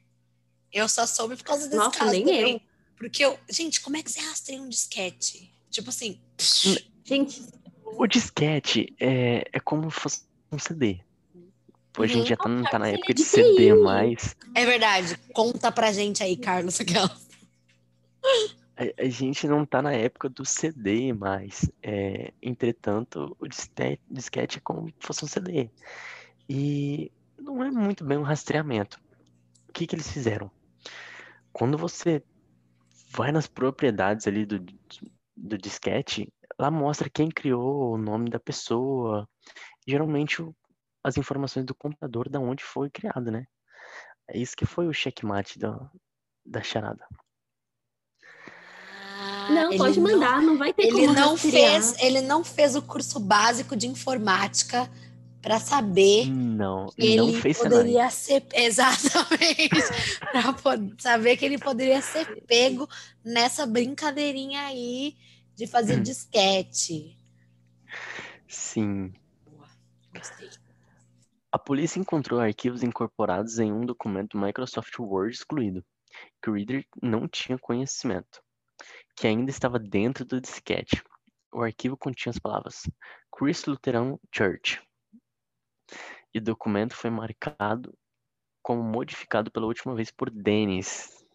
Eu 0.73 0.89
só 0.89 1.05
soube 1.05 1.37
por 1.37 1.45
causa 1.45 1.65
desse 1.65 1.77
Nossa, 1.77 1.99
caso 1.99 2.11
nem 2.11 2.25
também. 2.25 2.53
eu. 2.53 2.61
Porque 2.97 3.23
eu, 3.23 3.39
gente, 3.49 3.79
como 3.79 3.95
é 3.95 4.03
que 4.03 4.11
você 4.11 4.19
rastreia 4.19 4.61
um 4.61 4.67
disquete? 4.67 5.49
Tipo 5.71 5.89
assim, 5.89 6.19
Gente, 7.05 7.41
O 7.85 8.05
disquete 8.05 8.93
é, 8.99 9.47
é 9.51 9.59
como 9.59 9.89
se 9.89 9.99
fosse 9.99 10.21
um 10.51 10.59
CD. 10.59 10.99
Pô, 11.99 12.03
a 12.03 12.07
gente 12.07 12.29
já 12.29 12.37
tá, 12.37 12.47
não 12.47 12.63
tá 12.63 12.79
na 12.79 12.87
é 12.87 12.93
época 12.93 13.13
de 13.13 13.23
CD 13.25 13.73
mais. 13.73 14.33
é 14.55 14.65
verdade. 14.65 15.17
Conta 15.33 15.69
pra 15.69 15.91
gente 15.91 16.23
aí, 16.23 16.37
Carlos. 16.37 16.79
aquela. 16.79 17.11
A, 18.77 19.03
a 19.03 19.09
gente 19.09 19.45
não 19.49 19.65
tá 19.65 19.81
na 19.81 19.91
época 19.91 20.29
do 20.29 20.45
CD 20.45 21.11
mais. 21.11 21.69
É, 21.83 22.31
entretanto, 22.41 23.35
o 23.37 23.45
disquete, 23.49 24.01
disquete 24.09 24.59
é 24.59 24.61
como 24.61 24.87
se 24.87 24.93
fosse 25.01 25.25
um 25.25 25.27
CD. 25.27 25.69
E 26.49 27.11
não 27.37 27.61
é 27.61 27.69
muito 27.69 28.05
bem 28.05 28.17
um 28.17 28.23
rastreamento. 28.23 28.97
O 29.67 29.73
que 29.73 29.85
que 29.85 29.93
eles 29.93 30.09
fizeram? 30.09 30.49
Quando 31.51 31.77
você 31.77 32.23
vai 33.11 33.33
nas 33.33 33.45
propriedades 33.45 34.25
ali 34.25 34.45
do, 34.45 34.63
do 35.35 35.57
disquete, 35.57 36.31
lá 36.57 36.71
mostra 36.71 37.09
quem 37.09 37.27
criou, 37.27 37.91
o 37.93 37.97
nome 37.97 38.29
da 38.29 38.39
pessoa. 38.39 39.27
Geralmente 39.85 40.41
o- 40.41 40.55
as 41.03 41.17
informações 41.17 41.65
do 41.65 41.75
computador 41.75 42.29
da 42.29 42.39
onde 42.39 42.63
foi 42.63 42.89
criado, 42.89 43.31
né? 43.31 43.45
É 44.27 44.37
isso 44.37 44.55
que 44.55 44.65
foi 44.65 44.87
o 44.87 44.93
checkmate 44.93 45.57
da, 45.57 45.89
da 46.45 46.61
charada. 46.61 47.05
não, 49.49 49.69
Ele 49.69 49.77
pode 49.77 49.99
mandar, 49.99 50.41
não, 50.41 50.57
vai 50.57 50.73
ter 50.73 50.83
Ele 50.87 50.91
como 51.07 51.13
não 51.13 51.35
rastrear. 51.35 51.81
fez, 51.81 51.99
ele 52.03 52.21
não 52.21 52.43
fez 52.43 52.75
o 52.75 52.81
curso 52.81 53.19
básico 53.19 53.75
de 53.75 53.87
informática 53.87 54.89
para 55.41 55.59
saber 55.59 56.27
Não, 56.27 56.89
ele 56.97 57.15
não 57.15 57.33
fez 57.33 57.57
poderia 57.57 58.09
ser 58.09 58.45
exatamente 58.53 59.69
para 60.19 60.77
saber 60.99 61.37
que 61.37 61.45
ele 61.45 61.57
poderia 61.57 62.01
ser 62.01 62.25
pego 62.45 62.87
nessa 63.23 63.65
brincadeirinha 63.65 64.61
aí 64.65 65.15
de 65.55 65.65
fazer 65.65 65.97
Hum. 65.97 66.03
disquete. 66.03 67.17
Sim. 68.47 69.13
Boa, 69.49 69.67
gostei. 70.13 70.49
A 71.51 71.57
polícia 71.57 71.99
encontrou 71.99 72.39
arquivos 72.39 72.83
incorporados 72.83 73.57
em 73.57 73.73
um 73.73 73.83
documento 73.83 74.37
Microsoft 74.37 74.99
Word 74.99 75.33
excluído, 75.33 75.83
que 76.39 76.47
o 76.47 76.53
reader 76.53 76.85
não 77.01 77.27
tinha 77.27 77.57
conhecimento, 77.57 78.39
que 79.15 79.25
ainda 79.25 79.49
estava 79.49 79.79
dentro 79.79 80.23
do 80.23 80.39
disquete. 80.39 81.03
O 81.51 81.63
arquivo 81.63 81.97
continha 81.97 82.29
as 82.29 82.37
palavras 82.37 82.83
Chris 83.35 83.65
Lutheran 83.65 84.19
Church. 84.31 84.79
E 86.31 86.37
o 86.37 86.43
documento 86.43 86.95
foi 86.95 87.09
marcado 87.09 87.97
como 88.61 88.83
modificado 88.83 89.49
pela 89.49 89.65
última 89.65 89.95
vez 89.95 90.11
por 90.11 90.29
Dennis. 90.29 91.25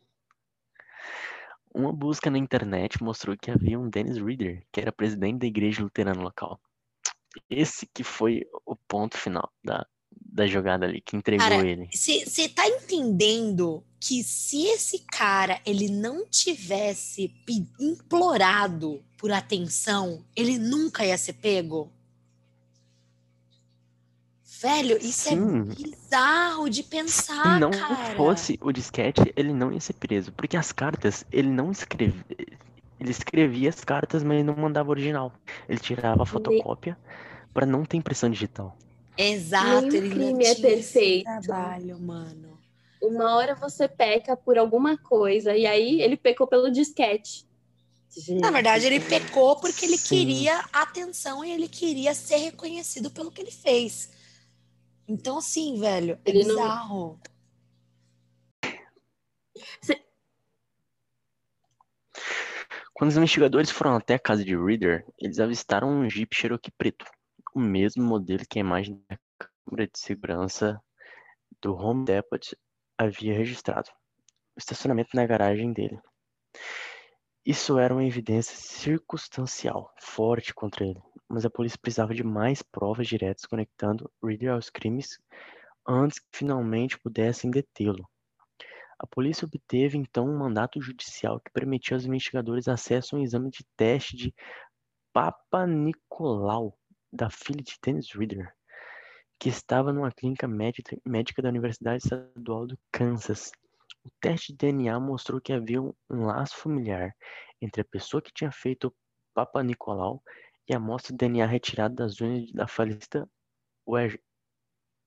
Uma 1.75 1.93
busca 1.93 2.31
na 2.31 2.39
internet 2.39 3.03
mostrou 3.03 3.37
que 3.37 3.51
havia 3.51 3.81
um 3.81 3.91
Dennis 3.91 4.19
Reader, 4.19 4.65
que 4.71 4.81
era 4.81 4.93
presidente 4.93 5.41
da 5.41 5.47
igreja 5.47 5.83
luterana 5.83 6.23
local. 6.23 6.61
Esse 7.51 7.85
que 7.93 8.05
foi 8.05 8.47
o 8.65 8.77
ponto 8.77 9.19
final 9.19 9.53
da, 9.65 9.85
da 10.21 10.47
jogada 10.47 10.87
ali, 10.87 11.01
que 11.01 11.17
entregou 11.17 11.47
Cara, 11.47 11.67
ele. 11.67 11.89
Você 11.93 12.49
tá 12.49 12.67
entendendo 12.69 13.85
que 14.01 14.23
se 14.23 14.67
esse 14.67 14.99
cara 15.11 15.61
ele 15.65 15.89
não 15.89 16.27
tivesse 16.27 17.33
implorado 17.79 19.03
por 19.17 19.31
atenção, 19.31 20.25
ele 20.35 20.59
nunca 20.59 21.07
ia 21.07 21.17
ser 21.17 21.35
pego? 21.35 21.91
Velho, 24.61 24.97
isso 24.97 25.29
Sim. 25.29 25.61
é 25.61 25.75
bizarro 25.75 26.71
de 26.71 26.83
Se 26.83 26.89
pensar, 26.89 27.61
não 27.61 27.71
cara. 27.71 28.17
fosse 28.17 28.59
o 28.63 28.73
disquete, 28.73 29.33
ele 29.37 29.53
não 29.53 29.71
ia 29.71 29.81
ser 29.81 29.93
preso. 29.93 30.33
Porque 30.33 30.57
as 30.57 30.73
cartas, 30.73 31.25
ele 31.31 31.51
não 31.51 31.71
escrevia. 31.71 32.25
Ele 32.99 33.11
escrevia 33.11 33.69
as 33.69 33.85
cartas, 33.85 34.23
mas 34.23 34.37
ele 34.39 34.45
não 34.45 34.57
mandava 34.57 34.89
original. 34.89 35.33
Ele 35.69 35.79
tirava 35.79 36.23
a 36.23 36.27
fotocópia 36.27 36.97
para 37.53 37.67
não 37.67 37.85
ter 37.85 37.99
impressão 37.99 38.31
digital. 38.31 38.77
Exato, 39.17 39.87
Nenhum 39.87 39.97
ele 39.97 40.11
crime 40.11 40.45
é 40.45 40.55
perfeito. 40.55 41.25
trabalho, 41.25 41.99
mano. 42.01 42.59
Uma 43.01 43.37
hora 43.37 43.55
você 43.55 43.87
peca 43.87 44.37
por 44.37 44.57
alguma 44.59 44.97
coisa, 44.97 45.57
e 45.57 45.67
aí 45.67 46.01
ele 46.01 46.17
pecou 46.17 46.47
pelo 46.47 46.71
disquete. 46.71 47.47
Na 48.41 48.51
verdade, 48.51 48.87
ele 48.87 49.01
pecou 49.01 49.61
porque 49.61 49.85
ele 49.85 49.99
Sim. 49.99 50.09
queria 50.09 50.65
atenção 50.73 51.45
e 51.45 51.51
ele 51.53 51.69
queria 51.69 52.15
ser 52.15 52.37
reconhecido 52.37 53.11
pelo 53.11 53.31
que 53.31 53.43
ele 53.43 53.51
fez. 53.51 54.11
Então, 55.07 55.39
assim, 55.39 55.79
velho, 55.79 56.19
é 56.25 56.31
Ele 56.31 56.45
não- 56.45 56.55
bizarro. 56.55 57.21
Quando 62.93 63.11
os 63.11 63.17
investigadores 63.17 63.71
foram 63.71 63.97
até 63.97 64.15
a 64.15 64.19
casa 64.19 64.45
de 64.45 64.57
Reader, 64.57 65.05
eles 65.19 65.41
avistaram 65.41 65.89
um 65.89 66.09
Jeep 66.09 66.35
Cherokee 66.35 66.71
preto, 66.71 67.05
o 67.55 67.61
mesmo 67.61 68.03
modelo 68.03 68.45
que 68.51 68.59
a 68.59 68.61
imagem 68.61 69.01
da 69.09 69.17
câmera 69.39 69.87
de 69.87 69.99
segurança 69.99 70.83
do 71.63 71.75
Home 71.75 72.05
Depot 72.05 72.41
havia 72.99 73.33
registrado. 73.33 73.89
O 74.57 74.59
estacionamento 74.59 75.11
na 75.15 75.25
garagem 75.25 75.73
dele. 75.73 76.01
Isso 77.47 77.79
era 77.79 77.95
uma 77.95 78.05
evidência 78.05 78.57
circunstancial 78.57 79.93
forte 80.01 80.53
contra 80.53 80.85
ele, 80.85 81.01
mas 81.29 81.45
a 81.45 81.51
polícia 81.51 81.79
precisava 81.81 82.15
de 82.15 82.25
mais 82.25 82.61
provas 82.63 83.07
diretas 83.07 83.47
conectando 83.47 84.11
Reader 84.23 84.53
aos 84.53 84.69
crimes 84.69 85.19
antes 85.87 86.19
que 86.19 86.27
finalmente 86.33 86.99
pudessem 86.99 87.51
detê-lo. 87.51 88.09
A 88.99 89.07
polícia 89.07 89.45
obteve 89.45 89.99
então 89.99 90.27
um 90.27 90.39
mandato 90.39 90.81
judicial 90.81 91.39
que 91.39 91.53
permitia 91.53 91.97
aos 91.97 92.05
investigadores 92.05 92.67
acesso 92.67 93.15
a 93.15 93.19
um 93.19 93.23
exame 93.23 93.51
de 93.51 93.65
teste 93.77 94.17
de 94.17 94.35
Papa 95.13 95.67
Nicolau 95.67 96.77
da 97.15 97.31
filha 97.31 97.63
de 97.63 97.77
Dennis 97.81 98.11
Reader, 98.13 98.53
que 99.39 99.49
estava 99.49 99.93
numa 99.93 100.11
clínica 100.11 100.49
médica, 100.49 101.43
da 101.43 101.49
Universidade 101.49 102.03
Estadual 102.03 102.67
do 102.67 102.79
Kansas. 102.91 103.53
O 104.05 104.11
teste 104.21 104.53
de 104.53 104.59
DNA 104.59 104.99
mostrou 104.99 105.41
que 105.41 105.53
havia 105.53 105.81
um, 105.81 105.95
laço 106.11 106.57
familiar 106.57 107.15
entre 107.61 107.83
a 107.83 107.85
pessoa 107.85 108.21
que 108.21 108.33
tinha 108.33 108.51
feito 108.51 108.89
o 108.89 108.95
Papa 109.33 109.63
Nicolau 109.63 110.23
e 110.69 110.75
a 110.75 110.77
amostra 110.77 111.13
de 111.13 111.19
DNA 111.19 111.47
retirada 111.47 111.95
das 111.95 112.21
unhas 112.21 112.51
da 112.53 112.67
Wej- 113.87 114.21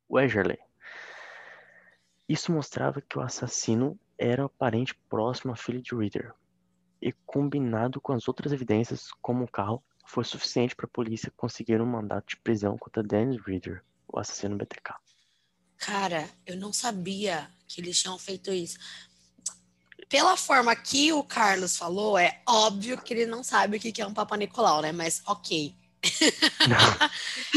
Wegerle. 0.09 0.57
Isso 2.27 2.51
mostrava 2.51 3.01
que 3.01 3.17
o 3.17 3.21
assassino 3.21 3.99
era 4.17 4.45
o 4.45 4.49
parente 4.49 4.95
próximo 5.09 5.53
à 5.53 5.55
filha 5.55 5.81
de 5.81 5.95
Reader, 5.95 6.33
e 7.01 7.11
combinado 7.25 8.01
com 8.01 8.13
as 8.13 8.27
outras 8.27 8.51
evidências, 8.51 9.11
como 9.21 9.43
o 9.43 9.51
carro, 9.51 9.83
foi 10.07 10.23
suficiente 10.23 10.75
para 10.75 10.85
a 10.85 10.89
polícia 10.89 11.31
conseguir 11.35 11.81
um 11.81 11.85
mandato 11.85 12.29
de 12.29 12.37
prisão 12.37 12.77
contra 12.77 13.03
Dennis 13.03 13.41
Reader, 13.45 13.83
o 14.07 14.17
assassino 14.17 14.55
BTK. 14.55 14.95
Cara, 15.77 16.27
eu 16.45 16.55
não 16.55 16.71
sabia 16.71 17.49
que 17.67 17.81
eles 17.81 18.01
tinham 18.01 18.17
feito 18.17 18.51
isso. 18.51 18.77
Pela 20.09 20.37
forma 20.37 20.73
que 20.75 21.11
o 21.11 21.21
Carlos 21.23 21.75
falou, 21.75 22.17
é 22.17 22.41
óbvio 22.47 22.97
que 23.01 23.13
ele 23.13 23.25
não 23.25 23.43
sabe 23.43 23.77
o 23.77 23.79
que 23.79 24.01
é 24.01 24.07
um 24.07 24.13
Papa 24.13 24.37
Nicolau, 24.37 24.81
né? 24.81 24.93
Mas 24.93 25.21
ok. 25.25 25.75
Não, 26.67 26.77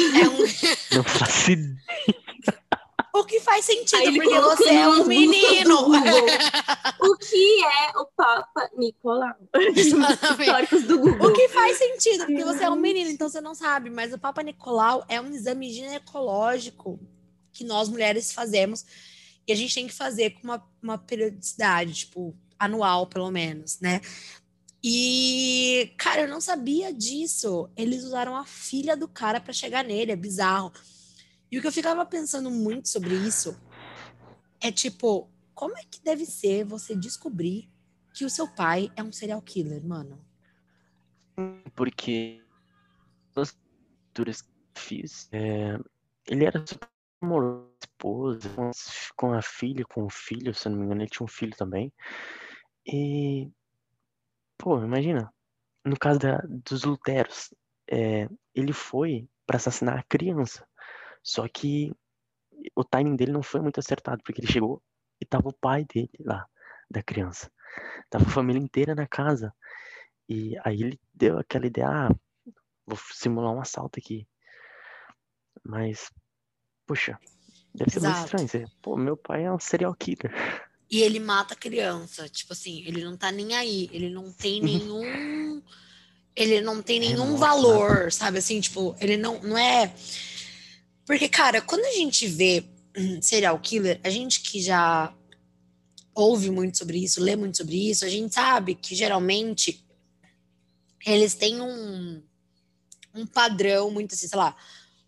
É 0.20 0.28
um... 0.28 0.96
não 0.96 1.04
faço 1.04 1.52
ideia. 1.52 1.76
O 3.14 3.24
que 3.24 3.40
faz 3.40 3.64
sentido, 3.64 4.14
porque 4.14 4.40
você 4.40 4.68
é 4.68 4.88
um 4.88 5.04
menino. 5.04 5.86
O 7.00 7.16
que 7.16 7.64
é 7.64 7.98
o 7.98 8.06
Papa 8.14 8.70
Nicolau? 8.76 9.34
Históricos 9.74 10.82
do 10.84 10.98
Google. 10.98 11.30
O 11.30 11.32
que 11.32 11.48
faz 11.48 11.78
sentido, 11.78 12.26
porque 12.26 12.44
você 12.44 12.64
é 12.64 12.70
um 12.70 12.76
menino, 12.76 13.10
então 13.10 13.28
você 13.28 13.40
não 13.40 13.54
sabe. 13.54 13.88
Mas 13.88 14.12
o 14.12 14.18
Papa 14.18 14.42
Nicolau 14.42 15.04
é 15.08 15.20
um 15.20 15.32
exame 15.32 15.72
ginecológico 15.72 17.00
que 17.52 17.64
nós 17.64 17.88
mulheres 17.88 18.32
fazemos 18.32 18.84
e 19.46 19.52
a 19.52 19.56
gente 19.56 19.74
tem 19.74 19.86
que 19.86 19.94
fazer 19.94 20.30
com 20.30 20.44
uma, 20.44 20.62
uma 20.82 20.98
periodicidade, 20.98 21.94
tipo, 21.94 22.36
anual, 22.58 23.06
pelo 23.06 23.30
menos, 23.30 23.80
né? 23.80 24.00
E, 24.82 25.92
cara, 25.98 26.22
eu 26.22 26.28
não 26.28 26.40
sabia 26.40 26.92
disso. 26.92 27.68
Eles 27.76 28.04
usaram 28.04 28.36
a 28.36 28.44
filha 28.44 28.96
do 28.96 29.08
cara 29.08 29.40
para 29.40 29.52
chegar 29.52 29.84
nele, 29.84 30.12
é 30.12 30.16
bizarro. 30.16 30.72
E 31.50 31.58
o 31.58 31.60
que 31.60 31.66
eu 31.66 31.72
ficava 31.72 32.04
pensando 32.06 32.50
muito 32.50 32.88
sobre 32.88 33.14
isso 33.14 33.60
é 34.60 34.70
tipo, 34.70 35.30
como 35.54 35.76
é 35.76 35.82
que 35.82 36.02
deve 36.02 36.24
ser 36.24 36.64
você 36.64 36.94
descobrir 36.94 37.70
que 38.14 38.24
o 38.24 38.30
seu 38.30 38.46
pai 38.48 38.90
é 38.96 39.02
um 39.02 39.12
serial 39.12 39.42
killer, 39.42 39.84
mano? 39.84 40.24
Porque 41.74 42.44
as 43.34 43.56
leituras 44.04 44.42
que 44.42 44.48
eu 44.48 44.82
fiz, 44.82 45.28
é, 45.32 45.78
ele 46.26 46.44
era 46.44 46.64
super 46.66 46.88
amoroso, 47.22 47.70
esposa, 48.00 48.48
com, 48.54 48.70
com 49.16 49.32
a 49.34 49.42
filha, 49.42 49.84
com 49.84 50.04
o 50.04 50.10
filho, 50.10 50.54
se 50.54 50.68
não 50.68 50.78
me 50.78 50.84
engano, 50.84 51.02
ele 51.02 51.10
tinha 51.10 51.24
um 51.24 51.28
filho 51.28 51.54
também. 51.56 51.92
E, 52.86 53.50
pô, 54.56 54.82
imagina, 54.82 55.32
no 55.84 55.98
caso 55.98 56.18
da, 56.18 56.38
dos 56.48 56.84
Luteros, 56.84 57.52
é, 57.90 58.28
ele 58.54 58.72
foi 58.72 59.28
para 59.46 59.56
assassinar 59.56 59.98
a 59.98 60.04
criança. 60.04 60.66
Só 61.22 61.46
que 61.48 61.92
o 62.74 62.84
timing 62.84 63.16
dele 63.16 63.32
não 63.32 63.42
foi 63.42 63.60
muito 63.60 63.80
acertado, 63.80 64.22
porque 64.24 64.40
ele 64.40 64.52
chegou 64.52 64.82
e 65.20 65.26
tava 65.26 65.48
o 65.48 65.52
pai 65.52 65.84
dele 65.84 66.10
lá, 66.20 66.46
da 66.90 67.02
criança. 67.02 67.50
Tava 68.08 68.24
a 68.24 68.30
família 68.30 68.60
inteira 68.60 68.94
na 68.94 69.06
casa. 69.06 69.54
E 70.28 70.56
aí 70.64 70.80
ele 70.82 71.00
deu 71.12 71.38
aquela 71.38 71.66
ideia, 71.66 71.88
ah, 71.88 72.14
vou 72.86 72.98
simular 73.12 73.52
um 73.52 73.60
assalto 73.60 73.98
aqui. 73.98 74.26
Mas, 75.64 76.10
poxa, 76.86 77.18
deve 77.74 77.90
ser 77.90 78.00
muito 78.00 78.14
Exato. 78.14 78.26
estranho. 78.26 78.48
Você, 78.48 78.64
pô, 78.80 78.96
meu 78.96 79.16
pai 79.16 79.44
é 79.44 79.52
um 79.52 79.58
serial 79.58 79.94
killer. 79.94 80.32
E 80.90 81.02
ele 81.02 81.20
mata 81.20 81.54
a 81.54 81.56
criança. 81.56 82.28
Tipo 82.28 82.52
assim, 82.52 82.82
ele 82.86 83.04
não 83.04 83.16
tá 83.16 83.30
nem 83.30 83.54
aí. 83.54 83.88
Ele 83.92 84.10
não 84.10 84.32
tem 84.32 84.60
nenhum. 84.60 85.62
Ele 86.34 86.60
não 86.60 86.82
tem 86.82 86.98
nenhum 86.98 87.34
Remorso, 87.34 87.38
valor, 87.38 88.12
sabe? 88.12 88.38
Assim, 88.38 88.60
tipo, 88.60 88.96
ele 89.00 89.16
não, 89.16 89.40
não 89.40 89.56
é. 89.56 89.94
Porque, 91.10 91.28
cara, 91.28 91.60
quando 91.60 91.84
a 91.86 91.90
gente 91.90 92.28
vê 92.28 92.64
hum, 92.96 93.20
serial 93.20 93.58
killer, 93.58 93.98
a 94.04 94.08
gente 94.08 94.42
que 94.42 94.62
já 94.62 95.12
ouve 96.14 96.52
muito 96.52 96.78
sobre 96.78 97.02
isso, 97.02 97.20
lê 97.20 97.34
muito 97.34 97.56
sobre 97.56 97.90
isso, 97.90 98.04
a 98.04 98.08
gente 98.08 98.32
sabe 98.32 98.76
que 98.76 98.94
geralmente 98.94 99.84
eles 101.04 101.34
têm 101.34 101.60
um, 101.60 102.22
um 103.12 103.26
padrão 103.26 103.90
muito 103.90 104.14
assim, 104.14 104.28
sei 104.28 104.38
lá, 104.38 104.56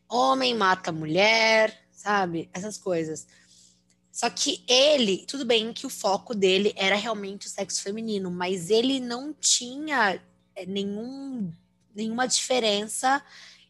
homem 0.09 0.57
mata 0.57 0.91
mulher, 0.91 1.87
sabe? 1.93 2.51
Essas 2.53 2.77
coisas. 2.77 3.25
Só 4.11 4.29
que 4.29 4.65
ele, 4.67 5.25
tudo 5.25 5.45
bem 5.45 5.73
que 5.73 5.87
o 5.87 5.89
foco 5.89 6.35
dele 6.35 6.73
era 6.75 6.97
realmente 6.97 7.47
o 7.47 7.51
sexo 7.51 7.81
feminino, 7.81 8.29
mas 8.29 8.71
ele 8.71 8.99
não 8.99 9.33
tinha 9.33 10.21
eh, 10.57 10.67
nenhum, 10.67 11.53
nenhuma 11.95 12.27
diferença 12.27 13.25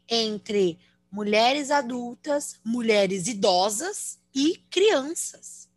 entre 0.08 0.78
mulheres 1.12 1.70
adultas, 1.70 2.58
mulheres 2.64 3.28
idosas 3.28 4.18
e 4.34 4.56
crianças. 4.70 5.68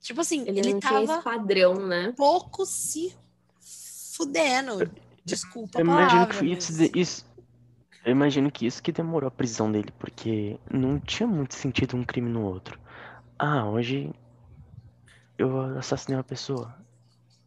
Tipo 0.00 0.22
assim, 0.22 0.40
Ele, 0.48 0.58
ele, 0.60 0.72
não 0.72 0.80
tinha 0.80 0.92
tava 0.92 1.14
esse 1.14 1.22
padrão, 1.22 1.86
né? 1.86 2.12
pouco 2.16 2.64
se 2.66 3.14
fudendo. 4.16 4.90
Desculpa 5.24 5.78
Eu 5.78 5.84
a 5.84 5.88
imagino 5.88 6.26
palavra. 6.26 6.38
que 6.38 6.52
isso, 6.52 6.72
mas- 6.72 6.90
de- 6.90 6.98
isso, 6.98 7.26
eu 8.04 8.10
imagino 8.10 8.50
que 8.50 8.66
isso 8.66 8.82
que 8.82 8.90
demorou 8.90 9.28
a 9.28 9.30
prisão 9.30 9.70
dele, 9.70 9.92
porque 9.98 10.58
não 10.72 10.98
tinha 10.98 11.26
muito 11.28 11.54
sentido 11.54 11.96
um 11.96 12.02
crime 12.04 12.28
no 12.28 12.42
outro. 12.42 12.80
Ah, 13.38 13.68
hoje 13.68 14.10
eu 15.38 15.60
assassinei 15.78 16.16
uma 16.16 16.24
pessoa. 16.24 16.74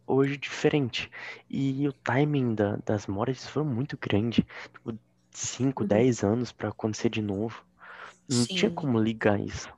Hoje 0.08 0.38
diferente. 0.38 1.10
E 1.50 1.88
o 1.88 1.92
timing 1.94 2.54
da- 2.56 2.78
das 2.86 3.08
mortes 3.08 3.48
foi 3.48 3.64
muito 3.64 3.98
grande. 3.98 4.46
Tipo, 4.72 4.98
5, 5.38 5.84
Uhum. 5.84 5.88
10 5.88 6.24
anos 6.24 6.52
pra 6.52 6.70
acontecer 6.70 7.10
de 7.10 7.22
novo. 7.22 7.64
Não 8.30 8.46
tinha 8.46 8.70
Sim. 8.70 8.76
como 8.76 9.00
ligar 9.00 9.40
isso. 9.40 9.70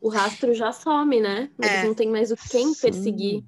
O 0.00 0.08
rastro 0.08 0.54
já 0.54 0.72
some, 0.72 1.20
né? 1.20 1.50
Eles 1.58 1.72
É. 1.72 1.84
não 1.84 1.94
tem 1.94 2.08
mais 2.10 2.30
o 2.30 2.36
quem 2.36 2.72
Sim. 2.74 2.80
perseguir. 2.80 3.44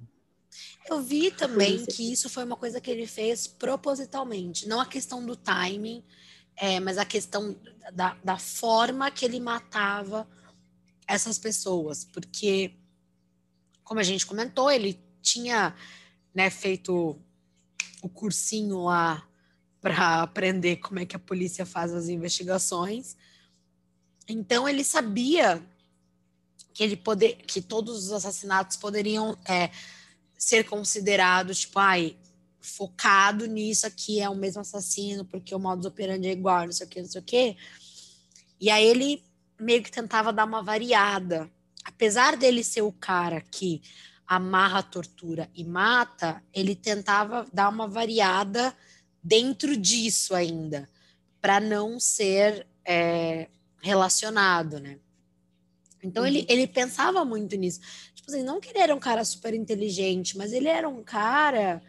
Eu 0.89 1.01
vi 1.01 1.29
também 1.31 1.85
que 1.85 2.11
isso 2.11 2.29
foi 2.29 2.43
uma 2.43 2.55
coisa 2.57 2.81
que 2.81 2.89
ele 2.89 3.05
fez 3.05 3.47
propositalmente. 3.47 4.67
Não 4.67 4.79
a 4.79 4.85
questão 4.85 5.23
do 5.23 5.35
timing, 5.35 6.03
é, 6.55 6.79
mas 6.79 6.97
a 6.97 7.05
questão 7.05 7.55
da, 7.93 8.17
da 8.23 8.37
forma 8.37 9.11
que 9.11 9.23
ele 9.23 9.39
matava 9.39 10.27
essas 11.07 11.37
pessoas. 11.37 12.03
Porque, 12.03 12.75
como 13.83 13.99
a 13.99 14.03
gente 14.03 14.25
comentou, 14.25 14.69
ele 14.71 14.99
tinha 15.21 15.75
né, 16.33 16.49
feito 16.49 17.19
o 18.01 18.09
cursinho 18.09 18.83
lá 18.83 19.28
para 19.81 20.21
aprender 20.21 20.77
como 20.77 20.99
é 20.99 21.05
que 21.05 21.15
a 21.15 21.19
polícia 21.19 21.65
faz 21.65 21.93
as 21.93 22.09
investigações. 22.09 23.15
Então 24.27 24.67
ele 24.67 24.83
sabia 24.83 25.63
que 26.73 26.83
ele 26.83 26.95
poder, 26.95 27.37
que 27.37 27.61
todos 27.61 28.05
os 28.05 28.11
assassinatos 28.11 28.77
poderiam 28.77 29.37
é, 29.47 29.69
ser 30.37 30.63
considerados, 30.65 31.61
tipo, 31.61 31.79
ai, 31.79 32.15
focado 32.61 33.45
nisso 33.45 33.87
aqui 33.87 34.19
é 34.19 34.29
o 34.29 34.35
mesmo 34.35 34.61
assassino, 34.61 35.25
porque 35.25 35.55
o 35.55 35.59
modus 35.59 35.85
operandi 35.85 36.27
é 36.27 36.31
igual, 36.31 36.65
não 36.65 36.71
sei 36.71 36.85
o 36.85 36.89
que, 36.89 37.01
não 37.01 37.09
sei 37.09 37.21
o 37.21 37.23
que. 37.23 37.57
E 38.59 38.69
aí 38.69 38.85
ele 38.85 39.23
meio 39.59 39.81
que 39.81 39.91
tentava 39.91 40.31
dar 40.31 40.45
uma 40.45 40.61
variada. 40.61 41.49
Apesar 41.83 42.37
dele 42.37 42.63
ser 42.63 42.81
o 42.81 42.91
cara 42.91 43.41
que 43.41 43.81
amarra, 44.27 44.83
tortura 44.83 45.49
e 45.55 45.63
mata, 45.63 46.43
ele 46.53 46.75
tentava 46.75 47.47
dar 47.51 47.69
uma 47.69 47.87
variada 47.87 48.75
dentro 49.23 49.75
disso 49.75 50.33
ainda, 50.33 50.89
para 51.41 51.59
não 51.59 51.99
ser 51.99 52.65
é, 52.85 53.47
relacionado, 53.81 54.79
né? 54.79 54.99
Então 56.01 56.25
ele, 56.25 56.45
ele 56.47 56.67
pensava 56.67 57.25
muito 57.25 57.55
nisso. 57.55 57.81
Tipo 58.15 58.31
assim, 58.31 58.43
não 58.43 58.59
que 58.59 58.69
ele 58.69 58.79
era 58.79 58.95
um 58.95 58.99
cara 58.99 59.23
super 59.25 59.53
inteligente, 59.53 60.37
mas 60.37 60.53
ele 60.53 60.67
era 60.67 60.87
um 60.87 61.03
cara 61.03 61.81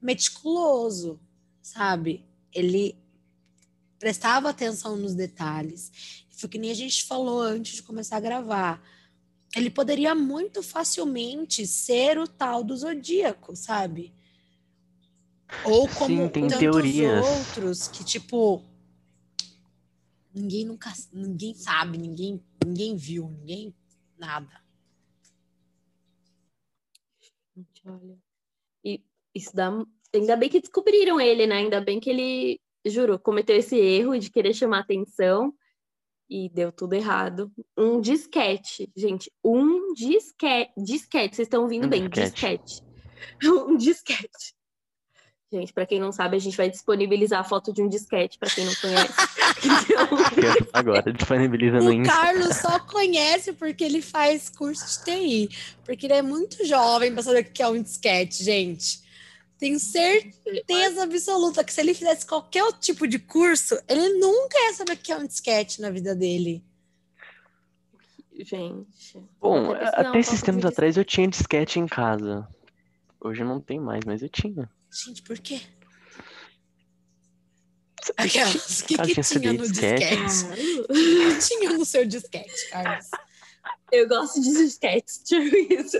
meticuloso, 0.00 1.20
sabe? 1.60 2.24
Ele 2.52 2.96
prestava 3.98 4.48
atenção 4.48 4.96
nos 4.96 5.14
detalhes. 5.14 6.24
Foi 6.30 6.48
que 6.48 6.58
nem 6.58 6.70
a 6.70 6.74
gente 6.74 7.04
falou 7.04 7.42
antes 7.42 7.76
de 7.76 7.82
começar 7.82 8.16
a 8.16 8.20
gravar. 8.20 8.82
Ele 9.54 9.68
poderia 9.68 10.14
muito 10.14 10.62
facilmente 10.62 11.66
ser 11.66 12.18
o 12.18 12.26
tal 12.26 12.62
do 12.62 12.76
zodíaco, 12.76 13.54
sabe? 13.54 14.14
Ou 15.64 15.88
como 15.88 16.06
Sim, 16.06 16.28
tem 16.28 16.42
tantos 16.44 16.58
teorias. 16.58 17.26
outros 17.26 17.88
que, 17.88 18.04
tipo, 18.04 18.64
ninguém 20.34 20.64
nunca, 20.64 20.92
ninguém 21.12 21.54
sabe, 21.54 21.98
ninguém, 21.98 22.42
ninguém 22.64 22.96
viu, 22.96 23.28
ninguém 23.28 23.74
nada. 24.18 24.60
Gente, 27.56 27.82
olha. 27.86 28.18
E 28.84 29.02
isso 29.34 29.54
dá. 29.54 29.70
Ainda 30.14 30.36
bem 30.36 30.48
que 30.48 30.60
descobriram 30.60 31.20
ele, 31.20 31.46
né? 31.46 31.56
Ainda 31.56 31.80
bem 31.80 32.00
que 32.00 32.10
ele, 32.10 32.60
juro, 32.86 33.18
cometeu 33.18 33.56
esse 33.56 33.76
erro 33.76 34.18
de 34.18 34.30
querer 34.30 34.54
chamar 34.54 34.80
atenção 34.80 35.54
e 36.28 36.48
deu 36.48 36.72
tudo 36.72 36.94
errado. 36.94 37.52
Um 37.76 38.00
disquete, 38.00 38.90
gente. 38.96 39.30
Um 39.44 39.92
disquete. 39.94 40.72
Disquete, 40.78 41.36
vocês 41.36 41.46
estão 41.46 41.62
ouvindo 41.62 41.86
Um 41.86 41.90
bem? 41.90 42.08
disquete. 42.08 42.64
Disquete. 42.64 42.90
Um 43.68 43.76
disquete. 43.76 44.54
Gente, 45.52 45.72
para 45.72 45.84
quem 45.84 45.98
não 45.98 46.12
sabe, 46.12 46.36
a 46.36 46.38
gente 46.38 46.56
vai 46.56 46.70
disponibilizar 46.70 47.40
a 47.40 47.44
foto 47.44 47.72
de 47.72 47.82
um 47.82 47.88
disquete, 47.88 48.38
para 48.38 48.48
quem 48.50 48.64
não 48.64 48.74
conhece. 48.74 49.12
Então, 49.62 50.08
Agora, 50.72 51.12
disponibiliza 51.12 51.80
no 51.80 51.90
O. 51.90 52.02
Carlos 52.02 52.56
só 52.56 52.78
conhece 52.78 53.52
porque 53.52 53.84
ele 53.84 54.00
faz 54.00 54.48
curso 54.48 55.04
de 55.04 55.04
TI. 55.04 55.48
Porque 55.84 56.06
ele 56.06 56.14
é 56.14 56.22
muito 56.22 56.64
jovem 56.64 57.12
para 57.12 57.22
saber 57.22 57.40
o 57.40 57.44
que 57.44 57.62
é 57.62 57.68
um 57.68 57.82
disquete, 57.82 58.42
gente. 58.42 59.02
Tenho 59.58 59.78
certeza 59.78 61.02
absoluta 61.02 61.62
que 61.62 61.74
se 61.74 61.80
ele 61.82 61.92
fizesse 61.92 62.24
qualquer 62.24 62.64
outro 62.64 62.80
tipo 62.80 63.06
de 63.06 63.18
curso, 63.18 63.78
ele 63.86 64.14
nunca 64.18 64.56
ia 64.56 64.72
saber 64.72 64.92
o 64.92 64.96
que 64.96 65.12
é 65.12 65.16
um 65.18 65.26
disquete 65.26 65.82
na 65.82 65.90
vida 65.90 66.14
dele. 66.14 66.64
Gente. 68.38 69.22
Bom, 69.38 69.72
até 69.72 69.82
pesquisar 69.82 70.02
um 70.02 70.08
até 70.08 70.18
esses 70.20 70.42
tempos 70.42 70.64
atrás 70.64 70.96
eu 70.96 71.04
tinha 71.04 71.28
disquete 71.28 71.78
em 71.78 71.86
casa. 71.86 72.48
Hoje 73.20 73.44
não 73.44 73.60
tenho 73.60 73.82
mais, 73.82 74.02
mas 74.06 74.22
eu 74.22 74.28
tinha. 74.30 74.70
Gente, 74.92 75.22
por 75.22 75.38
quê? 75.38 75.60
Aquelas, 78.16 78.80
o 78.80 78.84
que, 78.86 78.96
que 78.96 79.22
tinha 79.22 79.52
no 79.52 79.68
disquete. 79.68 80.16
disquete? 80.24 80.60
Que 80.90 81.38
tinha 81.48 81.72
no 81.74 81.84
seu 81.84 82.04
disquete, 82.06 82.70
Carlos? 82.70 83.06
Eu 83.92 84.08
gosto 84.08 84.40
de 84.40 84.50
disquetes, 84.52 85.18
tipo 85.24 85.44
isso. 85.72 85.98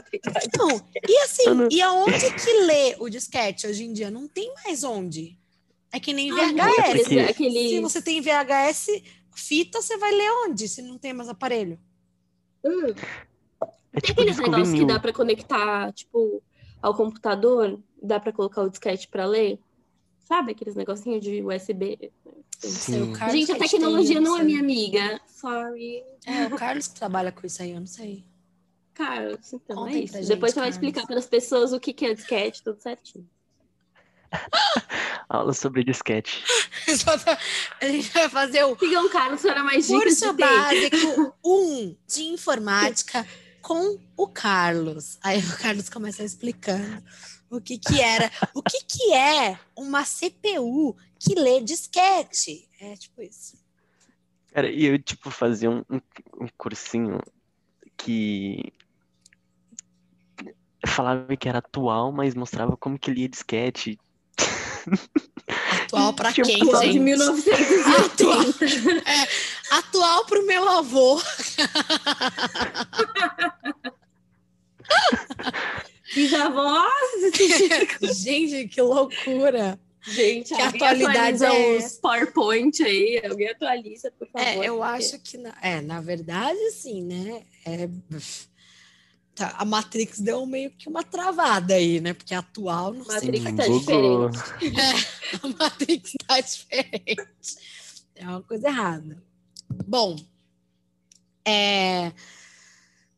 Não, 0.58 0.70
e 1.08 1.18
assim, 1.18 1.44
não- 1.50 1.68
e 1.70 1.80
aonde 1.82 2.32
que 2.34 2.52
lê 2.64 2.96
o 2.98 3.08
disquete 3.08 3.66
hoje 3.66 3.84
em 3.84 3.92
dia? 3.92 4.10
Não 4.10 4.26
tem 4.26 4.52
mais 4.64 4.82
onde. 4.82 5.38
É 5.92 6.00
que 6.00 6.12
nem 6.12 6.30
Ah, 6.30 6.34
VHS. 6.34 6.78
é 6.78 6.94
porque- 6.98 7.18
aquele... 7.20 7.68
Se 7.68 7.80
você 7.80 8.00
tem 8.02 8.20
VHS, 8.20 9.02
fita, 9.34 9.82
você 9.82 9.96
vai 9.98 10.12
ler 10.12 10.30
onde? 10.46 10.68
Se 10.68 10.82
não 10.82 10.98
tem 10.98 11.12
mais 11.12 11.28
aparelho. 11.28 11.78
Hum, 12.64 12.86
É 13.92 14.00
Tem 14.00 14.02
tipo 14.02 14.12
aqueles 14.20 14.36
disco 14.36 14.50
negócios 14.50 14.78
que 14.78 14.86
dá 14.86 15.00
pra 15.00 15.12
conectar, 15.12 15.92
tipo, 15.92 16.42
ao 16.80 16.94
computador, 16.96 17.80
dá 18.02 18.20
pra 18.20 18.32
colocar 18.32 18.62
o 18.62 18.70
disquete 18.70 19.08
pra 19.08 19.26
ler? 19.26 19.58
Sabe 20.20 20.52
aqueles 20.52 20.76
negocinhos 20.76 21.22
de 21.22 21.42
USB? 21.42 22.10
Sim. 22.60 23.14
Gente, 23.30 23.52
a 23.52 23.58
tecnologia 23.58 24.16
eu 24.16 24.22
não 24.22 24.36
é 24.38 24.44
minha 24.44 24.60
amiga. 24.60 25.20
Sorry. 25.26 26.04
É, 26.26 26.46
o 26.46 26.56
Carlos 26.56 26.86
que 26.88 26.94
trabalha 26.94 27.32
com 27.32 27.46
isso 27.46 27.62
aí, 27.62 27.72
eu 27.72 27.80
não 27.80 27.86
sei. 27.86 28.24
Carlos, 28.94 29.52
então 29.52 29.76
Contem 29.76 30.02
é 30.02 30.04
isso. 30.04 30.14
gente, 30.14 30.28
Depois 30.28 30.52
você 30.52 30.60
vai 30.60 30.68
explicar 30.68 31.06
para 31.06 31.18
as 31.18 31.26
pessoas 31.26 31.72
o 31.72 31.80
que 31.80 31.92
que 31.92 32.04
é 32.04 32.14
disquete, 32.14 32.62
tudo 32.62 32.80
certinho. 32.80 33.26
Aula 35.28 35.52
sobre 35.52 35.82
disquete. 35.82 36.44
A 37.80 37.86
gente 37.86 38.10
vai 38.10 38.28
fazer 38.28 38.64
o 38.64 38.78
Sigam 38.78 39.06
o 39.06 39.10
Carlos 39.10 39.42
para 39.42 39.64
mais 39.64 39.86
dicas 39.86 40.02
curso 40.02 40.32
básico 40.34 41.34
1 41.44 41.96
de 42.06 42.22
informática 42.24 43.26
com 43.62 43.98
o 44.16 44.28
Carlos. 44.28 45.18
Aí 45.22 45.38
o 45.38 45.58
Carlos 45.58 45.88
começa 45.88 46.22
explicando 46.22 47.02
o 47.50 47.60
que 47.60 47.76
que 47.76 48.00
era, 48.00 48.30
o 48.54 48.62
que 48.62 48.82
que 48.84 49.12
é 49.12 49.58
uma 49.76 50.04
CPU 50.04 50.96
que 51.18 51.34
lê 51.34 51.60
disquete. 51.60 52.68
É 52.80 52.96
tipo 52.96 53.20
isso. 53.20 53.58
Cara, 54.52 54.70
e 54.70 54.84
eu, 54.84 54.98
tipo, 54.98 55.30
fazia 55.30 55.70
um, 55.70 55.84
um, 55.90 56.00
cursinho 56.56 57.20
que 57.96 58.72
falava 60.86 61.36
que 61.36 61.48
era 61.48 61.58
atual, 61.58 62.10
mas 62.10 62.34
mostrava 62.34 62.76
como 62.76 62.98
que 62.98 63.10
lia 63.10 63.28
disquete. 63.28 63.98
Atual 65.84 66.14
pra 66.14 66.32
Tipo, 66.32 66.46
quem, 66.46 66.62
Atual 66.62 66.82
de 66.82 66.92
gente? 66.92 67.00
1980. 67.00 68.64
Atual 69.70 70.24
pro 70.24 70.46
meu 70.46 70.68
avô. 70.68 71.20
Bisavós. 76.14 76.90
Gente, 78.18 78.68
que 78.68 78.80
loucura. 78.82 79.78
Gente, 80.02 80.54
Que 80.54 80.62
atualidade 80.62 81.44
é 81.44 81.76
os 81.76 81.98
PowerPoint 81.98 82.82
aí. 82.82 83.20
Alguém 83.28 83.48
atualiza, 83.50 84.10
por 84.18 84.26
favor. 84.28 84.46
É, 84.46 84.56
eu 84.66 84.76
porque- 84.78 84.92
acho 84.94 85.18
que 85.20 85.36
na, 85.36 85.54
é, 85.60 85.80
na 85.82 86.00
verdade, 86.00 86.58
sim, 86.72 87.02
né? 87.04 87.42
É, 87.66 87.86
tá, 89.34 89.54
a 89.58 89.64
Matrix 89.66 90.18
deu 90.20 90.46
meio 90.46 90.70
que 90.70 90.88
uma 90.88 91.02
travada 91.04 91.74
aí, 91.74 92.00
né? 92.00 92.14
Porque 92.14 92.34
a 92.34 92.38
atual 92.38 92.94
não 92.94 93.04
sei. 93.04 93.14
Matrix 93.14 93.44
Sim, 93.44 93.56
tá 93.56 93.66
bugou. 93.66 94.28
diferente. 94.30 95.06
A 95.42 95.48
Matrix 95.48 96.12
tá 96.26 96.40
diferente. 96.40 97.26
É 98.16 98.26
uma 98.26 98.42
coisa 98.42 98.68
errada. 98.68 99.22
Bom, 99.86 100.16
é, 101.44 102.12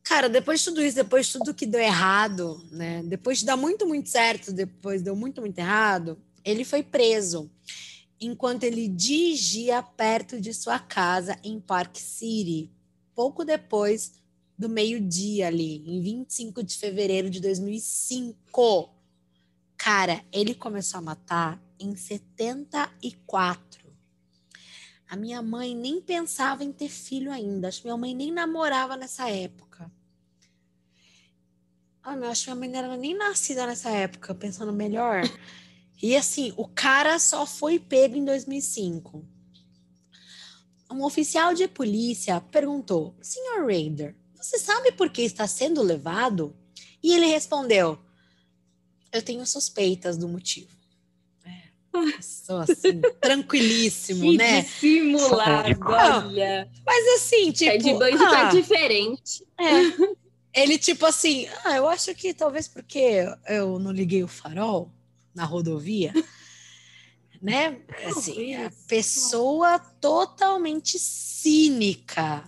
cara, 0.03 0.27
depois 0.27 0.59
de 0.59 0.65
tudo 0.65 0.81
isso, 0.81 0.95
depois 0.95 1.27
de 1.27 1.33
tudo 1.33 1.53
que 1.53 1.65
deu 1.65 1.79
errado, 1.79 2.63
né? 2.71 3.01
Depois 3.03 3.39
de 3.39 3.45
dar 3.45 3.57
muito, 3.57 3.87
muito 3.87 4.09
certo, 4.09 4.51
depois 4.51 5.01
deu 5.01 5.15
muito, 5.15 5.41
muito 5.41 5.57
errado, 5.57 6.17
ele 6.43 6.63
foi 6.63 6.83
preso 6.83 7.49
enquanto 8.19 8.63
ele 8.63 8.87
dirigia 8.87 9.81
perto 9.81 10.39
de 10.39 10.53
sua 10.53 10.79
casa 10.79 11.37
em 11.43 11.59
Park 11.59 11.97
City, 11.97 12.71
pouco 13.13 13.43
depois 13.43 14.13
do 14.57 14.69
meio-dia 14.69 15.47
ali, 15.47 15.83
em 15.85 16.01
25 16.01 16.63
de 16.63 16.77
fevereiro 16.77 17.29
de 17.29 17.39
2005. 17.39 18.89
Cara, 19.75 20.23
ele 20.31 20.53
começou 20.53 20.99
a 20.99 21.01
matar 21.01 21.61
em 21.79 21.95
74. 21.95 23.72
A 25.13 25.15
minha 25.15 25.43
mãe 25.43 25.75
nem 25.75 26.01
pensava 26.01 26.63
em 26.63 26.71
ter 26.71 26.89
filho 26.89 27.31
ainda. 27.31 27.67
Acho 27.67 27.81
que 27.81 27.85
minha 27.85 27.95
mãe 27.95 28.15
nem 28.15 28.31
namorava 28.31 28.97
nessa 28.97 29.29
época. 29.29 29.91
Ah, 32.01 32.15
meu, 32.15 32.31
acho 32.31 32.45
que 32.45 32.49
minha 32.49 32.59
mãe 32.59 32.69
não 32.69 32.79
era 32.79 32.97
nem 32.97 33.15
nascida 33.15 33.67
nessa 33.67 33.91
época, 33.91 34.33
pensando 34.33 34.73
melhor. 34.73 35.21
E 36.01 36.15
assim, 36.15 36.51
o 36.57 36.67
cara 36.67 37.19
só 37.19 37.45
foi 37.45 37.77
pego 37.77 38.15
em 38.15 38.25
2005. 38.25 39.23
Um 40.89 41.03
oficial 41.03 41.53
de 41.53 41.67
polícia 41.67 42.41
perguntou: 42.41 43.15
Senhor 43.21 43.67
Raider, 43.67 44.15
você 44.33 44.57
sabe 44.57 44.93
por 44.93 45.11
que 45.11 45.21
está 45.21 45.45
sendo 45.45 45.83
levado? 45.83 46.57
E 47.03 47.13
ele 47.13 47.27
respondeu: 47.27 47.99
Eu 49.11 49.21
tenho 49.21 49.45
suspeitas 49.45 50.17
do 50.17 50.27
motivo. 50.27 50.82
É, 51.95 52.21
sou 52.21 52.57
assim, 52.57 53.01
tranquilíssimo, 53.21 54.31
Que 54.31 54.37
né? 54.37 54.61
dissimulado, 54.61 55.79
olha. 55.85 56.67
Mas 56.85 57.07
assim, 57.15 57.51
tipo. 57.51 57.71
Ted 57.71 57.93
Bundy 57.93 58.23
ah, 58.23 58.29
tá 58.29 58.49
diferente. 58.49 59.45
é. 59.59 60.23
Ele, 60.53 60.77
tipo 60.77 61.05
assim, 61.05 61.47
ah, 61.65 61.77
eu 61.77 61.89
acho 61.89 62.13
que 62.13 62.31
talvez 62.31 62.67
porque 62.67 63.25
eu 63.49 63.79
não 63.79 63.91
liguei 63.91 64.23
o 64.23 64.27
farol 64.27 64.91
na 65.33 65.45
rodovia, 65.45 66.13
né? 67.41 67.79
Assim, 68.05 68.53
a 68.55 68.71
pessoa 68.87 69.79
totalmente 69.79 70.99
cínica. 70.99 72.43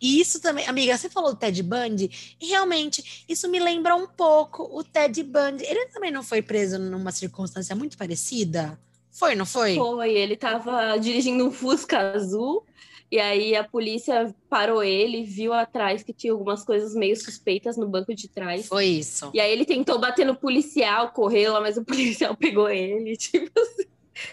E 0.00 0.20
isso 0.20 0.40
também, 0.40 0.66
amiga, 0.66 0.96
você 0.96 1.08
falou 1.08 1.32
do 1.32 1.38
Ted 1.38 1.62
Bundy, 1.62 2.36
e 2.40 2.48
realmente 2.48 3.24
isso 3.28 3.48
me 3.48 3.58
lembra 3.58 3.94
um 3.94 4.06
pouco 4.06 4.68
o 4.72 4.84
Ted 4.84 5.22
Bundy. 5.22 5.64
Ele 5.64 5.86
também 5.86 6.10
não 6.10 6.22
foi 6.22 6.42
preso 6.42 6.78
numa 6.78 7.10
circunstância 7.10 7.74
muito 7.74 7.96
parecida? 7.96 8.78
Foi, 9.10 9.34
não 9.34 9.46
foi? 9.46 9.74
Foi, 9.74 10.12
ele 10.12 10.36
tava 10.36 10.96
dirigindo 10.98 11.46
um 11.46 11.50
Fusca 11.50 12.12
azul. 12.12 12.64
E 13.10 13.18
aí 13.18 13.56
a 13.56 13.64
polícia 13.64 14.34
parou 14.50 14.84
ele, 14.84 15.24
viu 15.24 15.54
atrás 15.54 16.02
que 16.02 16.12
tinha 16.12 16.32
algumas 16.32 16.62
coisas 16.62 16.94
meio 16.94 17.16
suspeitas 17.16 17.76
no 17.76 17.88
banco 17.88 18.14
de 18.14 18.28
trás. 18.28 18.66
Foi 18.66 18.84
isso. 18.84 19.30
E 19.32 19.40
aí 19.40 19.50
ele 19.50 19.64
tentou 19.64 19.98
bater 19.98 20.26
no 20.26 20.36
policial, 20.36 21.10
correu 21.12 21.54
lá, 21.54 21.60
mas 21.60 21.78
o 21.78 21.84
policial 21.86 22.36
pegou 22.36 22.68
ele. 22.68 23.16
Tipo 23.16 23.50
assim, 23.58 23.88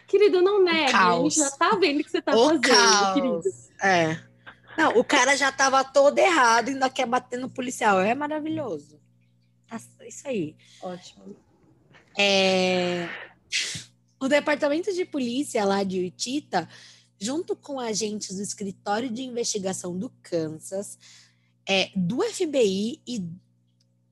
querido, 0.05 0.41
não 0.41 0.61
negue. 0.61 0.93
A 0.93 1.17
gente 1.21 1.37
já 1.37 1.51
tá 1.51 1.77
vendo 1.79 2.01
o 2.01 2.03
que 2.03 2.11
você 2.11 2.21
tá 2.21 2.35
o 2.35 2.47
fazendo, 2.47 3.13
querido. 3.13 3.41
caos. 3.41 3.69
É. 3.81 4.19
Não, 4.77 4.97
o 4.97 5.03
cara 5.03 5.35
já 5.35 5.51
tava 5.51 5.83
todo 5.83 6.17
errado, 6.19 6.69
ainda 6.69 6.89
quer 6.89 7.05
bater 7.05 7.39
no 7.39 7.49
policial. 7.49 7.99
É 8.01 8.13
maravilhoso. 8.13 8.99
Tá- 9.67 9.79
Isso 10.07 10.27
aí. 10.27 10.55
Ótimo. 10.81 11.35
É, 12.17 13.07
O 14.19 14.27
departamento 14.27 14.93
de 14.93 15.05
polícia 15.05 15.63
lá 15.65 15.83
de 15.83 15.99
Wichita, 15.99 16.67
junto 17.19 17.55
com 17.55 17.79
agentes 17.79 18.35
do 18.35 18.41
escritório 18.41 19.09
de 19.09 19.21
investigação 19.23 19.97
do 19.97 20.09
Kansas, 20.21 20.97
é, 21.67 21.91
do 21.95 22.21
FBI 22.21 23.01
e 23.05 23.23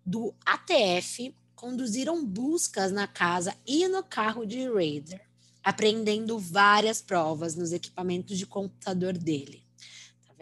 do 0.06 0.34
ATF, 0.46 1.34
conduziram 1.56 2.26
buscas 2.26 2.92
na 2.92 3.08
casa 3.08 3.56
e 3.66 3.88
no 3.88 4.04
carro 4.04 4.46
de 4.46 4.68
Raider, 4.70 5.22
apreendendo 5.64 6.38
várias 6.38 7.02
provas 7.02 7.56
nos 7.56 7.72
equipamentos 7.72 8.38
de 8.38 8.46
computador 8.46 9.18
dele. 9.18 9.63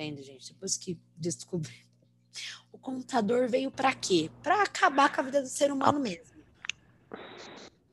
Tá 0.01 0.05
vendo, 0.05 0.23
gente? 0.23 0.51
Depois 0.53 0.77
que 0.77 0.97
descobri. 1.15 1.85
O 2.71 2.77
computador 2.77 3.47
veio 3.47 3.69
para 3.69 3.93
quê? 3.93 4.31
Para 4.41 4.63
acabar 4.63 5.13
com 5.13 5.21
a 5.21 5.23
vida 5.23 5.41
do 5.41 5.47
ser 5.47 5.71
humano 5.71 5.99
mesmo. 5.99 6.41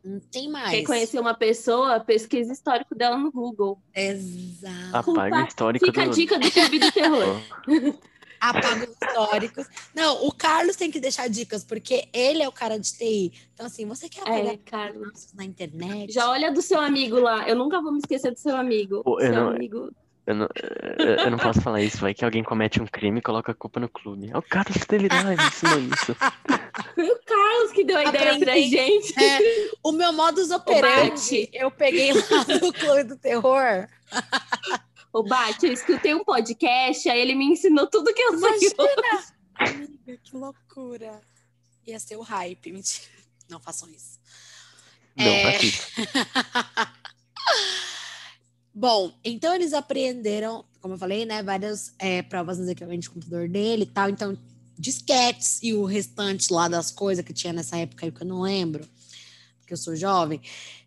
Não 0.03 0.19
tem 0.21 0.49
mais. 0.49 0.71
Quer 0.71 0.85
conhecer 0.85 1.21
uma 1.21 1.35
pessoa? 1.35 2.01
Pesquisa 2.01 2.49
o 2.51 2.53
histórico 2.55 2.95
dela 2.95 3.19
no 3.19 3.31
Google. 3.31 3.79
Exato. 3.95 5.11
Apaga 5.11 5.45
o 5.45 5.47
histórico 5.47 5.85
Fica 5.85 6.03
a 6.03 6.07
do... 6.07 6.15
dica 6.15 6.39
do 6.39 6.51
Clube 6.51 6.79
do 6.79 6.93
Terror. 6.93 7.43
Apaga 8.41 8.85
os 8.89 8.91
históricos. 8.93 9.67
Não, 9.95 10.25
o 10.27 10.33
Carlos 10.33 10.77
tem 10.77 10.91
que 10.91 11.01
deixar 11.01 11.29
dicas, 11.29 11.63
porque 11.65 12.09
ele 12.13 12.43
é 12.43 12.49
o 12.49 12.53
cara 12.53 12.79
de 12.79 12.91
TI. 12.93 13.33
Então, 13.53 13.67
assim, 13.67 13.85
você 13.85 14.09
quer 14.09 14.23
apagar 14.23 14.47
É, 14.55 14.57
Carlos. 14.57 15.33
na 15.35 15.45
internet? 15.45 16.11
Já 16.13 16.31
olha 16.31 16.51
do 16.53 16.63
seu 16.63 16.81
amigo 16.81 17.19
lá. 17.21 17.47
Eu 17.49 17.57
nunca 17.57 17.83
vou 17.83 17.93
me 17.93 17.99
esquecer 17.99 18.31
do 18.31 18.39
seu 18.39 18.57
amigo. 18.57 19.03
Pô, 19.03 19.21
eu 19.21 19.27
seu 19.33 19.35
não- 19.45 19.51
amigo. 19.51 19.91
Eu 20.29 20.35
não, 20.35 20.47
eu, 20.99 21.07
eu 21.25 21.31
não 21.31 21.39
posso 21.39 21.59
falar 21.63 21.81
isso, 21.81 21.97
vai 21.97 22.13
que 22.13 22.23
alguém 22.23 22.45
comete 22.45 22.83
um 22.83 22.87
crime 22.87 23.19
e 23.19 23.23
coloca 23.23 23.51
a 23.51 23.55
culpa 23.55 23.81
no 23.81 23.89
clube. 23.89 24.29
É 24.31 24.37
o 24.37 24.43
Carlos 24.43 24.77
Fidelidade, 24.77 25.43
ensinou 25.43 25.79
isso. 25.79 26.15
Foi 26.95 27.11
o 27.11 27.19
Carlos 27.25 27.73
que 27.73 27.83
deu 27.83 27.97
a 27.97 28.05
ideia 28.05 28.39
pra 28.39 28.55
gente. 28.57 29.15
É, 29.19 29.71
o 29.83 29.91
meu 29.91 30.13
modus 30.13 30.51
operandi, 30.51 31.49
eu 31.51 31.71
peguei 31.71 32.13
lá 32.13 32.45
do 32.61 32.71
Clube 32.75 33.05
do 33.05 33.17
Terror. 33.17 33.89
Ô, 35.15 35.23
Bate, 35.23 35.65
eu 35.65 35.73
escutei 35.73 36.15
um 36.15 36.23
podcast, 36.23 37.09
aí 37.09 37.21
ele 37.21 37.35
me 37.35 37.47
ensinou 37.47 37.87
tudo 37.87 38.13
que 38.13 38.21
eu 38.21 38.39
sei. 38.39 38.51
Imagina! 38.51 39.25
Amiga, 39.55 40.21
que 40.23 40.37
loucura. 40.37 41.23
Ia 41.87 41.99
ser 41.99 42.19
o 42.19 42.23
hype. 42.23 42.71
Mentira. 42.71 43.09
Não 43.49 43.59
façam 43.59 43.89
isso. 43.89 44.21
Não, 45.17 45.25
É. 45.25 45.57
isso. 45.65 45.87
Bom, 48.79 49.13
então 49.25 49.53
eles 49.57 49.73
apreenderam, 49.73 50.65
como 50.81 50.95
eu 50.95 50.99
falei, 50.99 51.27
né, 51.27 51.43
várias 51.43 51.93
é, 51.99 52.23
provas 52.23 52.61
no 52.61 52.71
equipamento 52.71 53.01
de 53.01 53.11
computador 53.11 53.49
dele 53.49 53.83
e 53.83 53.87
tal. 53.87 54.09
Então, 54.09 54.39
disquetes 54.79 55.59
e 55.61 55.75
o 55.75 55.85
restante 55.85 56.53
lá 56.53 56.69
das 56.69 56.93
coisas 56.93 57.25
que 57.25 57.33
tinha 57.33 57.53
nessa 57.53 57.77
época 57.77 58.07
aí 58.07 58.13
que 58.13 58.23
eu 58.23 58.27
não 58.29 58.43
lembro, 58.43 58.89
porque 59.59 59.73
eu 59.73 59.77
sou 59.77 59.97
jovem. 59.97 60.41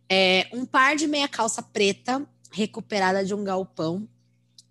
É, 0.08 0.48
um 0.54 0.66
par 0.66 0.96
de 0.96 1.06
meia 1.06 1.28
calça 1.28 1.62
preta 1.62 2.26
recuperada 2.50 3.26
de 3.26 3.34
um 3.34 3.44
galpão 3.44 4.08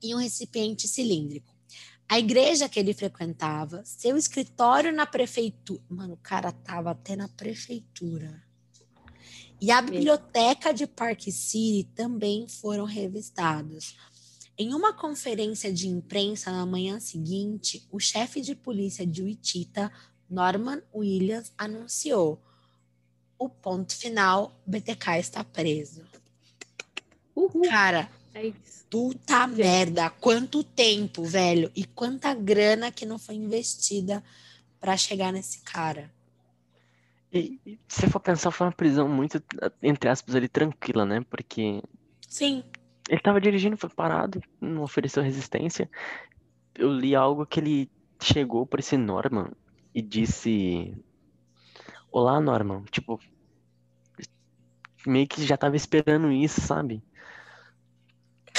e 0.03 0.14
um 0.14 0.18
recipiente 0.18 0.89
cilíndrico. 0.89 1.55
A 2.09 2.18
igreja 2.18 2.71
que 2.71 2.81
ele 2.81 2.95
frequentava, 2.95 3.83
seu 3.85 4.16
escritório 4.16 4.95
na 4.95 5.05
prefeitura. 5.05 5.83
Mano, 5.91 6.14
o 6.14 6.21
cara 6.23 6.53
tava 6.53 6.93
até 6.93 7.16
na 7.16 7.29
prefeitura. 7.29 8.43
E 9.61 9.71
a 9.71 9.83
biblioteca 9.83 10.73
de 10.73 10.87
Park 10.87 11.23
City 11.31 11.89
também 11.95 12.49
foram 12.49 12.85
revistados. 12.85 13.95
Em 14.57 14.75
uma 14.75 14.93
conferência 14.93 15.73
de 15.73 15.89
imprensa 15.89 16.51
na 16.51 16.65
manhã 16.65 16.99
seguinte, 16.99 17.87
o 17.91 17.99
chefe 17.99 18.41
de 18.41 18.55
polícia 18.55 19.07
de 19.07 19.23
Wichita, 19.23 19.93
Norman 20.29 20.83
Williams, 20.95 21.53
anunciou: 21.59 22.41
o 23.39 23.49
ponto 23.49 23.95
final, 23.95 24.59
BTK 24.67 25.19
está 25.19 25.45
preso. 25.45 26.05
Uhul, 27.35 27.63
Cara, 27.69 28.11
é 28.35 28.53
puta 28.91 29.47
merda, 29.47 30.11
quanto 30.11 30.63
tempo, 30.63 31.25
velho, 31.25 31.71
e 31.75 31.85
quanta 31.85 32.35
grana 32.35 32.91
que 32.91 33.07
não 33.07 33.19
foi 33.19 33.37
investida 33.37 34.23
para 34.79 34.97
chegar 34.97 35.33
nesse 35.33 35.61
cara. 35.61 36.11
E, 37.33 37.61
e 37.64 37.78
se 37.89 38.09
for 38.09 38.20
pensar, 38.20 38.51
foi 38.51 38.66
uma 38.66 38.72
prisão 38.72 39.09
muito, 39.09 39.43
entre 39.83 40.09
aspas, 40.09 40.35
ali, 40.35 40.49
tranquila, 40.49 41.05
né? 41.05 41.20
Porque 41.28 41.83
Sim, 42.28 42.64
ele 43.09 43.20
tava 43.20 43.41
dirigindo, 43.41 43.76
foi 43.76 43.91
parado, 43.91 44.41
não 44.61 44.83
ofereceu 44.83 45.22
resistência. 45.22 45.91
Eu 46.74 46.93
li 46.93 47.14
algo 47.14 47.45
que 47.45 47.59
ele 47.59 47.91
chegou 48.22 48.66
por 48.66 48.78
esse 48.78 48.97
Norman 48.97 49.51
e 49.95 50.01
disse: 50.01 50.97
Olá, 52.12 52.41
Norman. 52.41 52.85
Tipo, 52.91 53.18
meio 55.07 55.26
que 55.26 55.45
já 55.45 55.57
tava 55.57 55.76
esperando 55.76 56.31
isso, 56.31 56.61
sabe? 56.61 57.03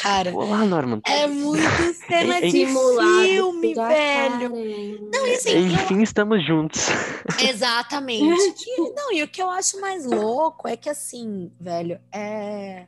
Cara, 0.01 0.33
Olá, 0.35 0.65
Norman. 0.65 1.01
é 1.05 1.27
muito 1.27 1.61
cena 2.07 2.37
É- 2.41 2.41
de 2.41 2.65
filme, 2.65 3.73
velho. 3.73 4.49
Não, 5.11 5.27
e 5.27 5.35
assim, 5.35 5.49
eu- 5.51 5.67
Enfim, 5.67 6.01
estamos 6.01 6.45
juntos. 6.45 6.81
Exatamente. 7.47 8.65
E, 8.67 8.89
não, 8.93 9.11
e 9.13 9.23
o 9.23 9.27
que 9.27 9.41
eu 9.41 9.49
acho 9.49 9.79
mais 9.79 10.05
louco 10.05 10.67
é 10.67 10.75
que, 10.75 10.89
assim, 10.89 11.51
velho, 11.59 11.99
é. 12.11 12.87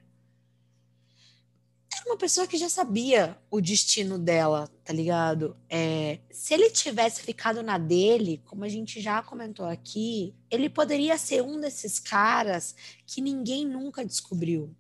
Era 1.96 2.06
uma 2.08 2.18
pessoa 2.18 2.48
que 2.48 2.58
já 2.58 2.68
sabia 2.68 3.38
o 3.52 3.62
destino 3.62 4.18
dela, 4.20 4.68
tá 4.84 4.92
ligado? 4.92 5.56
É, 5.70 6.20
se 6.32 6.54
ele 6.54 6.70
tivesse 6.70 7.22
ficado 7.22 7.62
na 7.64 7.78
dele, 7.78 8.42
como 8.46 8.64
a 8.66 8.68
gente 8.70 9.00
já 9.00 9.22
comentou 9.22 9.66
aqui, 9.66 10.34
ele 10.50 10.70
poderia 10.70 11.18
ser 11.18 11.42
um 11.44 11.60
desses 11.62 12.00
caras 12.00 12.76
que 13.06 13.22
ninguém 13.22 13.66
nunca 13.66 14.04
descobriu, 14.04 14.76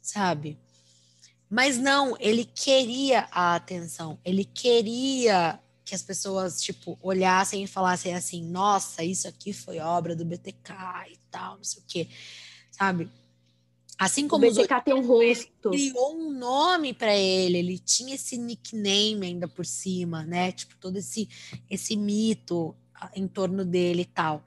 sabe? 0.00 0.58
Mas 1.52 1.76
não, 1.76 2.16
ele 2.18 2.46
queria 2.46 3.28
a 3.30 3.54
atenção, 3.54 4.18
ele 4.24 4.42
queria 4.42 5.60
que 5.84 5.94
as 5.94 6.00
pessoas, 6.02 6.62
tipo, 6.62 6.98
olhassem 7.02 7.62
e 7.62 7.66
falassem 7.66 8.14
assim, 8.14 8.42
nossa, 8.42 9.04
isso 9.04 9.28
aqui 9.28 9.52
foi 9.52 9.78
obra 9.78 10.16
do 10.16 10.24
BTK 10.24 10.72
e 11.10 11.18
tal, 11.30 11.58
não 11.58 11.64
sei 11.64 11.82
o 11.82 11.84
quê, 11.86 12.08
sabe? 12.70 13.06
Assim 13.98 14.24
O 14.24 14.28
como 14.28 14.46
os 14.46 14.56
BTK 14.56 14.80
tem 14.82 14.94
um 14.94 15.06
rosto. 15.06 15.68
criou 15.68 16.16
um 16.16 16.32
nome 16.32 16.94
para 16.94 17.14
ele, 17.14 17.58
ele 17.58 17.78
tinha 17.78 18.14
esse 18.14 18.38
nickname 18.38 19.26
ainda 19.26 19.46
por 19.46 19.66
cima, 19.66 20.24
né? 20.24 20.52
Tipo, 20.52 20.74
todo 20.78 20.96
esse, 20.96 21.28
esse 21.68 21.98
mito 21.98 22.74
em 23.14 23.28
torno 23.28 23.62
dele 23.62 24.00
e 24.02 24.06
tal. 24.06 24.42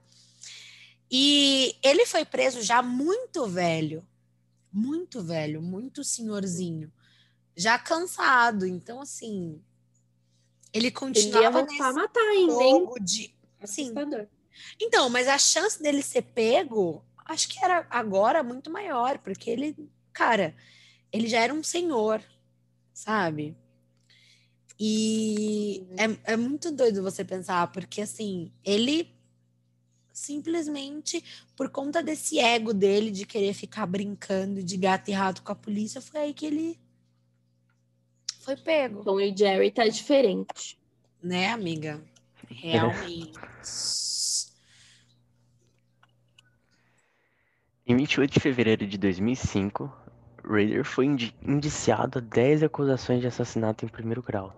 E 1.11 1.75
ele 1.83 2.07
foi 2.07 2.25
preso 2.25 2.63
já 2.63 2.81
muito 2.81 3.45
velho, 3.45 4.03
muito 4.75 5.23
velho, 5.23 5.61
muito 5.61 6.03
senhorzinho, 6.03 6.91
já 7.55 7.79
cansado. 7.79 8.67
Então, 8.67 8.99
assim, 8.99 9.61
ele 10.73 10.87
Ele 10.87 10.87
ia 10.87 10.91
continuava 10.91 11.59
a 11.59 11.63
nesse 11.63 11.77
matar 11.93 12.19
ainda, 12.19 12.61
hein? 12.61 12.79
jogo 12.79 12.99
de. 12.99 13.33
Sim, 13.63 13.83
Assustador. 13.85 14.27
então, 14.79 15.09
mas 15.09 15.27
a 15.29 15.37
chance 15.37 15.81
dele 15.81 16.03
ser 16.03 16.21
pego, 16.23 17.03
acho 17.25 17.47
que 17.47 17.63
era 17.63 17.87
agora 17.89 18.43
muito 18.43 18.69
maior, 18.69 19.17
porque 19.19 19.49
ele, 19.49 19.75
cara, 20.11 20.53
ele 21.11 21.27
já 21.27 21.39
era 21.39 21.53
um 21.53 21.63
senhor, 21.63 22.21
sabe? 22.93 23.55
E 24.77 25.87
é, 26.25 26.33
é 26.33 26.37
muito 26.37 26.69
doido 26.69 27.01
você 27.01 27.23
pensar, 27.23 27.71
porque 27.71 28.01
assim, 28.01 28.51
ele 28.63 29.14
simplesmente, 30.15 31.23
por 31.57 31.69
conta 31.69 32.01
desse 32.01 32.39
ego 32.39 32.73
dele 32.73 33.11
de 33.11 33.25
querer 33.25 33.53
ficar 33.53 33.85
brincando 33.85 34.63
de 34.63 34.77
gato 34.77 35.09
e 35.09 35.13
rato 35.13 35.43
com 35.43 35.51
a 35.51 35.55
polícia, 35.55 35.99
foi 36.01 36.21
aí 36.21 36.33
que 36.33 36.45
ele 36.45 36.79
foi 38.39 38.55
pego, 38.55 39.03
Tom 39.03 39.19
e 39.19 39.35
Jerry 39.35 39.71
tá 39.71 39.87
diferente. 39.87 40.79
né, 41.21 41.49
amiga? 41.49 42.01
Realmente. 42.49 43.33
Em 47.87 47.95
28 47.95 48.33
de 48.33 48.39
fevereiro 48.39 48.87
de 48.87 48.97
2005, 48.97 49.95
Raider 50.43 50.83
foi 50.83 51.05
indi- 51.05 51.35
indiciado 51.43 52.17
a 52.17 52.21
10 52.21 52.63
acusações 52.63 53.21
de 53.21 53.27
assassinato 53.27 53.85
em 53.85 53.87
primeiro 53.87 54.23
grau. 54.23 54.55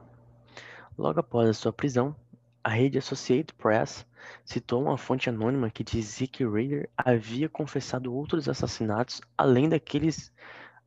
Logo 0.97 1.19
após 1.19 1.49
a 1.49 1.53
sua 1.53 1.73
prisão, 1.73 2.15
a 2.63 2.69
rede 2.69 2.97
Associated 2.97 3.53
Press 3.55 4.05
citou 4.45 4.81
uma 4.81 4.97
fonte 4.97 5.29
anônima 5.29 5.69
que 5.69 5.83
dizia 5.83 6.27
que 6.27 6.45
Raider 6.45 6.89
havia 6.97 7.47
confessado 7.49 8.13
outros 8.13 8.47
assassinatos 8.47 9.21
além 9.37 9.69
daqueles 9.69 10.31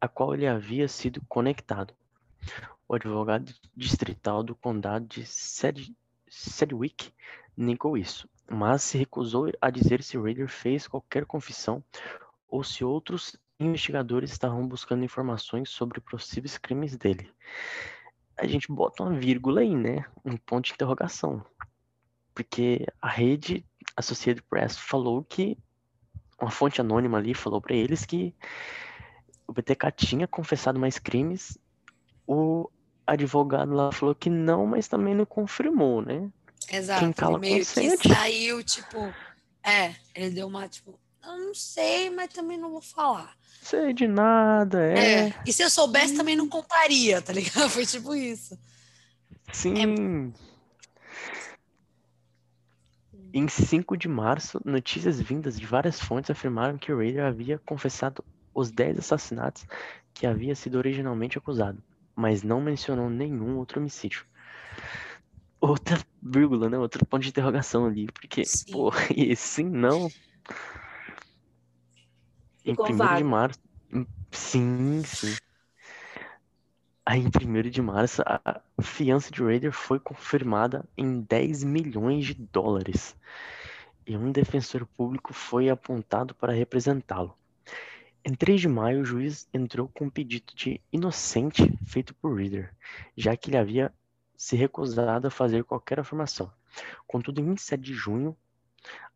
a 0.01 0.09
qual 0.09 0.35
ele 0.35 0.47
havia 0.47 0.89
sido 0.89 1.23
conectado. 1.29 1.95
O 2.89 2.95
advogado 2.95 3.53
distrital 3.77 4.43
do 4.43 4.55
condado 4.55 5.07
de 5.07 5.25
Sed- 5.27 5.95
Sedgwick 6.29 7.13
negou 7.57 7.97
isso, 7.97 8.29
mas 8.51 8.83
se 8.83 8.99
recusou 8.99 9.53
a 9.61 9.71
dizer 9.71 10.03
se 10.03 10.19
Raider 10.19 10.49
fez 10.49 10.89
qualquer 10.89 11.25
confissão 11.27 11.85
ou 12.49 12.65
se 12.65 12.85
outros 12.85 13.37
investigadores 13.61 14.33
estavam 14.33 14.67
buscando 14.67 15.05
informações 15.05 15.69
sobre 15.69 16.01
possíveis 16.01 16.57
crimes 16.57 16.97
dele. 16.97 17.31
A 18.37 18.47
gente 18.47 18.73
bota 18.73 19.03
uma 19.03 19.19
vírgula 19.19 19.61
aí, 19.61 19.77
né? 19.77 20.07
Um 20.25 20.37
ponto 20.37 20.65
de 20.65 20.73
interrogação. 20.73 21.45
Porque 22.35 22.87
a 23.01 23.09
rede 23.09 23.65
Associated 23.97 24.45
Press 24.49 24.77
falou 24.77 25.25
que 25.25 25.59
uma 26.41 26.51
fonte 26.51 26.81
anônima 26.81 27.19
ali 27.19 27.35
falou 27.35 27.61
para 27.61 27.75
eles 27.75 28.07
que 28.07 28.35
o 29.47 29.53
BTK 29.53 29.91
tinha 29.95 30.27
confessado 30.27 30.79
mais 30.79 30.99
crimes. 30.99 31.59
O 32.27 32.71
advogado 33.07 33.73
lá 33.73 33.93
falou 33.93 34.15
que 34.15 34.31
não, 34.31 34.67
mas 34.67 34.89
também 34.89 35.15
não 35.15 35.27
confirmou, 35.27 36.01
né? 36.01 36.31
Exato. 36.71 37.01
Quem 37.01 37.13
cala 37.13 37.35
ele 37.35 37.41
meio 37.41 37.59
consente. 37.59 37.99
que 37.99 38.09
saiu, 38.09 38.63
tipo. 38.63 38.99
É, 39.63 39.95
ele 40.15 40.31
deu 40.31 40.47
uma, 40.47 40.69
tipo, 40.69 40.99
não 41.23 41.55
sei, 41.55 42.09
mas 42.11 42.33
também 42.33 42.57
não 42.57 42.71
vou 42.71 42.81
falar. 42.81 43.37
Sei 43.61 43.93
de 43.93 44.07
nada, 44.07 44.81
é. 44.81 45.27
É. 45.29 45.35
E 45.47 45.53
se 45.53 45.63
eu 45.63 45.69
soubesse, 45.69 46.17
também 46.17 46.37
não 46.37 46.49
contaria, 46.49 47.21
tá 47.21 47.33
ligado? 47.33 47.69
Foi 47.71 47.85
tipo 47.85 48.15
isso. 48.15 48.59
Sim. 49.53 50.33
Em 53.33 53.47
5 53.49 53.97
de 53.97 54.09
março, 54.09 54.61
notícias 54.65 55.21
vindas 55.21 55.59
de 55.59 55.65
várias 55.67 56.01
fontes 56.01 56.31
afirmaram 56.31 56.77
que 56.77 56.93
o 56.93 56.97
Raider 56.99 57.25
havia 57.25 57.59
confessado 57.59 58.25
os 58.53 58.71
10 58.71 58.99
assassinatos 58.99 59.65
que 60.13 60.27
havia 60.27 60.55
sido 60.55 60.77
originalmente 60.77 61.39
acusado, 61.39 61.83
mas 62.17 62.43
não 62.43 62.61
mencionou 62.61 63.09
nenhum 63.09 63.57
outro 63.59 63.81
homicídio. 63.81 64.25
Outra 65.61 65.99
vírgula, 66.23 66.69
né? 66.69 66.79
Outro 66.79 67.05
ponto 67.07 67.23
de 67.23 67.29
interrogação 67.29 67.87
ali, 67.87 68.07
porque, 68.07 68.45
Sim. 68.45 68.73
pô, 68.73 68.91
e 69.17 69.37
sim, 69.37 69.65
não. 69.65 70.09
Em 72.65 72.71
Ficou 72.73 72.87
1 72.87 73.17
de 73.17 73.25
março. 73.25 73.59
em- 73.93 74.07
Sim, 74.33 75.03
sim. 75.05 75.37
Aí, 77.05 77.21
em 77.21 77.31
1 77.49 77.71
de 77.71 77.83
março, 77.83 78.23
a 78.23 78.61
fiança 78.81 79.31
de 79.31 79.43
Raider 79.43 79.73
foi 79.73 79.99
confirmada 79.99 80.89
em 80.97 81.21
10 81.21 81.65
milhões 81.65 82.27
de 82.27 82.35
dólares. 82.35 83.17
e 84.07 84.17
um 84.17 84.33
defensor 84.33 84.87
público 84.87 85.33
foi 85.33 85.69
apontado 85.69 86.35
para 86.35 86.53
representá-lo. 86.53 87.37
Em 88.25 88.35
3 88.35 88.61
de 88.61 88.69
maio, 88.69 89.01
o 89.01 89.05
juiz 89.05 89.49
entrou 89.55 89.89
com 89.89 90.07
um 90.07 90.11
pedido 90.11 90.53
de 90.55 90.81
inocente 90.93 91.73
feito 91.87 92.15
por 92.15 92.35
Reader, 92.37 92.75
já 93.17 93.37
que 93.37 93.51
ele 93.51 93.57
havia 93.57 93.95
se 94.37 94.57
recusado 94.57 95.27
a 95.27 95.31
fazer 95.31 95.65
qualquer 95.65 96.01
afirmação. 96.01 96.53
Contudo, 97.07 97.41
em 97.41 97.45
27 97.45 97.81
de 97.83 97.95
junho, 97.95 98.37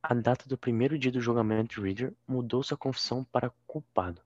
a 0.03 0.15
data 0.15 0.49
do 0.49 0.57
primeiro 0.57 0.99
dia 0.99 1.11
do 1.11 1.21
julgamento 1.21 1.75
de 1.75 1.81
Reader 1.81 2.15
mudou 2.27 2.63
sua 2.63 2.77
confissão 2.77 3.25
para 3.25 3.53
culpado. 3.67 4.23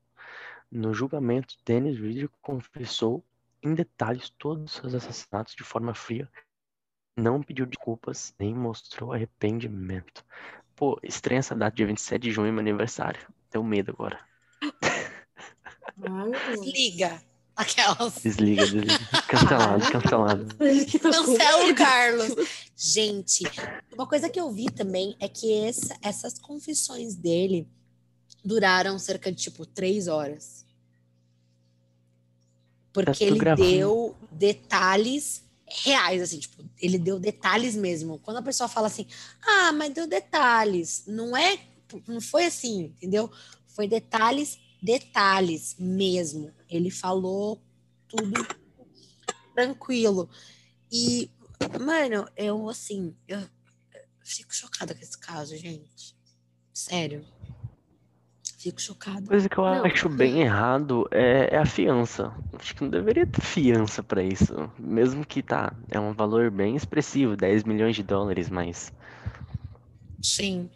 No 0.70 0.92
julgamento, 0.92 1.56
Dennis 1.64 1.98
Reader 1.98 2.28
confessou 2.42 3.24
em 3.62 3.74
detalhes 3.74 4.30
todos 4.38 4.82
os 4.82 4.94
assassinatos 4.94 5.54
de 5.54 5.64
forma 5.64 5.94
fria, 5.94 6.30
não 7.16 7.42
pediu 7.42 7.66
desculpas 7.66 8.34
nem 8.38 8.54
mostrou 8.54 9.12
arrependimento. 9.12 10.24
Pô, 10.76 10.98
estranha 11.02 11.40
essa 11.40 11.54
data, 11.54 11.74
dia 11.74 11.86
27 11.86 12.22
de 12.22 12.30
junho, 12.30 12.52
meu 12.52 12.60
aniversário. 12.60 13.20
Tenho 13.50 13.64
medo 13.64 13.90
agora. 13.90 14.20
Desliga. 16.50 17.20
Aquelas. 17.56 18.22
Desliga, 18.22 18.62
desliga. 18.62 18.98
Cancelado, 19.26 19.90
cancelado. 19.90 20.56
Cancela 21.02 21.72
o 21.72 21.74
Carlos. 21.74 22.34
Gente, 22.76 23.42
uma 23.92 24.06
coisa 24.06 24.30
que 24.30 24.38
eu 24.38 24.48
vi 24.52 24.66
também 24.66 25.16
é 25.18 25.28
que 25.28 25.52
essa, 25.64 25.98
essas 26.00 26.38
confissões 26.38 27.16
dele 27.16 27.68
duraram 28.44 28.96
cerca 28.96 29.32
de 29.32 29.38
tipo 29.42 29.66
três 29.66 30.06
horas. 30.06 30.64
Porque 33.06 33.24
ele 33.24 33.38
gravando. 33.38 33.68
deu 33.68 34.16
detalhes 34.30 35.42
reais, 35.66 36.22
assim, 36.22 36.38
tipo, 36.38 36.64
ele 36.80 36.98
deu 36.98 37.18
detalhes 37.18 37.76
mesmo. 37.76 38.18
Quando 38.20 38.38
a 38.38 38.42
pessoa 38.42 38.68
fala 38.68 38.86
assim, 38.86 39.06
ah, 39.42 39.72
mas 39.72 39.92
deu 39.92 40.06
detalhes, 40.06 41.04
não 41.06 41.36
é, 41.36 41.58
não 42.06 42.20
foi 42.20 42.46
assim, 42.46 42.84
entendeu? 42.96 43.30
Foi 43.66 43.86
detalhes, 43.86 44.58
detalhes 44.82 45.76
mesmo. 45.78 46.52
Ele 46.68 46.90
falou 46.90 47.60
tudo 48.08 48.46
tranquilo. 49.54 50.28
E, 50.90 51.30
mano, 51.80 52.26
eu, 52.36 52.68
assim, 52.68 53.14
eu, 53.26 53.40
eu 53.40 53.48
fico 54.24 54.54
chocada 54.54 54.94
com 54.94 55.02
esse 55.02 55.18
caso, 55.18 55.56
gente. 55.56 56.16
Sério. 56.72 57.26
Fico 58.68 58.80
chocada. 58.82 59.26
Coisa 59.26 59.48
que 59.48 59.58
eu 59.58 59.64
Não. 59.64 59.84
acho 59.84 60.08
bem 60.08 60.42
errado 60.42 61.08
é, 61.10 61.54
é 61.54 61.58
a 61.58 61.64
fiança. 61.64 62.32
Acho 62.58 62.74
que 62.74 62.82
não 62.82 62.90
deveria 62.90 63.26
ter 63.26 63.40
fiança 63.40 64.02
pra 64.02 64.22
isso. 64.22 64.70
Mesmo 64.78 65.24
que 65.24 65.42
tá, 65.42 65.72
é 65.90 65.98
um 65.98 66.12
valor 66.12 66.50
bem 66.50 66.76
expressivo, 66.76 67.36
10 67.36 67.64
milhões 67.64 67.96
de 67.96 68.02
dólares, 68.02 68.50
mas. 68.50 68.92
Sim. 70.22 70.68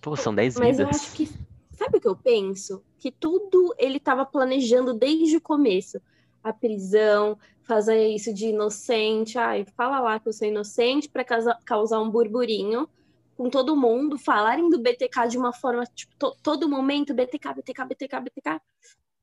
Pô, 0.00 0.14
são 0.16 0.34
10 0.34 0.56
Mas 0.58 0.78
eu 0.78 0.86
vidas. 0.86 1.02
acho 1.02 1.12
que. 1.16 1.28
Sabe 1.72 1.98
o 1.98 2.00
que 2.00 2.08
eu 2.08 2.16
penso? 2.16 2.84
Que 2.98 3.10
tudo 3.10 3.74
ele 3.78 3.96
estava 3.96 4.24
planejando 4.24 4.94
desde 4.94 5.36
o 5.36 5.40
começo. 5.40 6.00
A 6.42 6.52
prisão, 6.52 7.38
fazer 7.62 8.08
isso 8.08 8.32
de 8.32 8.46
inocente. 8.46 9.38
Ai, 9.38 9.66
fala 9.76 9.98
lá 10.00 10.20
que 10.20 10.28
eu 10.28 10.32
sou 10.32 10.46
inocente 10.46 11.08
para 11.08 11.24
causar 11.64 12.00
um 12.00 12.10
burburinho 12.10 12.88
com 13.40 13.48
todo 13.48 13.74
mundo, 13.74 14.18
falarem 14.18 14.68
do 14.68 14.78
BTK 14.78 15.26
de 15.30 15.38
uma 15.38 15.50
forma, 15.50 15.82
tipo, 15.94 16.14
to- 16.18 16.36
todo 16.42 16.68
momento, 16.68 17.14
BTK, 17.14 17.54
BTK, 17.54 17.84
BTK, 17.86 18.20
BTK. 18.20 18.60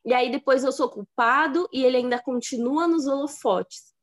E 0.03 0.11
aí 0.11 0.31
depois 0.31 0.63
eu 0.63 0.71
sou 0.71 0.89
culpado 0.89 1.69
e 1.71 1.85
ele 1.85 1.97
ainda 1.97 2.19
continua 2.19 2.87
nos 2.87 3.05
holofotes. 3.05 3.93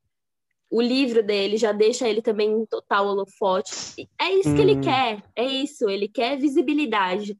O 0.71 0.81
livro 0.81 1.21
dele 1.21 1.57
já 1.57 1.73
deixa 1.73 2.07
ele 2.07 2.21
também 2.21 2.49
em 2.49 2.65
total 2.65 3.07
holofote. 3.07 4.07
É 4.17 4.31
isso 4.31 4.55
que 4.55 4.61
ele 4.61 4.77
Hum. 4.77 4.81
quer, 4.81 5.21
é 5.35 5.43
isso, 5.43 5.89
ele 5.89 6.07
quer 6.07 6.37
visibilidade. 6.39 7.37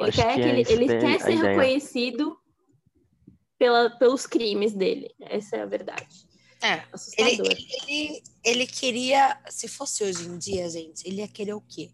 Ele 0.00 0.08
Acho 0.08 0.16
quer, 0.22 0.34
que 0.36 0.40
é 0.40 0.48
ele, 0.48 0.60
ele 0.66 0.86
quer 0.86 1.20
ser 1.20 1.34
ideia. 1.34 1.50
reconhecido 1.50 2.38
pela, 3.58 3.90
pelos 3.90 4.26
crimes 4.26 4.72
dele. 4.72 5.14
Essa 5.20 5.56
é 5.56 5.60
a 5.60 5.66
verdade. 5.66 6.08
É. 6.64 6.72
Ele, 6.72 6.82
Assustador. 6.94 7.56
ele, 7.86 8.22
ele 8.42 8.66
queria, 8.66 9.38
se 9.50 9.68
fosse 9.68 10.02
hoje 10.02 10.26
em 10.26 10.38
dia, 10.38 10.70
gente, 10.70 11.06
ele 11.06 11.16
ia 11.16 11.28
querer 11.28 11.52
o 11.52 11.60
quê? 11.60 11.90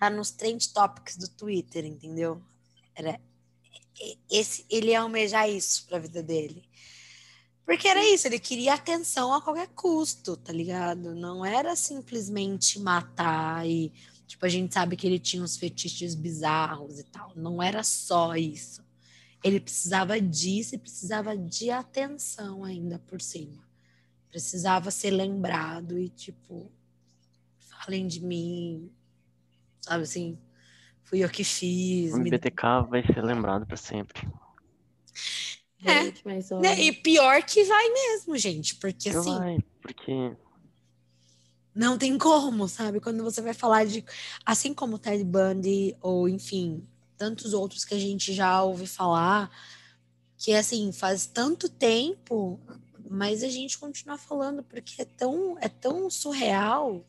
Tá 0.00 0.08
nos 0.08 0.30
trend 0.30 0.72
topics 0.72 1.18
do 1.18 1.28
Twitter, 1.28 1.84
entendeu? 1.84 2.42
Era 2.94 3.20
esse, 4.30 4.64
ele 4.70 4.92
ia 4.92 5.02
almejar 5.02 5.50
isso 5.50 5.84
pra 5.86 5.98
vida 5.98 6.22
dele. 6.22 6.64
Porque 7.66 7.86
era 7.86 8.02
isso, 8.06 8.26
ele 8.26 8.38
queria 8.38 8.72
atenção 8.72 9.34
a 9.34 9.42
qualquer 9.42 9.68
custo, 9.68 10.34
tá 10.34 10.50
ligado? 10.50 11.14
Não 11.14 11.44
era 11.44 11.76
simplesmente 11.76 12.80
matar 12.80 13.68
e, 13.68 13.92
tipo, 14.26 14.46
a 14.46 14.48
gente 14.48 14.72
sabe 14.72 14.96
que 14.96 15.06
ele 15.06 15.18
tinha 15.18 15.42
uns 15.42 15.58
fetiches 15.58 16.14
bizarros 16.14 16.98
e 16.98 17.04
tal. 17.04 17.32
Não 17.36 17.62
era 17.62 17.82
só 17.82 18.34
isso. 18.34 18.82
Ele 19.44 19.60
precisava 19.60 20.18
disso 20.18 20.74
e 20.74 20.78
precisava 20.78 21.36
de 21.36 21.70
atenção 21.70 22.64
ainda 22.64 22.98
por 23.00 23.20
cima 23.20 23.65
precisava 24.36 24.90
ser 24.90 25.12
lembrado 25.12 25.98
e 25.98 26.10
tipo 26.10 26.70
falem 27.58 28.06
de 28.06 28.22
mim 28.22 28.92
sabe 29.80 30.02
assim 30.02 30.38
fui 31.04 31.24
eu 31.24 31.30
que 31.30 31.42
fiz 31.42 32.12
O 32.12 32.18
me- 32.18 32.28
BTK 32.28 32.82
vai 32.90 33.02
ser 33.02 33.24
lembrado 33.24 33.64
pra 33.66 33.78
sempre. 33.78 34.28
É, 35.82 36.04
Gente, 36.04 36.20
mas 36.22 36.52
olha, 36.52 36.60
né? 36.60 36.78
e 36.82 36.92
pior 36.92 37.42
que 37.44 37.64
vai 37.64 37.88
mesmo 37.88 38.36
gente 38.36 38.74
porque 38.76 39.08
Que 39.10 39.16
assim 39.16 39.38
vai, 39.38 39.58
porque 39.80 40.36
não 41.74 41.96
tem 41.96 42.18
como 42.18 42.68
sabe 42.68 43.00
quando 43.00 43.24
você 43.24 43.40
vai 43.40 43.54
falar 43.54 43.86
de 43.86 44.04
assim 44.44 44.74
como 44.74 44.98
Ted 44.98 45.24
Bundy 45.24 45.96
ou 46.02 46.28
enfim 46.28 46.86
tantos 47.16 47.54
outros 47.54 47.86
que 47.86 47.94
a 47.94 47.98
gente 47.98 48.34
já 48.34 48.62
ouve 48.62 48.86
falar 48.86 49.50
que 50.36 50.52
assim 50.52 50.92
faz 50.92 51.24
tanto 51.26 51.70
tempo 51.70 52.60
mas 53.08 53.42
a 53.42 53.48
gente 53.48 53.78
continua 53.78 54.18
falando 54.18 54.62
porque 54.62 55.02
é 55.02 55.04
tão 55.04 55.56
é 55.60 55.68
tão 55.68 56.10
surreal 56.10 57.04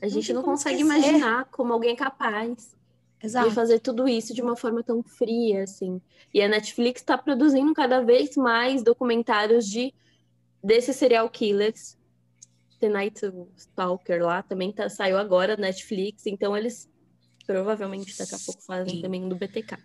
a 0.00 0.08
gente 0.08 0.32
não 0.32 0.42
consegue 0.42 0.80
esquecer. 0.80 1.08
imaginar 1.08 1.44
como 1.46 1.72
alguém 1.72 1.92
é 1.92 1.96
capaz 1.96 2.74
Exato. 3.22 3.48
de 3.48 3.54
fazer 3.54 3.78
tudo 3.80 4.08
isso 4.08 4.32
de 4.32 4.40
uma 4.40 4.56
forma 4.56 4.82
tão 4.82 5.02
fria, 5.02 5.62
assim. 5.64 6.00
E 6.32 6.40
a 6.40 6.48
Netflix 6.48 7.02
está 7.02 7.18
produzindo 7.18 7.72
cada 7.74 8.00
vez 8.00 8.36
mais 8.36 8.82
documentários 8.82 9.66
de 9.66 9.92
desses 10.64 10.96
serial 10.96 11.28
killers. 11.28 11.98
The 12.80 12.88
Night 12.88 13.20
Stalker 13.56 14.22
lá 14.22 14.42
também 14.42 14.72
tá, 14.72 14.88
saiu 14.88 15.18
agora 15.18 15.54
na 15.54 15.66
Netflix, 15.66 16.24
então 16.24 16.56
eles 16.56 16.88
provavelmente 17.46 18.16
daqui 18.16 18.34
a 18.34 18.38
pouco 18.38 18.62
fazem 18.62 18.96
Sim. 18.96 19.02
também 19.02 19.22
um 19.22 19.28
do 19.28 19.36
BTK. 19.36 19.76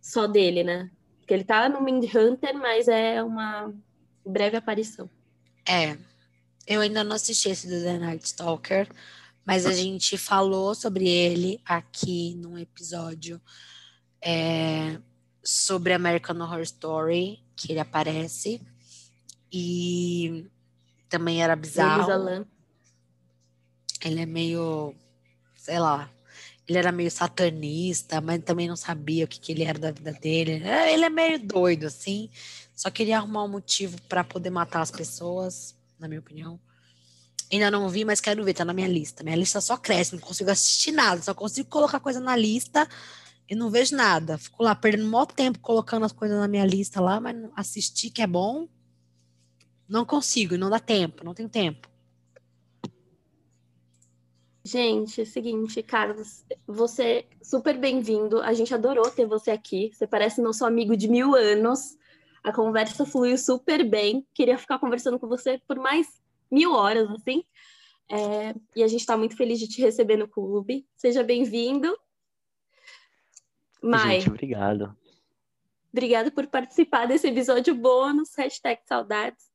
Só 0.00 0.26
dele, 0.26 0.64
né? 0.64 0.90
Porque 1.20 1.32
ele 1.32 1.44
tá 1.44 1.68
no 1.68 1.80
Mindhunter, 1.80 2.54
mas 2.54 2.88
é 2.88 3.22
uma 3.22 3.72
breve 4.24 4.56
aparição. 4.56 5.08
É, 5.68 5.96
eu 6.66 6.80
ainda 6.80 7.04
não 7.04 7.16
assisti 7.16 7.48
esse 7.48 7.66
do 7.66 7.82
The 7.82 7.98
Night 7.98 8.24
Stalker, 8.26 8.88
mas 9.44 9.66
a 9.66 9.72
gente 9.72 10.16
falou 10.16 10.74
sobre 10.74 11.08
ele 11.08 11.60
aqui 11.64 12.34
num 12.36 12.58
episódio 12.58 13.40
é, 14.22 14.98
sobre 15.42 15.92
American 15.92 16.40
Horror 16.40 16.62
Story, 16.62 17.42
que 17.54 17.72
ele 17.72 17.80
aparece, 17.80 18.60
e 19.52 20.46
também 21.08 21.42
era 21.42 21.54
bizarro. 21.54 22.08
Lam. 22.08 22.46
Ele 24.02 24.20
é 24.20 24.26
meio, 24.26 24.94
sei 25.56 25.78
lá, 25.78 26.10
ele 26.66 26.78
era 26.78 26.90
meio 26.90 27.10
satanista, 27.10 28.20
mas 28.20 28.42
também 28.42 28.66
não 28.66 28.76
sabia 28.76 29.24
o 29.26 29.28
que, 29.28 29.38
que 29.38 29.52
ele 29.52 29.64
era 29.64 29.78
da 29.78 29.90
vida 29.90 30.12
dele. 30.12 30.62
É, 30.64 30.92
Ele 30.92 31.04
é 31.04 31.10
meio 31.10 31.38
doido, 31.38 31.86
assim. 31.86 32.30
Só 32.74 32.90
queria 32.90 33.18
arrumar 33.18 33.44
um 33.44 33.48
motivo 33.48 34.00
para 34.02 34.24
poder 34.24 34.50
matar 34.50 34.82
as 34.82 34.90
pessoas, 34.90 35.76
na 35.98 36.08
minha 36.08 36.20
opinião. 36.20 36.58
Ainda 37.52 37.70
não 37.70 37.88
vi, 37.88 38.04
mas 38.04 38.20
quero 38.20 38.42
ver, 38.42 38.54
tá 38.54 38.64
na 38.64 38.72
minha 38.72 38.88
lista. 38.88 39.22
Minha 39.22 39.36
lista 39.36 39.60
só 39.60 39.76
cresce, 39.76 40.14
não 40.14 40.20
consigo 40.20 40.50
assistir 40.50 40.92
nada, 40.92 41.22
só 41.22 41.32
consigo 41.34 41.68
colocar 41.68 42.00
coisa 42.00 42.18
na 42.18 42.34
lista 42.34 42.88
e 43.48 43.54
não 43.54 43.70
vejo 43.70 43.94
nada. 43.94 44.38
Fico 44.38 44.62
lá 44.62 44.74
perdendo 44.74 45.08
maior 45.08 45.26
tempo 45.26 45.60
colocando 45.60 46.04
as 46.04 46.12
coisas 46.12 46.38
na 46.38 46.48
minha 46.48 46.64
lista 46.64 47.00
lá, 47.00 47.20
mas 47.20 47.36
assistir 47.54 48.10
que 48.10 48.22
é 48.22 48.26
bom, 48.26 48.68
não 49.88 50.04
consigo, 50.04 50.56
não 50.56 50.70
dá 50.70 50.80
tempo, 50.80 51.24
não 51.24 51.34
tenho 51.34 51.48
tempo. 51.48 51.88
Gente, 54.66 55.20
é 55.20 55.24
o 55.24 55.26
seguinte, 55.26 55.82
Carlos, 55.82 56.42
você 56.66 57.02
é 57.02 57.26
super 57.42 57.78
bem-vindo. 57.78 58.40
A 58.40 58.54
gente 58.54 58.72
adorou 58.72 59.10
ter 59.10 59.26
você 59.26 59.50
aqui. 59.50 59.90
Você 59.92 60.06
parece 60.06 60.40
nosso 60.40 60.64
amigo 60.64 60.96
de 60.96 61.06
mil 61.06 61.34
anos. 61.34 61.98
A 62.44 62.52
conversa 62.52 63.06
fluiu 63.06 63.38
super 63.38 63.82
bem. 63.82 64.26
Queria 64.34 64.58
ficar 64.58 64.78
conversando 64.78 65.18
com 65.18 65.26
você 65.26 65.58
por 65.66 65.78
mais 65.78 66.22
mil 66.50 66.72
horas, 66.72 67.10
assim. 67.10 67.42
É, 68.10 68.54
e 68.76 68.82
a 68.82 68.86
gente 68.86 69.00
está 69.00 69.16
muito 69.16 69.34
feliz 69.34 69.58
de 69.58 69.66
te 69.66 69.80
receber 69.80 70.18
no 70.18 70.28
clube. 70.28 70.86
Seja 70.94 71.22
bem-vindo. 71.22 71.98
Mai, 73.82 74.20
gente, 74.20 74.28
obrigado. 74.28 74.94
obrigada 75.90 76.30
por 76.30 76.46
participar 76.46 77.06
desse 77.06 77.26
episódio 77.28 77.74
bônus. 77.74 78.34
Hashtag 78.36 78.82
saudades. 78.86 79.50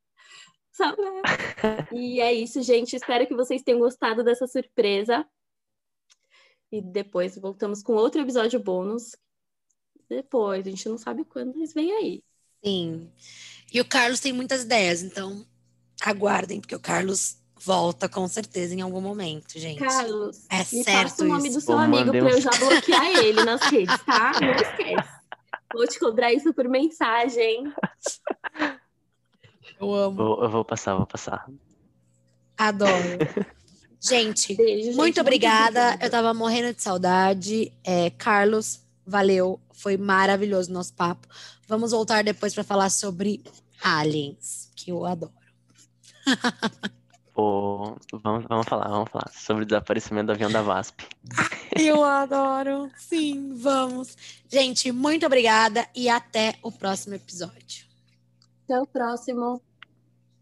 Saudades. 0.72 1.22
E 1.94 2.22
é 2.22 2.34
isso, 2.34 2.61
gente. 2.64 2.95
Espero 2.95 3.28
que 3.28 3.36
vocês 3.36 3.61
tenham 3.61 3.80
gostado 3.80 4.24
dessa 4.24 4.48
surpresa. 4.48 5.28
E 6.72 6.82
depois 6.82 7.38
voltamos 7.38 7.84
com 7.84 7.94
outro 7.94 8.22
episódio 8.22 8.60
bônus. 8.60 9.16
Depois, 10.07 10.66
a 10.66 10.70
gente 10.70 10.90
não 10.90 10.98
sabe 10.98 11.24
quando, 11.24 11.56
mas 11.56 11.74
vem 11.74 11.91
aí. 11.91 12.24
Sim. 12.64 13.10
E 13.73 13.80
o 13.80 13.86
Carlos 13.86 14.19
tem 14.19 14.34
muitas 14.34 14.64
ideias, 14.64 15.02
então 15.02 15.45
aguardem, 16.02 16.60
porque 16.60 16.76
o 16.76 16.80
Carlos 16.80 17.38
volta 17.61 18.07
com 18.07 18.27
certeza 18.27 18.73
em 18.73 18.81
algum 18.81 19.02
momento, 19.02 19.60
gente. 19.60 19.80
Carlos, 19.80 20.45
é 20.49 20.60
me 20.60 20.84
certo 20.84 21.03
passa 21.10 21.23
o 21.23 21.27
nome 21.27 21.49
isso. 21.49 21.57
do 21.60 21.61
seu 21.61 21.76
Pô, 21.76 21.81
amigo 21.81 22.11
um- 22.11 22.15
eu 22.30 22.41
já 22.41 22.49
bloquear 22.52 23.06
ele 23.23 23.44
nas 23.44 23.61
redes, 23.64 23.98
tá? 24.06 24.31
Não 24.41 24.52
esquece. 24.53 25.19
Vou 25.73 25.86
te 25.88 25.99
cobrar 25.99 26.34
isso 26.34 26.53
por 26.53 26.68
mensagem. 26.68 27.72
Eu 29.80 29.94
amo. 29.94 30.18
Vou- 30.18 30.44
eu 30.44 30.49
vou 30.49 30.65
passar, 30.65 30.95
vou 30.95 31.06
passar. 31.06 31.48
Adoro. 32.57 32.91
Gente, 34.02 34.56
Beijo, 34.56 34.86
gente. 34.86 34.95
muito 34.95 35.19
obrigada. 35.19 35.68
obrigada. 35.88 36.06
Eu 36.06 36.10
tava 36.10 36.34
morrendo 36.34 36.73
de 36.73 36.81
saudade. 36.81 37.69
É, 37.84 38.10
Carlos, 38.11 38.80
valeu. 39.06 39.60
Foi 39.73 39.98
maravilhoso 39.98 40.72
o 40.72 40.73
nosso 40.73 40.94
papo. 40.94 41.27
Vamos 41.70 41.91
voltar 41.91 42.24
depois 42.24 42.52
para 42.52 42.64
falar 42.64 42.90
sobre 42.90 43.44
aliens, 43.84 44.72
que 44.76 44.90
eu 44.90 45.06
adoro. 45.06 45.32
Pô, 47.32 47.96
vamos, 48.12 48.46
vamos 48.50 48.68
falar, 48.68 48.90
vamos 48.90 49.10
falar 49.12 49.32
sobre 49.32 49.64
o 49.64 49.66
desaparecimento 49.68 50.26
do 50.26 50.32
avião 50.32 50.52
da 50.52 50.64
VASP. 50.64 51.08
Eu 51.80 52.04
adoro. 52.04 52.91
Sim, 52.98 53.54
vamos. 53.56 54.18
Gente, 54.50 54.91
muito 54.91 55.26
obrigada 55.26 55.88
e 55.96 56.10
até 56.10 56.56
o 56.64 56.72
próximo 56.72 57.14
episódio. 57.14 57.86
Até 58.66 58.82
o 58.82 58.88
próximo. 58.88 59.62